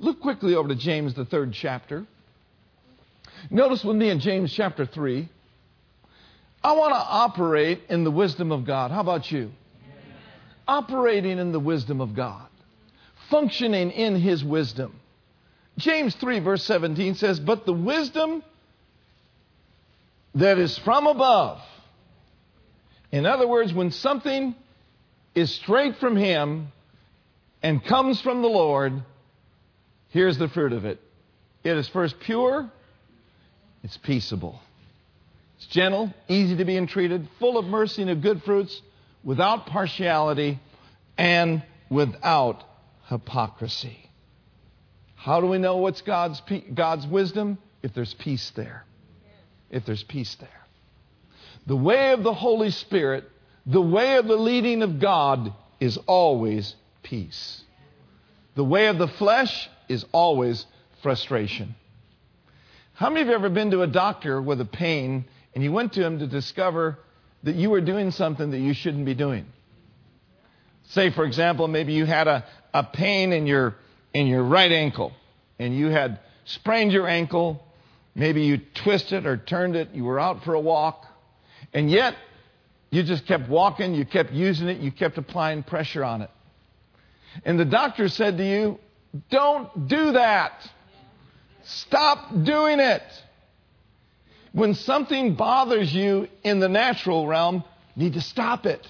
Look 0.00 0.20
quickly 0.20 0.54
over 0.54 0.68
to 0.68 0.74
James, 0.74 1.14
the 1.14 1.24
third 1.24 1.52
chapter. 1.52 2.04
Notice 3.48 3.84
with 3.84 3.96
me 3.96 4.10
in 4.10 4.18
James 4.18 4.52
chapter 4.52 4.84
3. 4.84 5.28
I 6.62 6.72
want 6.72 6.92
to 6.92 6.98
operate 6.98 7.82
in 7.88 8.04
the 8.04 8.10
wisdom 8.10 8.50
of 8.50 8.64
God. 8.66 8.90
How 8.90 9.00
about 9.00 9.30
you? 9.30 9.52
Operating 10.70 11.40
in 11.40 11.50
the 11.50 11.58
wisdom 11.58 12.00
of 12.00 12.14
God, 12.14 12.46
functioning 13.28 13.90
in 13.90 14.14
His 14.14 14.44
wisdom. 14.44 14.94
James 15.78 16.14
3, 16.14 16.38
verse 16.38 16.62
17 16.62 17.16
says, 17.16 17.40
But 17.40 17.66
the 17.66 17.72
wisdom 17.72 18.44
that 20.36 20.58
is 20.58 20.78
from 20.78 21.08
above. 21.08 21.60
In 23.10 23.26
other 23.26 23.48
words, 23.48 23.74
when 23.74 23.90
something 23.90 24.54
is 25.34 25.52
straight 25.52 25.96
from 25.96 26.14
Him 26.14 26.68
and 27.64 27.84
comes 27.84 28.20
from 28.20 28.40
the 28.40 28.48
Lord, 28.48 28.92
here's 30.10 30.38
the 30.38 30.48
fruit 30.48 30.72
of 30.72 30.84
it. 30.84 31.00
It 31.64 31.76
is 31.76 31.88
first 31.88 32.20
pure, 32.20 32.70
it's 33.82 33.96
peaceable, 33.96 34.60
it's 35.56 35.66
gentle, 35.66 36.14
easy 36.28 36.56
to 36.58 36.64
be 36.64 36.76
entreated, 36.76 37.28
full 37.40 37.58
of 37.58 37.64
mercy 37.64 38.02
and 38.02 38.10
of 38.12 38.22
good 38.22 38.44
fruits, 38.44 38.80
without 39.24 39.66
partiality, 39.66 40.58
and 41.18 41.62
without 41.90 42.64
hypocrisy. 43.08 44.10
How 45.14 45.40
do 45.40 45.46
we 45.46 45.58
know 45.58 45.76
what's 45.76 46.00
God's, 46.00 46.40
God's 46.72 47.06
wisdom? 47.06 47.58
If 47.82 47.92
there's 47.92 48.14
peace 48.14 48.50
there. 48.56 48.84
If 49.70 49.84
there's 49.84 50.02
peace 50.02 50.34
there. 50.36 50.48
The 51.66 51.76
way 51.76 52.12
of 52.12 52.22
the 52.22 52.32
Holy 52.32 52.70
Spirit, 52.70 53.24
the 53.66 53.82
way 53.82 54.16
of 54.16 54.26
the 54.26 54.36
leading 54.36 54.82
of 54.82 54.98
God 54.98 55.52
is 55.78 55.98
always 56.06 56.74
peace. 57.02 57.62
The 58.54 58.64
way 58.64 58.86
of 58.86 58.98
the 58.98 59.08
flesh 59.08 59.68
is 59.88 60.04
always 60.12 60.64
frustration. 61.02 61.74
How 62.94 63.08
many 63.08 63.22
of 63.22 63.26
you 63.28 63.32
have 63.32 63.44
ever 63.44 63.54
been 63.54 63.70
to 63.72 63.82
a 63.82 63.86
doctor 63.86 64.40
with 64.40 64.60
a 64.60 64.66
pain 64.66 65.26
and 65.54 65.64
you 65.64 65.72
went 65.72 65.94
to 65.94 66.04
him 66.04 66.18
to 66.18 66.26
discover 66.26 66.98
that 67.42 67.54
you 67.54 67.70
were 67.70 67.80
doing 67.80 68.10
something 68.10 68.50
that 68.50 68.58
you 68.58 68.74
shouldn't 68.74 69.04
be 69.04 69.14
doing? 69.14 69.46
Say, 70.88 71.10
for 71.10 71.24
example, 71.24 71.68
maybe 71.68 71.92
you 71.92 72.04
had 72.04 72.26
a, 72.26 72.44
a 72.74 72.84
pain 72.84 73.32
in 73.32 73.46
your, 73.46 73.76
in 74.12 74.26
your 74.26 74.42
right 74.42 74.72
ankle 74.72 75.12
and 75.58 75.76
you 75.76 75.86
had 75.86 76.18
sprained 76.44 76.92
your 76.92 77.06
ankle. 77.06 77.62
Maybe 78.14 78.42
you 78.42 78.60
twisted 78.82 79.26
or 79.26 79.36
turned 79.36 79.76
it. 79.76 79.90
You 79.94 80.04
were 80.04 80.18
out 80.18 80.42
for 80.44 80.54
a 80.54 80.60
walk. 80.60 81.06
And 81.72 81.90
yet, 81.90 82.16
you 82.90 83.04
just 83.04 83.26
kept 83.26 83.48
walking, 83.48 83.94
you 83.94 84.04
kept 84.04 84.32
using 84.32 84.68
it, 84.68 84.78
you 84.78 84.90
kept 84.90 85.16
applying 85.16 85.62
pressure 85.62 86.02
on 86.02 86.22
it. 86.22 86.30
And 87.44 87.58
the 87.58 87.64
doctor 87.64 88.08
said 88.08 88.38
to 88.38 88.44
you, 88.44 88.78
Don't 89.30 89.86
do 89.86 90.12
that. 90.12 90.68
Stop 91.62 92.30
doing 92.42 92.80
it. 92.80 93.02
When 94.52 94.74
something 94.74 95.34
bothers 95.34 95.92
you 95.94 96.28
in 96.42 96.60
the 96.60 96.68
natural 96.68 97.26
realm, 97.26 97.64
you 97.94 98.04
need 98.04 98.14
to 98.14 98.20
stop 98.20 98.66
it. 98.66 98.86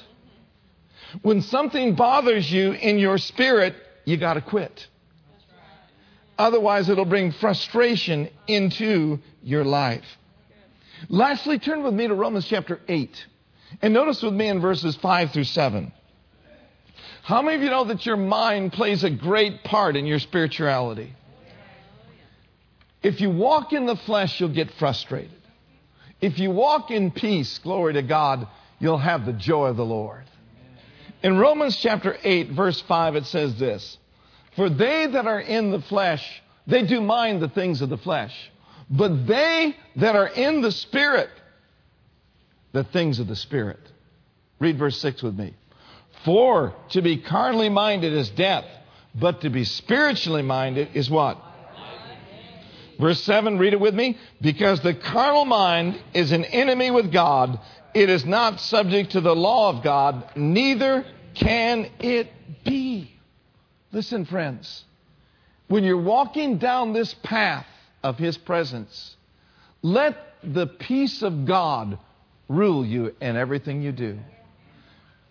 When 1.23 1.43
something 1.43 1.97
bothers 1.97 2.51
you 2.51 2.73
in 2.73 2.99
your 2.99 3.19
spirit, 3.19 3.75
you 4.05 4.17
got 4.17 4.35
to 4.35 4.41
quit. 4.41 4.87
Otherwise, 6.39 6.89
it'll 6.89 7.05
bring 7.05 7.33
frustration 7.33 8.31
into 8.47 9.19
your 9.43 9.65
life. 9.65 10.05
Lastly, 11.09 11.59
turn 11.59 11.83
with 11.83 11.95
me 11.95 12.09
to 12.09 12.15
Romans 12.15 12.47
chapter 12.47 12.81
8. 12.89 13.27
And 13.83 13.93
notice 13.93 14.23
with 14.23 14.35
me 14.35 14.49
in 14.49 14.61
verses 14.61 14.97
5 14.97 15.33
through 15.33 15.45
7. 15.45 15.93
How 17.23 17.43
many 17.43 17.57
of 17.57 17.63
you 17.63 17.71
know 17.71 17.85
that 17.85 18.07
your 18.07 18.17
mind 18.17 18.73
plays 18.73 19.05
a 19.05 19.11
great 19.11 19.63
part 19.65 19.97
in 19.97 20.07
your 20.07 20.19
spirituality? 20.19 21.15
If 23.03 23.21
you 23.21 23.31
walk 23.31 23.73
in 23.73 23.87
the 23.87 23.97
flesh, 23.97 24.41
you'll 24.41 24.55
get 24.55 24.71
frustrated. 24.73 25.40
If 26.21 26.39
you 26.39 26.51
walk 26.51 26.91
in 26.91 27.11
peace, 27.11 27.59
glory 27.59 27.95
to 27.95 28.03
God, 28.03 28.47
you'll 28.79 28.99
have 28.99 29.25
the 29.25 29.33
joy 29.33 29.69
of 29.69 29.77
the 29.77 29.85
Lord. 29.85 30.25
In 31.23 31.39
Romans 31.39 31.77
chapter 31.77 32.17
8, 32.23 32.51
verse 32.51 32.81
5, 32.83 33.17
it 33.17 33.27
says 33.27 33.59
this 33.59 33.99
For 34.57 34.69
they 34.69 35.07
that 35.07 35.27
are 35.27 35.41
in 35.41 35.71
the 35.71 35.81
flesh, 35.83 36.43
they 36.67 36.83
do 36.83 37.01
mind 37.01 37.41
the 37.41 37.49
things 37.49 37.81
of 37.81 37.89
the 37.89 37.99
flesh, 37.99 38.35
but 38.91 39.27
they 39.27 39.77
that 39.97 40.17
are 40.17 40.29
in 40.29 40.63
the 40.63 40.73
Spirit, 40.73 41.31
the 42.73 42.85
things 42.85 43.19
of 43.19 43.27
the 43.27 43.37
Spirit. 43.37 43.81
Read 44.59 44.79
verse 44.79 44.99
6 45.01 45.23
with 45.23 45.39
me. 45.39 45.55
For 46.25 46.75
to 46.91 47.01
be 47.01 47.17
carnally 47.19 47.71
minded 47.71 48.13
is 48.13 48.29
death, 48.31 48.67
but 49.15 49.41
to 49.41 49.51
be 49.51 49.65
spiritually 49.65 50.43
minded 50.43 50.91
is 50.95 51.09
what? 51.11 51.39
Verse 53.01 53.23
7, 53.23 53.59
read 53.59 53.73
it 53.73 53.81
with 53.81 53.95
me. 53.95 54.19
Because 54.41 54.81
the 54.81 54.95
carnal 54.95 55.47
mind 55.47 56.01
is 56.13 56.33
an 56.33 56.45
enemy 56.45 56.91
with 56.91 57.11
God, 57.11 57.59
it 57.95 58.11
is 58.11 58.25
not 58.25 58.61
subject 58.61 59.13
to 59.13 59.21
the 59.21 59.35
law 59.35 59.71
of 59.71 59.83
God, 59.83 60.31
neither 60.37 61.05
can 61.35 61.91
it 61.99 62.29
be. 62.65 63.11
Listen, 63.91 64.25
friends, 64.25 64.85
when 65.69 65.83
you're 65.83 66.01
walking 66.01 66.59
down 66.59 66.93
this 66.93 67.15
path 67.15 67.67
of 68.03 68.19
His 68.19 68.37
presence, 68.37 69.17
let 69.83 70.17
the 70.43 70.67
peace 70.67 71.23
of 71.23 71.47
God 71.47 71.99
rule 72.49 72.85
you 72.85 73.15
in 73.21 73.37
everything 73.37 73.81
you 73.81 73.93
do. 73.93 74.19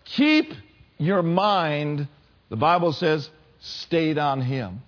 Keep 0.04 0.54
your 0.98 1.22
mind, 1.22 2.08
the 2.48 2.56
Bible 2.56 2.92
says, 2.92 3.30
stayed 3.60 4.18
on 4.18 4.40
Him. 4.40 4.82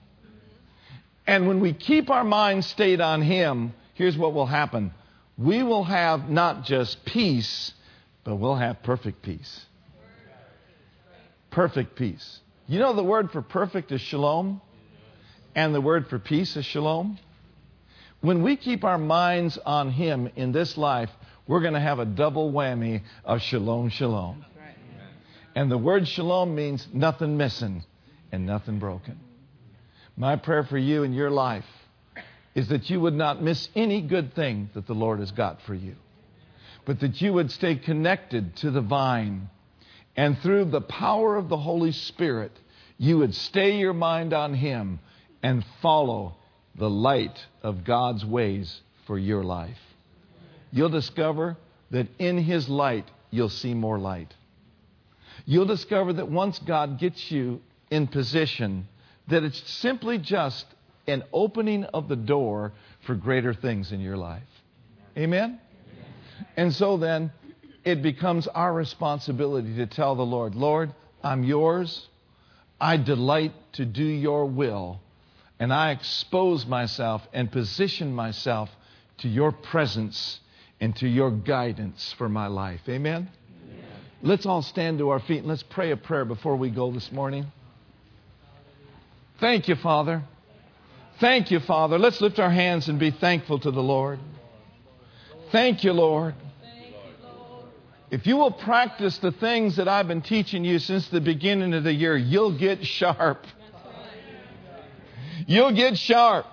And 1.27 1.47
when 1.47 1.61
we 1.61 1.73
keep 1.73 2.11
our 2.11 2.25
mind 2.25 2.65
stayed 2.65 3.01
on 3.01 3.23
Him, 3.23 3.75
here's 3.95 4.17
what 4.17 4.35
will 4.35 4.47
happen 4.47 4.93
we 5.39 5.63
will 5.63 5.85
have 5.85 6.29
not 6.29 6.65
just 6.65 7.05
peace, 7.05 7.73
but 8.23 8.37
we'll 8.37 8.57
have 8.57 8.83
perfect 8.83 9.23
peace. 9.23 9.67
Perfect 11.51 11.97
peace. 11.97 12.41
You 12.67 12.79
know 12.79 12.95
the 12.95 13.03
word 13.03 13.31
for 13.33 13.43
perfect 13.43 13.93
is 13.93 14.01
shalom, 14.01 14.61
and 15.55 15.75
the 15.75 15.81
word 15.81 16.09
for 16.09 16.19
peace 16.19 16.57
is 16.57 16.65
shalom. 16.65 17.19
When 18.21 18.43
we 18.43 18.57
keep 18.57 18.85
our 18.85 18.99
minds 18.99 19.59
on 19.59 19.91
Him 19.91 20.31
in 20.37 20.53
this 20.53 20.77
life, 20.77 21.11
we're 21.47 21.61
going 21.61 21.75
to 21.75 21.81
have 21.81 21.99
a 21.99 22.05
double 22.05 22.53
whammy 22.53 23.03
of 23.25 23.43
shalom, 23.43 23.89
shalom. 23.89 24.45
And 25.55 25.71
the 25.71 25.79
word 25.79 26.07
shalom 26.09 26.55
means 26.55 26.87
nothing 26.93 27.37
missing 27.37 27.85
and 28.31 28.47
nothing 28.47 28.79
broken. 28.79 29.19
My 30.17 30.37
prayer 30.37 30.65
for 30.65 30.79
you 30.79 31.03
in 31.05 31.13
your 31.13 31.31
life 31.31 31.65
is 32.55 32.69
that 32.69 32.91
you 32.91 33.01
would 33.01 33.15
not 33.15 33.43
miss 33.43 33.69
any 33.75 34.03
good 34.03 34.35
thing 34.35 34.69
that 34.75 34.87
the 34.87 34.95
Lord 34.95 35.21
has 35.21 35.31
got 35.31 35.63
for 35.63 35.75
you, 35.75 35.97
but 36.85 37.01
that 37.01 37.21
you 37.21 37.33
would 37.33 37.51
stay 37.51 37.77
connected 37.77 38.57
to 38.57 38.71
the 38.71 38.83
vine. 38.83 39.49
And 40.15 40.39
through 40.39 40.67
the 40.67 40.83
power 40.83 41.37
of 41.37 41.49
the 41.49 41.57
Holy 41.57 41.93
Spirit, 41.93 42.53
you 42.99 43.19
would 43.19 43.35
stay 43.35 43.79
your 43.79 43.95
mind 43.95 44.35
on 44.35 44.53
Him 44.53 45.01
and 45.43 45.65
follow 45.81 46.37
the 46.75 46.91
light 46.91 47.39
of 47.63 47.85
God's 47.85 48.25
ways 48.25 48.83
for 49.07 49.19
your 49.19 49.43
life. 49.43 49.79
You'll 50.71 50.91
discover 50.91 51.57
that 51.91 52.09
in 52.19 52.37
His 52.37 52.69
light, 52.69 53.11
you'll 53.31 53.49
see 53.49 53.73
more 53.73 53.99
light. 53.99 54.35
You'll 55.47 55.67
discover 55.67 56.13
that 56.13 56.29
once 56.29 56.59
God 56.59 56.99
gets 56.99 57.31
you 57.31 57.61
in 57.91 58.07
position, 58.07 58.89
that 59.29 59.45
it's 59.45 59.71
simply 59.71 60.19
just 60.19 60.67
an 61.07 61.23
opening 61.33 61.85
of 61.85 62.09
the 62.09 62.17
door 62.17 62.73
for 63.07 63.15
greater 63.15 63.55
things 63.55 63.93
in 63.93 64.01
your 64.01 64.17
life. 64.17 64.43
Amen? 65.17 65.61
And 66.57 66.73
so 66.75 66.97
then, 66.97 67.33
it 67.85 68.03
becomes 68.03 68.47
our 68.47 68.73
responsibility 68.73 69.75
to 69.77 69.87
tell 69.87 70.15
the 70.15 70.25
Lord, 70.25 70.55
Lord, 70.55 70.95
I'm 71.23 71.45
yours. 71.45 72.09
I 72.81 72.97
delight 72.97 73.53
to 73.75 73.85
do 73.85 74.05
your 74.05 74.47
will. 74.47 75.01
And 75.59 75.73
I 75.73 75.91
expose 75.91 76.67
myself 76.67 77.23
and 77.33 77.51
position 77.51 78.13
myself 78.13 78.71
to 79.19 79.29
your 79.29 79.53
presence 79.53 80.41
and 80.81 80.95
to 80.97 81.09
your 81.09 81.31
guidance 81.31 82.15
for 82.19 82.29
my 82.29 82.49
life. 82.49 82.81
Amen? 82.89 83.29
Amen? 83.71 83.85
Let's 84.23 84.47
all 84.47 84.63
stand 84.63 84.99
to 84.99 85.11
our 85.11 85.21
feet 85.21 85.39
and 85.39 85.47
let's 85.47 85.63
pray 85.63 85.93
a 85.93 85.97
prayer 85.97 86.25
before 86.25 86.57
we 86.57 86.71
go 86.71 86.91
this 86.91 87.13
morning. 87.13 87.47
Thank 89.43 89.67
you, 89.67 89.75
Father. 89.75 90.23
Thank 91.19 91.51
you, 91.51 91.59
Father. 91.59 91.99
Let's 91.99 92.21
lift 92.21 92.39
our 92.39 92.49
hands 92.49 92.89
and 92.89 93.01
be 93.01 93.11
thankful 93.11 93.59
to 93.59 93.73
the 93.73 93.83
Lord. 93.83 94.21
Thank 95.51 95.83
you, 95.83 95.93
Lord. 95.93 96.37
If 98.13 98.25
you 98.25 98.37
will 98.37 98.53
practice 98.53 99.19
the 99.19 99.33
things 99.33 99.75
that 99.79 99.89
I've 99.89 100.07
been 100.07 100.23
teaching 100.23 100.65
you 100.65 100.79
since 100.79 101.09
the 101.09 101.21
beginning 101.21 101.75
of 101.75 101.83
the 101.83 101.93
year, 101.93 102.17
you'll 102.17 102.57
get 102.57 102.87
sharp. 102.87 103.45
You'll 105.49 105.75
get 105.75 105.99
sharp. 105.99 106.47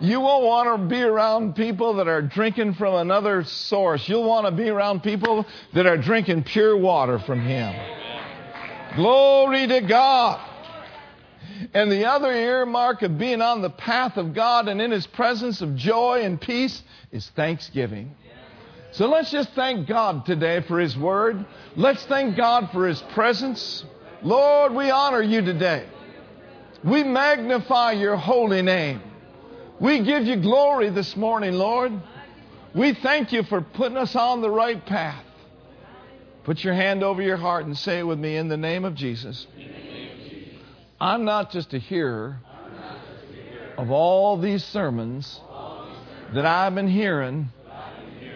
You 0.00 0.20
won't 0.20 0.44
want 0.44 0.82
to 0.82 0.86
be 0.86 1.02
around 1.02 1.56
people 1.56 1.94
that 1.94 2.06
are 2.06 2.22
drinking 2.22 2.74
from 2.74 2.94
another 2.94 3.42
source. 3.42 4.08
You'll 4.08 4.28
want 4.28 4.46
to 4.46 4.52
be 4.52 4.68
around 4.68 5.02
people 5.02 5.46
that 5.72 5.86
are 5.86 5.98
drinking 5.98 6.44
pure 6.44 6.76
water 6.76 7.18
from 7.18 7.40
Him. 7.40 7.74
Glory 8.94 9.66
to 9.66 9.80
God. 9.80 10.53
And 11.72 11.90
the 11.90 12.06
other 12.06 12.32
earmark 12.32 13.02
of 13.02 13.18
being 13.18 13.40
on 13.40 13.62
the 13.62 13.70
path 13.70 14.16
of 14.16 14.34
God 14.34 14.68
and 14.68 14.80
in 14.80 14.90
His 14.90 15.06
presence 15.06 15.60
of 15.60 15.76
joy 15.76 16.22
and 16.22 16.40
peace 16.40 16.82
is 17.12 17.28
thanksgiving. 17.30 18.14
So 18.92 19.08
let's 19.08 19.30
just 19.30 19.50
thank 19.54 19.88
God 19.88 20.24
today 20.24 20.60
for 20.62 20.78
His 20.78 20.96
Word. 20.96 21.44
Let's 21.76 22.04
thank 22.06 22.36
God 22.36 22.70
for 22.72 22.86
His 22.86 23.02
presence. 23.12 23.84
Lord, 24.22 24.72
we 24.72 24.90
honor 24.90 25.22
you 25.22 25.42
today. 25.42 25.86
We 26.84 27.02
magnify 27.02 27.92
your 27.92 28.16
holy 28.16 28.62
name. 28.62 29.00
We 29.80 30.00
give 30.04 30.24
you 30.24 30.36
glory 30.36 30.90
this 30.90 31.16
morning, 31.16 31.54
Lord. 31.54 31.92
We 32.74 32.94
thank 32.94 33.32
you 33.32 33.42
for 33.44 33.60
putting 33.60 33.96
us 33.96 34.14
on 34.14 34.42
the 34.42 34.50
right 34.50 34.84
path. 34.84 35.24
Put 36.44 36.62
your 36.62 36.74
hand 36.74 37.02
over 37.02 37.22
your 37.22 37.36
heart 37.36 37.64
and 37.64 37.76
say 37.76 38.00
it 38.00 38.02
with 38.02 38.18
me 38.18 38.36
in 38.36 38.48
the 38.48 38.56
name 38.56 38.84
of 38.84 38.94
Jesus. 38.94 39.46
I'm 41.00 41.24
not 41.24 41.50
just 41.50 41.74
a 41.74 41.78
hearer 41.78 42.38
of 43.76 43.90
all 43.90 44.36
these 44.36 44.62
sermons 44.62 45.40
that 46.32 46.46
I've 46.46 46.74
been 46.74 46.88
hearing 46.88 47.48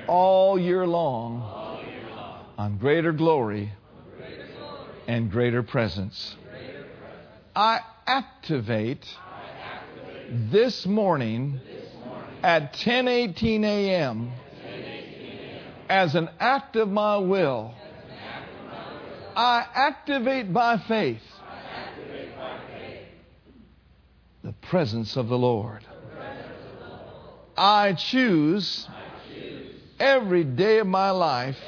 all 0.09 0.59
year 0.59 0.87
long 0.87 1.41
on 2.59 2.79
greater 2.79 3.13
glory 3.13 3.73
and 5.07 5.31
greater 5.31 5.63
presence. 5.63 6.37
I 7.55 7.81
activate 8.07 9.07
this 10.51 10.85
morning 10.85 11.61
at 12.43 12.73
10:18 12.75 13.65
a.m. 13.65 14.33
as 15.89 16.17
an 16.17 16.29
act 16.41 16.75
of 16.75 16.89
my 16.89 17.19
will. 17.19 17.73
I 19.37 19.65
activate 19.73 20.53
by 20.53 20.79
faith 20.79 21.23
the 24.49 24.67
presence 24.69 25.19
of 25.19 25.29
the 25.29 25.37
Lord. 25.37 25.85
I 27.55 27.93
choose 27.93 28.89
every 30.01 30.43
day 30.43 30.79
of 30.79 30.87
my 30.87 31.11
life 31.11 31.59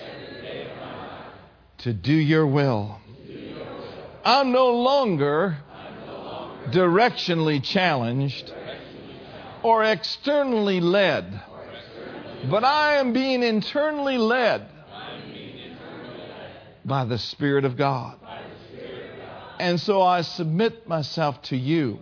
to 1.79 1.93
do 1.93 2.15
your 2.15 2.47
will. 2.47 2.99
I'm 4.25 4.53
no 4.53 4.71
longer 4.71 5.59
directionally 6.71 7.63
challenged 7.63 8.51
or 9.63 9.85
externally 9.85 10.81
led, 10.81 11.39
but 12.49 12.65
I 12.65 12.95
am 12.95 13.13
being 13.13 13.43
internally 13.43 14.17
led 14.17 14.67
by 16.87 17.05
the 17.05 17.19
Spirit 17.19 17.67
of 17.67 17.77
God. 17.77 18.17
And 19.59 19.79
so 19.79 20.01
I 20.01 20.23
submit 20.23 20.89
myself 20.89 21.43
to 21.43 21.59
you. 21.59 21.99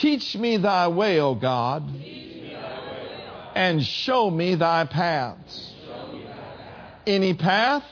Teach 0.00 0.36
me 0.36 0.58
thy 0.58 0.88
way, 0.88 1.20
O 1.20 1.34
God, 1.34 1.90
and 3.54 3.82
show 3.82 4.30
me 4.30 4.54
thy 4.54 4.84
paths. 4.84 5.72
Any 7.06 7.32
path 7.32 7.82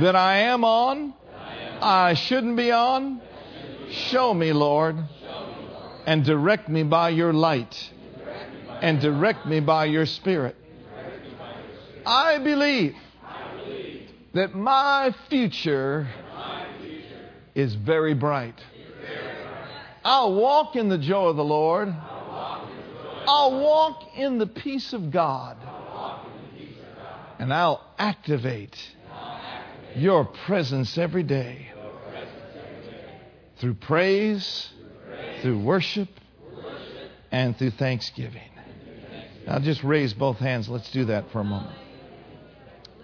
that 0.00 0.16
I 0.16 0.38
am 0.38 0.64
on, 0.64 1.12
I 1.82 2.14
shouldn't 2.14 2.56
be 2.56 2.72
on, 2.72 3.20
show 3.90 4.32
me, 4.32 4.54
Lord, 4.54 4.96
and 6.06 6.24
direct 6.24 6.70
me 6.70 6.82
by 6.82 7.10
your 7.10 7.34
light, 7.34 7.92
and 8.80 8.98
direct 8.98 9.44
me 9.44 9.60
by 9.60 9.84
your 9.84 10.06
spirit. 10.06 10.56
I 12.06 12.38
believe 12.38 12.94
that 14.32 14.54
my 14.54 15.14
future 15.28 16.08
is 17.54 17.74
very 17.74 18.14
bright. 18.14 18.58
I'll 20.04 20.34
walk 20.34 20.76
in 20.76 20.88
the 20.88 20.98
joy 20.98 21.26
of 21.26 21.36
the 21.36 21.44
Lord. 21.44 21.88
I'll 23.26 23.60
walk 23.60 24.16
in 24.16 24.38
the 24.38 24.46
peace 24.46 24.92
of 24.92 25.10
God. 25.10 25.56
And 27.38 27.52
I'll 27.52 27.84
activate 27.98 28.76
your 29.94 30.24
presence 30.24 30.96
every 30.98 31.22
day 31.22 31.68
through 33.58 33.74
praise, 33.74 34.70
through 35.40 35.60
worship, 35.60 36.08
and 37.30 37.56
through 37.56 37.70
thanksgiving. 37.70 38.50
Now 39.46 39.58
just 39.58 39.82
raise 39.82 40.12
both 40.14 40.38
hands. 40.38 40.68
Let's 40.68 40.90
do 40.90 41.06
that 41.06 41.30
for 41.30 41.40
a 41.40 41.44
moment. 41.44 41.76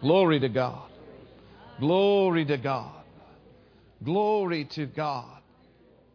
Glory 0.00 0.40
to 0.40 0.48
God. 0.48 0.88
Glory 1.80 2.44
to 2.44 2.56
God. 2.56 3.04
Glory 4.04 4.64
to 4.64 4.86
God. 4.86 5.37